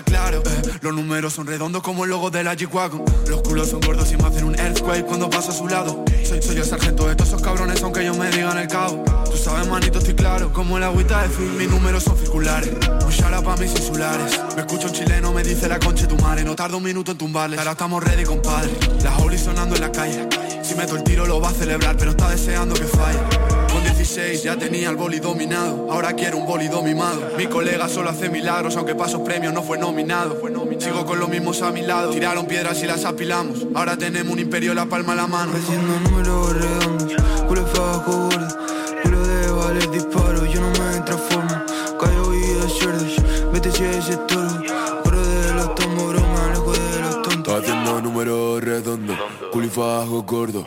claro. 0.04 0.41
eh, 0.46 0.80
los 0.82 0.93
números 0.93 1.34
son 1.34 1.48
redondos 1.48 1.82
como 1.82 2.04
el 2.04 2.10
logo 2.10 2.30
de 2.30 2.43
la 2.43 2.56
G-Wagon. 2.56 3.04
Los 3.28 3.41
culos 3.41 3.70
son 3.70 3.82
gordos 3.82 4.12
y 4.12 4.18
me 4.18 4.24
hacen 4.24 4.43
un 4.46 4.60
earthquake 4.60 5.06
cuando 5.06 5.30
paso 5.30 5.52
a 5.52 5.54
su 5.54 5.68
lado. 5.68 6.04
Soy, 6.24 6.41
soy 6.41 6.58
el 6.58 6.66
sargento 6.66 7.08
de 7.08 7.16
todos 7.16 7.30
esos 7.30 7.41
cabrones, 7.41 7.82
aunque 7.84 8.02
ellos 8.02 8.18
me 8.18 8.30
digan 8.30 8.58
el 8.58 8.68
cabo. 8.68 9.04
Tú 9.26 9.38
sabes, 9.38 9.68
manito, 9.68 10.00
estoy 10.00 10.16
claro. 10.16 10.52
Como 10.52 10.78
el 10.78 10.84
agüita 10.84 11.22
de 11.22 11.30
film, 11.30 11.58
mis 11.58 11.70
números 11.70 12.04
son 12.04 12.18
circulares. 12.18 12.72
Un 13.04 13.12
shout 13.12 13.43
pa' 13.43 13.56
mis 13.58 13.72
insulares. 13.72 14.39
Me 14.56 14.62
escucha 14.62 14.88
un 14.88 14.93
chileno, 14.93 15.32
me 15.32 15.43
dice 15.43 15.68
la 15.68 15.80
concha 15.80 16.08
de 16.08 16.16
tu 16.16 16.22
madre. 16.22 16.43
No 16.43 16.56
tardo 16.56 16.78
un 16.78 16.84
minuto 16.84 17.12
en 17.12 17.18
tumbarles. 17.18 17.60
Ahora 17.60 17.72
estamos 17.72 18.04
ready, 18.04 18.24
compadre. 18.24 18.72
La 19.04 19.16
Holy 19.18 19.38
sonando 19.38 19.76
en 19.76 19.82
la 19.82 19.91
calle. 19.91 20.28
Si 20.64 20.76
meto 20.76 20.96
el 20.96 21.04
tiro 21.04 21.26
lo 21.26 21.39
va 21.39 21.50
a 21.50 21.54
celebrar, 21.54 21.96
pero 21.98 22.12
está 22.12 22.30
deseando 22.30 22.74
que 22.74 22.86
falle. 22.86 23.55
Con 23.86 23.94
16 23.94 24.42
ya 24.42 24.58
tenía 24.58 24.90
el 24.90 24.96
boli 24.96 25.20
dominado. 25.20 25.92
Ahora 25.92 26.14
quiero 26.14 26.38
un 26.38 26.48
boli 26.48 26.68
domimado. 26.68 27.22
Mi 27.38 27.46
colega 27.46 27.88
solo 27.88 28.10
hace 28.10 28.30
milagros, 28.30 28.76
aunque 28.78 28.96
pasos 28.96 29.22
premios 29.22 29.54
no 29.54 29.62
fue 29.62 29.78
nominado. 29.78 30.42
Sigo 30.80 31.06
con 31.06 31.20
los 31.20 31.30
mismos 31.30 31.62
a 31.62 31.72
mi 31.72 31.82
lado. 31.84 32.10
Tiraron 32.10 32.48
piedras 32.48 32.82
y 32.82 32.88
las 32.88 33.06
apilamos. 33.06 33.60
Ahora 33.76 33.96
tenemos 33.96 34.34
un 34.34 34.40
imperio, 34.40 34.74
la 34.74 34.88
palma 34.88 35.14
a 35.14 35.18
la 35.18 35.28
mano. 35.28 35.54
Haciendo 35.56 36.00
números 36.00 36.54
redondos, 36.54 37.14
culo 37.48 37.68
fajo 37.68 38.12
gordo, 38.12 38.58
culo 39.04 39.28
de 39.28 39.52
balas 39.52 39.92
disparo, 39.92 40.46
yo 40.48 40.62
no 40.62 40.70
me 40.70 41.02
transformo, 41.02 41.56
callo 42.00 42.34
y 42.34 42.40
de 42.40 42.70
cerdos, 42.70 43.52
vete 43.54 43.72
si 43.72 43.84
ese 43.84 44.18
toro, 44.18 44.64
fuera 45.04 45.22
de 45.22 45.54
los 45.54 45.76
tombos, 45.76 46.14
broma, 46.14 46.50
lejos 46.50 46.80
de 46.80 47.02
los 47.02 47.22
tontos. 47.22 47.54
Haciendo 47.54 48.02
números 48.02 48.64
redondos, 48.64 49.18
culifajo 49.52 50.24
gordo. 50.24 50.66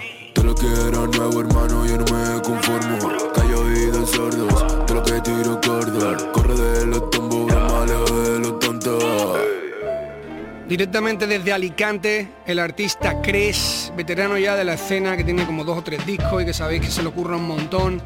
Directamente 10.68 11.26
desde 11.26 11.52
Alicante, 11.52 12.28
el 12.44 12.59
artista 12.59 13.22
Cres, 13.22 13.92
veterano 13.96 14.36
ya 14.36 14.54
de 14.54 14.64
la 14.64 14.74
escena, 14.74 15.16
que 15.16 15.24
tiene 15.24 15.46
como 15.46 15.64
dos 15.64 15.78
o 15.78 15.82
tres 15.82 16.04
discos 16.04 16.42
y 16.42 16.44
que 16.44 16.52
sabéis 16.52 16.82
que 16.82 16.90
se 16.90 17.02
le 17.02 17.09
ocurre 17.09 17.36
un 17.36 17.46
montón, 17.46 18.02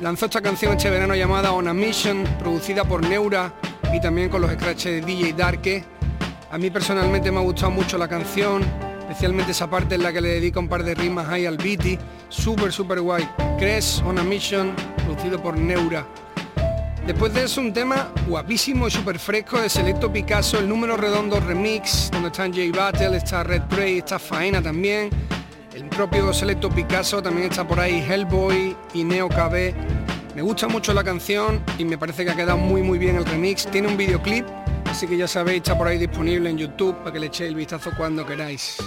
lanzó 0.00 0.26
esta 0.26 0.40
canción 0.40 0.76
este 0.76 0.90
verano 0.90 1.14
llamada 1.14 1.52
On 1.52 1.68
a 1.68 1.72
Mission, 1.72 2.24
producida 2.38 2.84
por 2.84 3.06
Neura 3.08 3.52
y 3.94 4.00
también 4.00 4.28
con 4.28 4.42
los 4.42 4.50
scratches 4.50 4.92
de 4.92 5.00
DJ 5.00 5.32
Darke. 5.32 5.84
A 6.50 6.58
mí 6.58 6.70
personalmente 6.70 7.30
me 7.30 7.38
ha 7.38 7.42
gustado 7.42 7.70
mucho 7.70 7.96
la 7.96 8.08
canción, 8.08 8.62
especialmente 9.16 9.52
esa 9.52 9.70
parte 9.70 9.94
en 9.94 10.02
la 10.02 10.12
que 10.12 10.20
le 10.20 10.28
dedica 10.28 10.60
un 10.60 10.68
par 10.68 10.84
de 10.84 10.94
rimas 10.94 11.26
ahí 11.30 11.46
al 11.46 11.56
beatty, 11.56 11.98
súper 12.28 12.70
súper 12.70 13.00
guay. 13.00 13.26
Cres, 13.58 14.02
On 14.04 14.18
a 14.18 14.22
Mission, 14.22 14.74
producido 15.06 15.42
por 15.42 15.56
Neura. 15.56 16.06
Después 17.06 17.32
de 17.32 17.44
eso 17.44 17.62
un 17.62 17.72
tema 17.72 18.12
guapísimo 18.28 18.86
y 18.86 18.90
súper 18.90 19.18
fresco 19.18 19.58
de 19.58 19.70
Selecto 19.70 20.12
Picasso, 20.12 20.58
el 20.58 20.68
número 20.68 20.98
redondo 20.98 21.40
remix, 21.40 22.10
donde 22.12 22.28
están 22.28 22.52
J 22.52 22.64
Battle, 22.76 23.16
está 23.16 23.42
Red 23.42 23.62
Prey, 23.62 23.98
está 23.98 24.18
Faena 24.18 24.60
también. 24.60 25.08
El 25.74 25.84
propio 25.86 26.34
Selecto 26.34 26.68
Picasso 26.68 27.22
también 27.22 27.50
está 27.50 27.66
por 27.66 27.80
ahí 27.80 28.04
Hellboy 28.06 28.76
y 28.92 29.02
Neo 29.02 29.30
KB. 29.30 29.72
Me 30.34 30.42
gusta 30.42 30.68
mucho 30.68 30.92
la 30.92 31.02
canción 31.02 31.64
y 31.78 31.86
me 31.86 31.96
parece 31.96 32.22
que 32.26 32.32
ha 32.32 32.36
quedado 32.36 32.58
muy 32.58 32.82
muy 32.82 32.98
bien 32.98 33.16
el 33.16 33.24
remix. 33.24 33.66
Tiene 33.66 33.88
un 33.88 33.96
videoclip, 33.96 34.44
así 34.96 35.06
que 35.06 35.18
ya 35.18 35.28
sabéis, 35.28 35.58
está 35.58 35.76
por 35.76 35.88
ahí 35.88 35.98
disponible 35.98 36.48
en 36.48 36.56
YouTube 36.56 36.96
para 37.00 37.12
que 37.12 37.20
le 37.20 37.26
echéis 37.26 37.50
el 37.50 37.54
vistazo 37.54 37.90
cuando 37.94 38.24
queráis. 38.24 38.78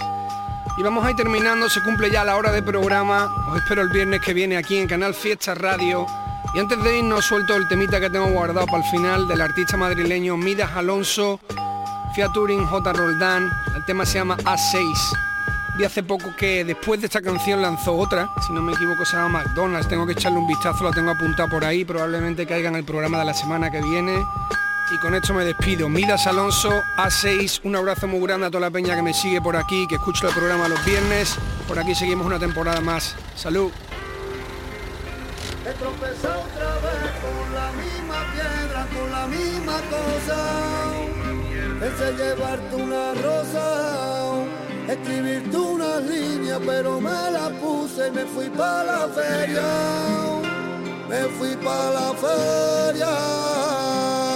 Y 0.76 0.82
vamos 0.82 1.04
a 1.04 1.10
ir 1.10 1.16
terminando, 1.16 1.70
se 1.70 1.80
cumple 1.82 2.10
ya 2.10 2.24
la 2.24 2.36
hora 2.36 2.50
de 2.50 2.64
programa. 2.64 3.28
Os 3.48 3.58
espero 3.58 3.82
el 3.82 3.90
viernes 3.90 4.20
que 4.20 4.34
viene 4.34 4.56
aquí 4.56 4.76
en 4.76 4.88
Canal 4.88 5.14
Fiesta 5.14 5.54
Radio. 5.54 6.06
Y 6.52 6.58
antes 6.58 6.82
de 6.82 6.98
irnos 6.98 7.24
suelto 7.24 7.54
el 7.54 7.68
temita 7.68 8.00
que 8.00 8.10
tengo 8.10 8.26
guardado 8.26 8.66
para 8.66 8.78
el 8.78 8.90
final 8.90 9.28
del 9.28 9.40
artista 9.40 9.76
madrileño 9.76 10.36
Midas 10.36 10.72
Alonso, 10.74 11.38
Fiaturing 12.16 12.66
J. 12.66 12.92
Roldán. 12.92 13.48
El 13.76 13.84
tema 13.84 14.04
se 14.04 14.18
llama 14.18 14.36
A6. 14.38 14.82
Vi 15.78 15.84
hace 15.84 16.02
poco 16.02 16.34
que 16.36 16.64
después 16.64 17.00
de 17.00 17.06
esta 17.06 17.22
canción 17.22 17.62
lanzó 17.62 17.94
otra, 17.94 18.28
si 18.44 18.52
no 18.52 18.62
me 18.62 18.72
equivoco 18.72 19.04
se 19.04 19.16
llama 19.16 19.44
McDonald's. 19.44 19.88
Tengo 19.88 20.06
que 20.06 20.14
echarle 20.14 20.38
un 20.38 20.48
vistazo, 20.48 20.82
la 20.82 20.90
tengo 20.90 21.12
apuntada 21.12 21.48
por 21.48 21.64
ahí, 21.64 21.84
probablemente 21.84 22.48
caiga 22.48 22.68
en 22.68 22.74
el 22.74 22.84
programa 22.84 23.20
de 23.20 23.26
la 23.26 23.34
semana 23.34 23.70
que 23.70 23.80
viene. 23.80 24.24
Y 24.92 24.98
con 24.98 25.14
esto 25.14 25.34
me 25.34 25.44
despido. 25.44 25.88
Midas 25.88 26.26
Alonso, 26.26 26.82
A6, 26.96 27.60
un 27.64 27.76
abrazo 27.76 28.08
muy 28.08 28.20
grande 28.20 28.46
a 28.46 28.50
toda 28.50 28.62
la 28.62 28.70
peña 28.70 28.96
que 28.96 29.02
me 29.02 29.14
sigue 29.14 29.40
por 29.40 29.56
aquí, 29.56 29.86
que 29.86 29.94
escucha 29.94 30.28
el 30.28 30.34
programa 30.34 30.68
los 30.68 30.84
viernes. 30.84 31.36
Por 31.68 31.78
aquí 31.78 31.94
seguimos 31.94 32.26
una 32.26 32.38
temporada 32.38 32.80
más. 32.80 33.14
Salud. 33.36 33.70
He 35.66 35.72
tropezado. 35.74 36.40
Pensé 41.80 42.12
llevarte 42.12 42.76
una 42.76 43.14
rosa, 43.14 44.44
escribirte 44.86 45.56
una 45.56 45.98
línea, 46.00 46.60
pero 46.64 47.00
me 47.00 47.10
la 47.10 47.48
puse 47.58 48.08
y 48.08 48.10
me 48.10 48.26
fui 48.26 48.50
para 48.50 48.84
la 48.84 49.08
feria. 49.08 49.62
Me 51.08 51.22
fui 51.38 51.56
para 51.56 51.90
la 51.90 52.14
feria. 52.14 54.29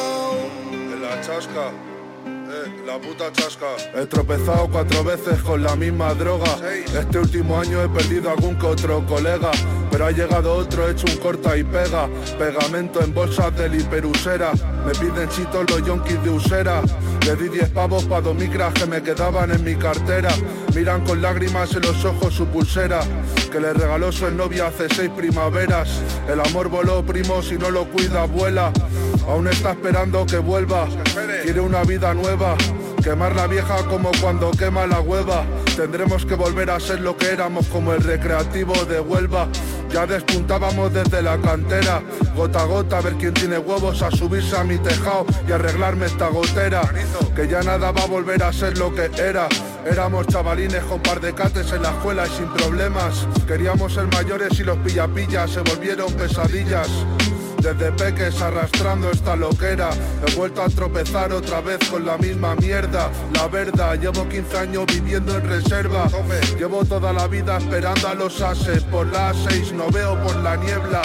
En 1.15 1.21
la 1.21 1.27
chasca, 1.27 1.94
eh, 2.55 2.83
la 2.87 2.99
puta 2.99 3.33
chasca. 3.33 3.67
He 3.95 4.07
tropezado 4.07 4.69
cuatro 4.71 5.05
veces 5.05 5.41
con 5.43 5.63
la 5.63 5.75
misma 5.77 6.15
droga. 6.15 6.57
Este 6.99 7.19
último 7.19 7.59
año 7.59 7.83
he 7.83 7.89
perdido 7.89 8.31
algún 8.31 8.57
que 8.57 8.67
otro 8.67 9.05
colega. 9.07 9.51
Pero 9.91 10.07
ha 10.07 10.11
llegado 10.11 10.55
otro 10.55 10.89
hecho 10.89 11.07
un 11.07 11.17
corta 11.19 11.57
y 11.57 11.65
pega. 11.65 12.09
Pegamento 12.39 13.03
en 13.03 13.15
bolsas 13.15 13.57
de 13.57 13.77
hiperusera. 13.77 14.53
Me 14.85 14.93
piden 14.93 15.29
chitos 15.29 15.71
los 15.71 15.85
yonkis 15.85 16.23
de 16.23 16.31
usera. 16.31 16.83
Le 17.25 17.37
di 17.37 17.49
10 17.49 17.71
pavos 17.71 18.05
pa' 18.05 18.21
dos 18.21 18.35
micras 18.35 18.75
que 18.75 18.87
me 18.87 19.03
quedaban 19.03 19.51
en 19.51 19.65
mi 19.65 19.77
cartera. 19.77 20.31
Miran 20.75 21.05
con 21.05 21.23
lágrimas 21.23 21.73
en 21.75 21.83
los 21.83 22.05
ojos 22.05 22.35
su 22.35 22.47
pulsera. 22.47 23.01
Que 23.51 23.61
le 23.61 23.73
regaló 23.73 24.13
su 24.13 24.31
novia 24.31 24.67
hace 24.67 24.89
seis 24.95 25.11
primaveras. 25.17 26.03
El 26.29 26.41
amor 26.41 26.69
voló, 26.69 27.05
primo, 27.05 27.43
si 27.43 27.57
no 27.57 27.71
lo 27.71 27.85
cuida, 27.87 28.25
vuela. 28.27 28.73
Aún 29.29 29.49
está 29.49 29.71
esperando 29.73 30.27
que 30.27 30.39
vuelva. 30.39 30.87
Quiere 31.45 31.61
una 31.61 31.83
vida 31.85 32.13
nueva. 32.15 32.44
Quemar 33.03 33.37
la 33.37 33.47
vieja 33.47 33.77
como 33.89 34.11
cuando 34.21 34.51
quema 34.51 34.87
la 34.87 35.01
hueva. 35.01 35.45
Tendremos 35.77 36.25
que 36.25 36.35
volver 36.35 36.71
a 36.71 36.81
ser 36.81 37.01
lo 37.01 37.17
que 37.17 37.31
éramos 37.31 37.67
como 37.67 37.93
el 37.93 38.03
recreativo 38.03 38.73
de 38.87 38.99
Huelva. 39.01 39.49
Ya 39.91 40.07
despuntábamos 40.07 40.93
desde 40.93 41.23
la 41.23 41.39
cantera, 41.39 42.03
gota 42.35 42.63
a 42.63 42.65
gota, 42.65 42.99
a 42.99 43.01
ver 43.01 43.15
quién 43.15 43.35
tiene 43.35 43.59
huevos 43.59 44.03
a 44.03 44.11
subirse 44.11 44.57
a 44.57 44.65
mi 44.65 44.79
tejado 44.79 45.27
y 45.47 45.53
arreglarme 45.53 46.07
esta 46.07 46.29
gotera. 46.29 46.83
Que 47.37 47.47
ya 47.47 47.63
nada 47.63 47.93
va 47.93 48.03
a 48.03 48.07
volver 48.07 48.43
a 48.43 48.53
ser 48.53 48.77
lo 48.79 48.95
que 48.95 49.11
era. 49.19 49.49
Éramos 49.85 50.27
chavalines 50.27 50.83
con 50.85 51.01
par 51.03 51.21
de 51.21 51.35
cates 51.35 51.73
en 51.73 51.83
la 51.83 51.91
escuela 51.91 52.27
y 52.27 52.31
sin 52.31 52.49
problemas. 52.49 53.29
Queríamos 53.47 53.93
ser 53.93 54.07
mayores 54.07 54.59
y 54.59 54.65
los 54.65 54.79
pillapillas 54.79 55.51
se 55.51 55.61
volvieron 55.61 56.13
pesadillas. 56.15 56.89
Desde 57.65 57.93
peques 57.93 58.43
arrastrando 58.43 59.11
esta 59.11 59.35
loquera. 59.37 59.89
He 60.27 60.35
vuelto 60.35 60.61
a 60.61 60.69
tropezar 60.69 61.33
otra 61.33 61.63
vez 61.63 61.79
con 61.89 62.05
la 62.05 62.19
misma 62.19 62.55
mierda. 62.57 63.11
La 63.33 63.49
verdad, 63.49 63.99
llevo 63.99 64.29
15 64.29 64.59
años 64.59 64.85
viviendo 64.87 65.35
en 65.35 65.49
reserva. 65.49 66.07
Llevo 66.59 66.85
toda 66.85 67.11
la 67.15 67.27
vida 67.27 67.57
esperando 67.57 68.07
a 68.09 68.15
los 68.15 68.43
ases. 68.43 68.83
Por 68.83 69.07
la 69.07 69.33
A6 69.33 69.73
no 69.73 69.89
veo 69.89 70.23
por 70.23 70.37
la 70.37 70.57
niebla. 70.57 71.01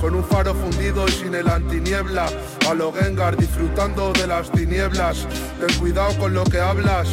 Con 0.00 0.14
un 0.14 0.22
faro 0.22 0.54
fundido 0.54 1.04
y 1.08 1.10
sin 1.10 1.34
el 1.34 1.48
antiniebla. 1.48 2.26
A 2.70 2.74
lo 2.74 2.92
Gengar 2.92 3.36
disfrutando 3.36 4.12
de 4.12 4.28
las 4.28 4.52
tinieblas. 4.52 5.26
Ten 5.58 5.76
cuidado 5.80 6.16
con 6.16 6.32
lo 6.32 6.44
que 6.44 6.60
hablas 6.60 7.08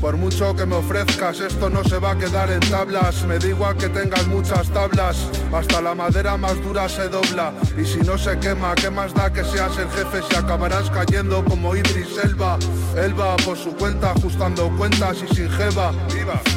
por 0.00 0.16
mucho 0.16 0.54
que 0.54 0.66
me 0.66 0.76
ofrezcas, 0.76 1.40
esto 1.40 1.70
no 1.70 1.82
se 1.84 1.98
va 1.98 2.12
a 2.12 2.18
quedar 2.18 2.50
en 2.50 2.60
tablas. 2.60 3.24
Me 3.24 3.38
da 3.38 3.46
igual 3.48 3.76
que 3.76 3.88
tengas 3.88 4.26
muchas 4.26 4.68
tablas, 4.70 5.28
hasta 5.52 5.80
la 5.80 5.94
madera 5.94 6.36
más 6.36 6.62
dura 6.62 6.88
se 6.88 7.08
dobla. 7.08 7.52
Y 7.76 7.84
si 7.84 7.98
no 8.00 8.18
se 8.18 8.38
quema, 8.38 8.74
¿qué 8.74 8.90
más 8.90 9.14
da 9.14 9.32
que 9.32 9.44
seas 9.44 9.76
el 9.78 9.88
jefe 9.90 10.22
si 10.28 10.36
acabarás 10.36 10.90
cayendo 10.90 11.44
como 11.44 11.74
Idris 11.74 12.18
Elba? 12.22 12.58
Elba 12.96 13.36
por 13.44 13.56
su 13.56 13.74
cuenta, 13.76 14.12
ajustando 14.12 14.70
cuentas 14.76 15.18
y 15.22 15.34
sin 15.34 15.50
jeva. 15.50 15.92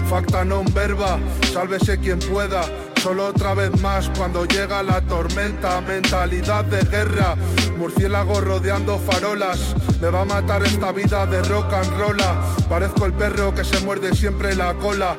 Facta 0.10 0.44
non 0.44 0.66
verba, 0.74 1.20
sálvese 1.54 2.00
quien 2.00 2.18
pueda. 2.18 2.66
Solo 3.02 3.28
otra 3.28 3.54
vez 3.54 3.80
más 3.82 4.10
cuando 4.18 4.46
llega 4.46 4.84
la 4.84 5.00
tormenta, 5.00 5.80
mentalidad 5.80 6.66
de 6.66 6.82
guerra, 6.82 7.36
murciélago 7.78 8.42
rodeando 8.42 9.00
farolas, 9.00 9.74
me 10.02 10.10
va 10.10 10.22
a 10.22 10.26
matar 10.26 10.64
esta 10.64 10.92
vida 10.92 11.26
de 11.26 11.42
rock 11.44 11.72
and 11.74 11.98
rolla, 11.98 12.36
parezco 12.68 13.06
el 13.06 13.14
perro 13.14 13.56
que 13.56 13.64
se 13.64 13.80
muerde 13.80 14.14
siempre 14.14 14.54
la 14.54 14.74
cola, 14.74 15.18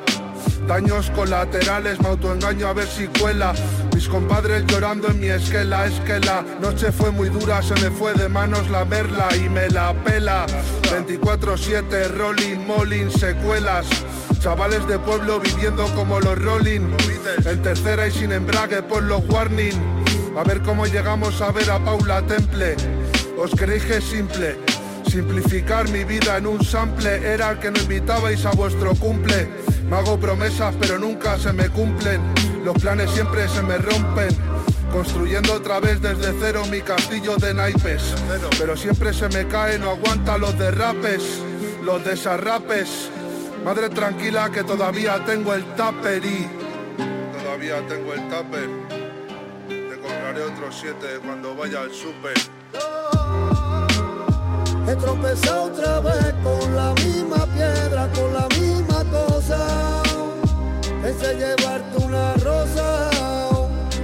daños 0.69 1.11
colaterales, 1.11 1.99
me 2.01 2.09
autoengaño 2.09 2.69
a 2.69 2.75
ver 2.75 2.87
si 2.87 3.07
cuela, 3.07 3.55
mi 3.55 4.01
Mis 4.01 4.09
compadres 4.09 4.65
llorando 4.67 5.09
en 5.09 5.19
mi 5.19 5.29
esquela, 5.29 5.87
es 5.87 5.99
que 6.01 6.21
la 6.21 6.43
noche 6.61 6.93
fue 6.93 7.11
muy 7.11 7.29
dura, 7.31 7.63
se 7.63 7.75
me 7.75 7.91
fue 7.91 8.13
de 8.15 8.29
manos 8.29 8.71
la 8.71 8.85
merla 8.85 9.29
y 9.37 9.49
me 9.49 9.69
la 9.69 9.93
pela. 10.05 10.47
24-7, 10.85 12.09
rolling, 12.17 12.67
molling, 12.67 13.11
secuelas. 13.11 13.87
Chavales 14.41 14.89
de 14.89 14.99
pueblo 14.99 15.39
viviendo 15.39 15.85
como 15.95 16.19
los 16.19 16.43
rolling. 16.43 16.81
En 17.45 17.63
tercera 17.63 18.07
y 18.07 18.11
sin 18.11 18.33
embrague 18.33 18.83
por 18.83 19.03
los 19.03 19.23
warning. 19.29 19.75
A 20.35 20.43
ver 20.45 20.63
cómo 20.63 20.87
llegamos 20.87 21.43
a 21.43 21.53
ver 21.53 21.71
a 21.71 21.79
Paula 21.79 22.23
Temple. 22.23 22.75
Os 23.37 23.51
creéis 23.51 23.85
que 23.85 23.97
es 23.99 24.05
simple. 24.05 24.57
Simplificar 25.07 25.91
mi 25.91 26.05
vida 26.05 26.39
en 26.39 26.47
un 26.47 26.65
sample 26.65 27.17
era 27.17 27.51
el 27.51 27.59
que 27.59 27.71
no 27.71 27.81
invitabais 27.81 28.47
a 28.47 28.53
vuestro 28.53 28.95
cumple. 28.95 29.47
Me 29.91 29.97
hago 29.97 30.19
promesas 30.19 30.75
pero 30.81 30.99
nunca 30.99 31.39
se 31.39 31.53
me 31.53 31.69
cumplen. 31.69 32.23
Los 32.65 32.79
planes 32.79 33.11
siempre 33.11 33.47
se 33.47 33.61
me 33.61 33.77
rompen. 33.77 34.31
Construyendo 34.91 35.53
otra 35.53 35.81
vez 35.81 36.01
desde 36.01 36.33
cero 36.41 36.63
mi 36.71 36.81
castillo 36.81 37.37
de 37.37 37.53
naipes. 37.53 38.15
Pero 38.59 38.75
siempre 38.75 39.13
se 39.13 39.29
me 39.29 39.47
cae, 39.49 39.79
no 39.79 39.91
aguanta 39.91 40.39
los 40.39 40.59
derrapes, 40.59 41.43
los 41.85 42.03
desarrapes. 42.07 43.11
Madre 43.65 43.91
tranquila 43.91 44.51
que 44.51 44.65
todavía 44.65 45.23
tengo 45.25 45.55
el 45.55 45.63
tupper 45.77 46.25
y 46.25 46.49
todavía 47.39 47.87
tengo 47.87 48.15
el 48.15 48.21
tupper. 48.29 48.69
Te 49.69 50.01
compraré 50.01 50.43
otros 50.43 50.77
siete 50.81 51.19
cuando 51.25 51.55
vaya 51.55 51.83
al 51.83 51.93
súper. 51.93 52.35
He 54.89 54.97
tropezado 54.97 55.65
otra 55.65 56.01
vez 56.01 56.35
con 56.43 56.75
la 56.75 56.95
misma 56.95 57.47
piedra, 57.55 58.09
con 58.15 58.33
la 58.33 58.49
misma 58.59 59.05
cosa. 59.11 60.03
Pensé 61.03 61.35
llevarte 61.35 61.99
una 61.99 62.35
rosa, 62.35 63.11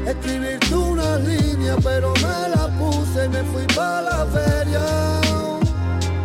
escribirte 0.06 0.74
una 0.74 1.16
línea, 1.16 1.76
pero 1.82 2.12
me 2.14 2.48
la 2.54 2.68
puse 2.78 3.24
y 3.24 3.28
me 3.30 3.42
fui 3.44 3.66
para 3.74 4.02
la 4.02 4.26
feria. 4.26 4.80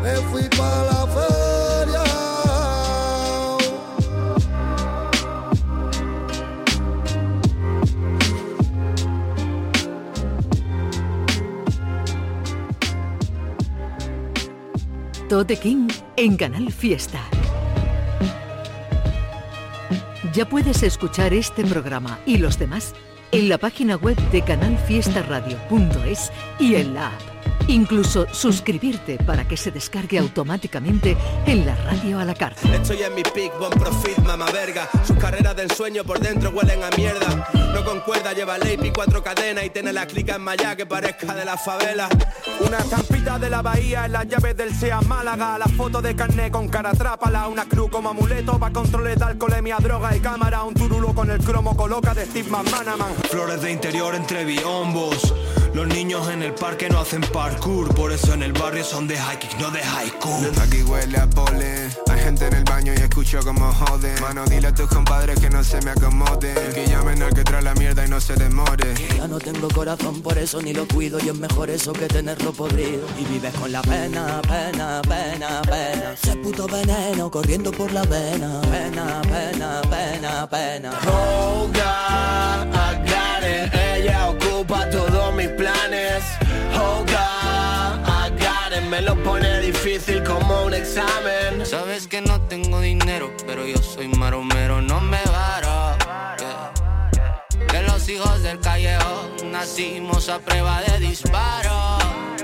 Me 0.04 0.16
fui 0.32 0.44
para 0.50 0.84
la 0.92 1.01
Tote 15.32 15.56
King 15.56 15.88
en 16.18 16.36
Canal 16.36 16.74
Fiesta. 16.74 17.22
Ya 20.34 20.44
puedes 20.44 20.84
escuchar 20.84 21.34
este 21.34 21.64
programa 21.64 22.20
y 22.26 22.36
los 22.36 22.60
demás 22.60 22.94
en 23.32 23.48
la 23.48 23.58
página 23.58 23.96
web 23.96 24.18
de 24.32 24.42
canalfiestaradio.es 24.42 26.34
y 26.60 26.76
en 26.76 26.96
la 26.96 27.08
app. 27.08 27.31
Incluso 27.68 28.26
suscribirte 28.32 29.18
para 29.18 29.48
que 29.48 29.58
se 29.58 29.72
descargue 29.72 30.20
automáticamente 30.20 31.18
en 31.46 31.66
la 31.66 31.76
radio 31.76 32.20
a 32.20 32.26
la 32.26 32.34
carta. 32.34 32.62
Estoy 32.74 33.04
en 33.04 33.16
mi 33.16 33.24
pick, 33.24 33.58
buen 33.58 33.72
profit, 33.72 34.18
mamá 34.20 34.52
verga. 34.52 34.90
Sus 35.06 35.18
carreras 35.18 35.56
del 35.56 35.72
sueño 35.72 36.04
por 36.04 36.20
dentro 36.20 36.50
huelen 36.52 36.84
a 36.84 36.90
mierda. 36.96 37.48
No 37.74 37.86
concuerda, 37.86 38.34
lleva 38.34 38.58
y 38.62 38.92
cuatro 38.92 39.24
cadenas 39.24 39.66
y 39.66 39.70
tiene 39.70 39.94
la 39.94 40.06
clica 40.06 40.36
en 40.36 40.42
Maya 40.42 40.76
que 40.76 40.86
parezca 40.86 41.34
de 41.34 41.46
la 41.46 41.58
favela. 41.58 42.10
Una 42.66 42.78
estampita 42.80 43.40
de 43.40 43.50
la 43.50 43.62
bahía 43.62 44.06
en 44.06 44.12
las 44.12 44.28
llaves 44.28 44.56
del 44.58 44.76
SEA 44.76 45.02
Málaga. 45.02 45.58
La 45.58 45.68
foto 45.68 46.02
de 46.02 46.16
carné 46.16 46.52
con 46.52 46.68
cara 46.68 46.92
trápala. 46.92 47.48
Una 47.48 47.66
cruz 47.66 47.90
como 47.90 48.10
amuleto 48.10 48.60
para 48.60 48.74
controles 48.74 49.18
de 49.18 49.26
alcoholemia, 49.26 49.78
droga 49.78 50.16
y 50.16 50.20
cámara. 50.20 50.64
Un 50.64 50.74
turulo 50.74 51.14
con 51.14 51.32
el 51.32 51.40
cromo 51.40 51.76
coloca 51.76 52.14
de 52.14 52.26
Steve 52.26 52.50
McManaman. 52.50 53.14
Flores 53.30 53.62
de 53.62 53.72
interior 53.72 54.16
entre 54.16 54.46
biombos. 54.46 55.34
Los 55.74 55.88
niños 55.88 56.28
en 56.30 56.44
el 56.44 56.54
parque 56.54 56.90
no 56.90 57.00
hacen 57.00 57.22
parkour, 57.22 57.94
por 57.96 58.12
eso 58.12 58.34
en 58.34 58.44
el 58.44 58.52
barrio 58.52 58.84
son 58.84 59.08
de 59.08 59.16
hiking, 59.16 59.58
no 59.60 59.72
de 59.72 59.80
high 59.80 60.10
school. 60.10 60.52
Aquí 60.62 60.84
huele 60.84 61.18
a 61.18 61.28
polen, 61.28 61.90
hay 62.10 62.20
gente 62.20 62.48
en 62.48 62.54
el 62.56 62.64
baño 62.66 62.94
y 62.94 63.02
escucho 63.02 63.40
como 63.40 63.72
joden. 63.74 64.22
Mano, 64.22 64.44
dile 64.46 64.68
a 64.68 64.74
tus 64.74 64.90
compadres 64.90 65.40
que 65.40 65.50
no 65.50 65.64
se 65.64 65.82
me 65.82 65.92
acomoden. 65.92 66.56
Que 66.74 66.88
llamen 66.88 67.24
al 67.24 67.34
que 67.34 67.44
trae 67.44 67.62
la 67.62 67.74
mierda 67.76 68.06
y 68.06 68.10
no 68.10 68.20
se 68.20 68.36
demore. 68.36 68.94
Ya 69.16 69.28
no 69.28 69.40
tengo 69.40 69.70
corazón, 69.70 70.22
por 70.22 70.38
eso 70.38 70.62
ni 70.62 70.74
lo 70.74 70.86
cuido. 70.88 71.20
Y 71.24 71.30
es 71.30 71.36
mejor 71.36 71.70
eso 71.70 71.94
que 71.94 72.08
tenerlo 72.08 72.52
podrido. 72.52 73.08
Y 73.18 73.26
vives 73.26 73.54
con 73.54 73.72
la 73.72 73.82
pena, 73.82 74.42
pena, 74.42 75.02
pena, 75.04 75.62
pena. 75.62 76.14
Ese 76.14 76.36
puto 76.38 76.68
veneno 76.68 77.32
corriendo 77.32 77.72
por 77.72 77.92
la 77.92 78.04
vena. 78.04 78.62
Pena, 78.62 79.22
pena, 79.22 79.82
pena, 79.90 80.50
pena. 80.50 80.92
Oh 81.08 81.68
God, 81.68 82.81
Lo 89.06 89.16
pone 89.24 89.60
difícil 89.62 90.24
como 90.24 90.66
un 90.66 90.74
examen. 90.74 91.66
Sabes 91.66 92.08
que 92.08 92.22
no 92.22 92.40
tengo 92.42 92.80
dinero, 92.80 93.34
pero 93.48 93.66
yo 93.66 93.78
soy 93.78 94.08
maromero, 94.08 94.82
no 94.82 95.02
me 95.02 95.20
varo. 95.26 95.61
Los 98.02 98.10
hijos 98.10 98.42
del 98.42 98.60
callejón 98.60 99.52
nacimos 99.52 100.28
a 100.30 100.40
prueba 100.40 100.82
de 100.82 101.00
disparo. 101.00 102.00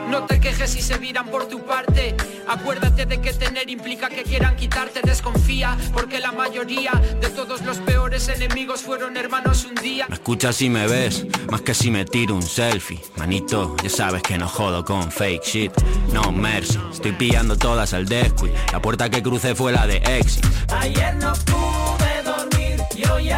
No 0.07 0.25
te 0.25 0.39
quejes 0.39 0.69
si 0.69 0.81
se 0.81 0.97
viran 0.99 1.27
por 1.29 1.47
tu 1.47 1.65
parte. 1.65 2.15
Acuérdate 2.47 3.07
de 3.07 3.19
que 3.19 3.33
tener 3.33 3.67
implica 3.69 4.07
que 4.07 4.21
quieran 4.23 4.55
quitarte. 4.55 5.01
Desconfía, 5.03 5.75
porque 5.93 6.19
la 6.19 6.31
mayoría 6.31 6.91
de 7.19 7.29
todos 7.29 7.63
los 7.63 7.77
peores 7.79 8.27
enemigos 8.29 8.81
fueron 8.81 9.17
hermanos 9.17 9.65
un 9.65 9.75
día. 9.75 10.05
Me 10.07 10.15
escuchas 10.15 10.55
si 10.57 10.69
me 10.69 10.85
ves, 10.85 11.25
más 11.49 11.61
que 11.61 11.73
si 11.73 11.89
me 11.89 12.05
tiro 12.05 12.35
un 12.35 12.43
selfie. 12.43 13.01
Manito, 13.15 13.75
ya 13.81 13.89
sabes 13.89 14.21
que 14.21 14.37
no 14.37 14.47
jodo 14.47 14.85
con 14.85 15.11
fake 15.11 15.43
shit. 15.43 15.71
No 16.13 16.31
mercy, 16.31 16.79
estoy 16.91 17.13
pillando 17.13 17.57
todas 17.57 17.93
al 17.93 18.05
descuid. 18.05 18.51
La 18.71 18.79
puerta 18.79 19.09
que 19.09 19.23
crucé 19.23 19.55
fue 19.55 19.71
la 19.71 19.87
de 19.87 19.97
exit. 19.97 20.45
Ayer 20.69 21.15
no 21.15 21.33
pude 21.33 22.23
dormir 22.23 22.83
y 22.95 23.07
hoy 23.09 23.31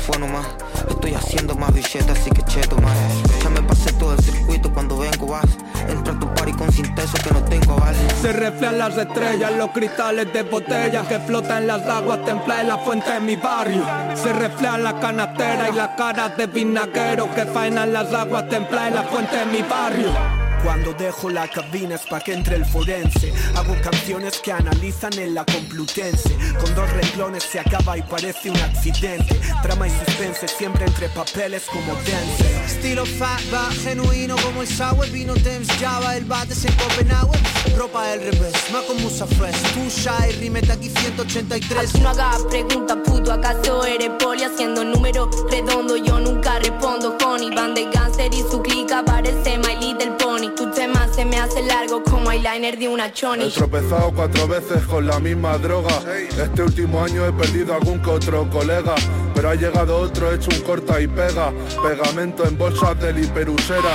fue 0.00 0.18
nomás. 0.18 0.46
Estoy 0.88 1.14
haciendo 1.14 1.54
más 1.54 1.72
billetes, 1.72 2.08
así 2.08 2.30
que 2.30 2.42
cheto 2.42 2.76
más. 2.78 2.96
Ya 3.42 3.50
me 3.50 3.62
pasé 3.62 3.92
todo 3.94 4.14
el 4.14 4.20
circuito 4.22 4.72
cuando 4.72 4.98
vengo 4.98 5.26
vas. 5.26 5.46
Entra 5.88 6.14
a 6.14 6.18
tu 6.18 6.26
party 6.34 6.52
con 6.52 6.72
cinteso 6.72 7.16
que 7.22 7.30
no 7.32 7.42
tengo 7.44 7.72
aval. 7.74 7.94
Se 8.20 8.32
reflejan 8.32 8.78
las 8.78 8.96
estrellas, 8.96 9.52
los 9.56 9.70
cristales 9.70 10.32
de 10.32 10.42
botella 10.42 11.02
que 11.06 11.18
flotan 11.20 11.62
en 11.62 11.66
las 11.68 11.86
aguas 11.86 12.24
templadas 12.24 12.62
en 12.62 12.68
la 12.68 12.78
fuente 12.78 13.12
de 13.12 13.20
mi 13.20 13.36
barrio. 13.36 13.84
Se 14.14 14.32
reflejan 14.32 14.84
las 14.84 14.94
canasteras 14.94 15.70
y 15.72 15.76
las 15.76 15.90
caras 15.90 16.36
de 16.36 16.46
vinagueros 16.46 17.28
que 17.30 17.44
faenan 17.46 17.92
las 17.92 18.12
aguas 18.12 18.48
templadas 18.48 18.88
en 18.88 18.94
la 18.94 19.02
fuente 19.04 19.36
de 19.36 19.46
mi 19.46 19.62
barrio. 19.62 20.39
Cuando 20.62 20.92
dejo 20.92 21.30
la 21.30 21.48
cabina 21.48 21.94
es 21.94 22.02
pa' 22.02 22.20
que 22.20 22.32
entre 22.32 22.56
el 22.56 22.64
forense. 22.64 23.32
Hago 23.56 23.74
canciones 23.82 24.40
que 24.40 24.52
analizan 24.52 25.12
en 25.18 25.34
la 25.34 25.44
complutense. 25.44 26.36
Con 26.60 26.74
dos 26.74 26.90
renglones 26.92 27.44
se 27.44 27.60
acaba 27.60 27.96
y 27.96 28.02
parece 28.02 28.50
un 28.50 28.58
accidente. 28.58 29.40
Trama 29.62 29.88
y 29.88 29.90
suspense 29.90 30.48
siempre 30.48 30.84
entre 30.86 31.08
papeles 31.10 31.64
como 31.66 31.92
dance 31.94 32.64
Estilo 32.64 33.04
fatback, 33.04 33.72
genuino 33.82 34.36
como 34.36 34.62
el 34.62 34.68
sour 34.68 35.08
Vino 35.10 35.34
Thames 35.34 35.68
Java, 35.78 36.16
el 36.16 36.24
bate 36.24 36.54
en 36.54 36.74
Copenhague 36.74 37.38
Ropa 37.76 38.06
del 38.08 38.32
revés, 38.32 38.54
más 38.72 38.82
con 38.84 39.00
musa 39.02 39.26
fresh 39.26 39.56
Tú 39.74 39.80
shy, 39.88 40.32
rimeta 40.38 40.74
aquí 40.74 40.88
183 40.88 41.78
Aquí 41.78 42.00
no 42.00 42.08
hagas 42.08 42.42
preguntas, 42.50 42.98
puto, 43.04 43.32
acaso 43.32 43.84
eres 43.84 44.10
poli 44.18 44.44
Haciendo 44.44 44.84
números 44.84 45.28
redondos, 45.50 46.00
yo 46.04 46.18
nunca 46.18 46.58
respondo. 46.58 47.16
Honey, 47.24 47.54
van 47.54 47.74
de 47.74 47.84
gánster 47.90 48.32
y 48.32 48.40
su 48.50 48.62
clica 48.62 49.04
parece 49.04 49.58
My 49.58 49.76
Little 49.76 50.12
Pony 50.12 50.49
Tu 50.56 50.70
tema 50.72 51.08
se 51.12 51.24
me 51.24 51.38
hace 51.38 51.62
largo 51.62 52.02
como 52.02 52.30
eyeliner 52.30 52.78
de 52.78 52.88
una 52.88 53.06
He 53.06 53.12
choni 53.12 53.50
tropezado 53.50 54.12
cuatro 54.14 54.46
veces 54.48 54.84
con 54.84 55.06
la 55.06 55.18
misma 55.18 55.56
droga. 55.58 56.00
Este 56.30 56.62
último 56.62 57.02
año 57.02 57.24
he 57.26 57.32
perdido 57.32 57.74
algún 57.74 58.00
que 58.00 58.10
otro 58.10 58.48
colega. 58.50 58.94
Pero 59.34 59.50
ha 59.50 59.54
llegado 59.54 59.98
otro 59.98 60.32
hecho 60.32 60.50
un 60.50 60.60
corta 60.62 61.00
y 61.00 61.06
pega. 61.06 61.52
Pegamento 61.82 62.44
en 62.46 62.58
bolsas 62.58 62.98
de 63.00 63.12
liperusera. 63.12 63.94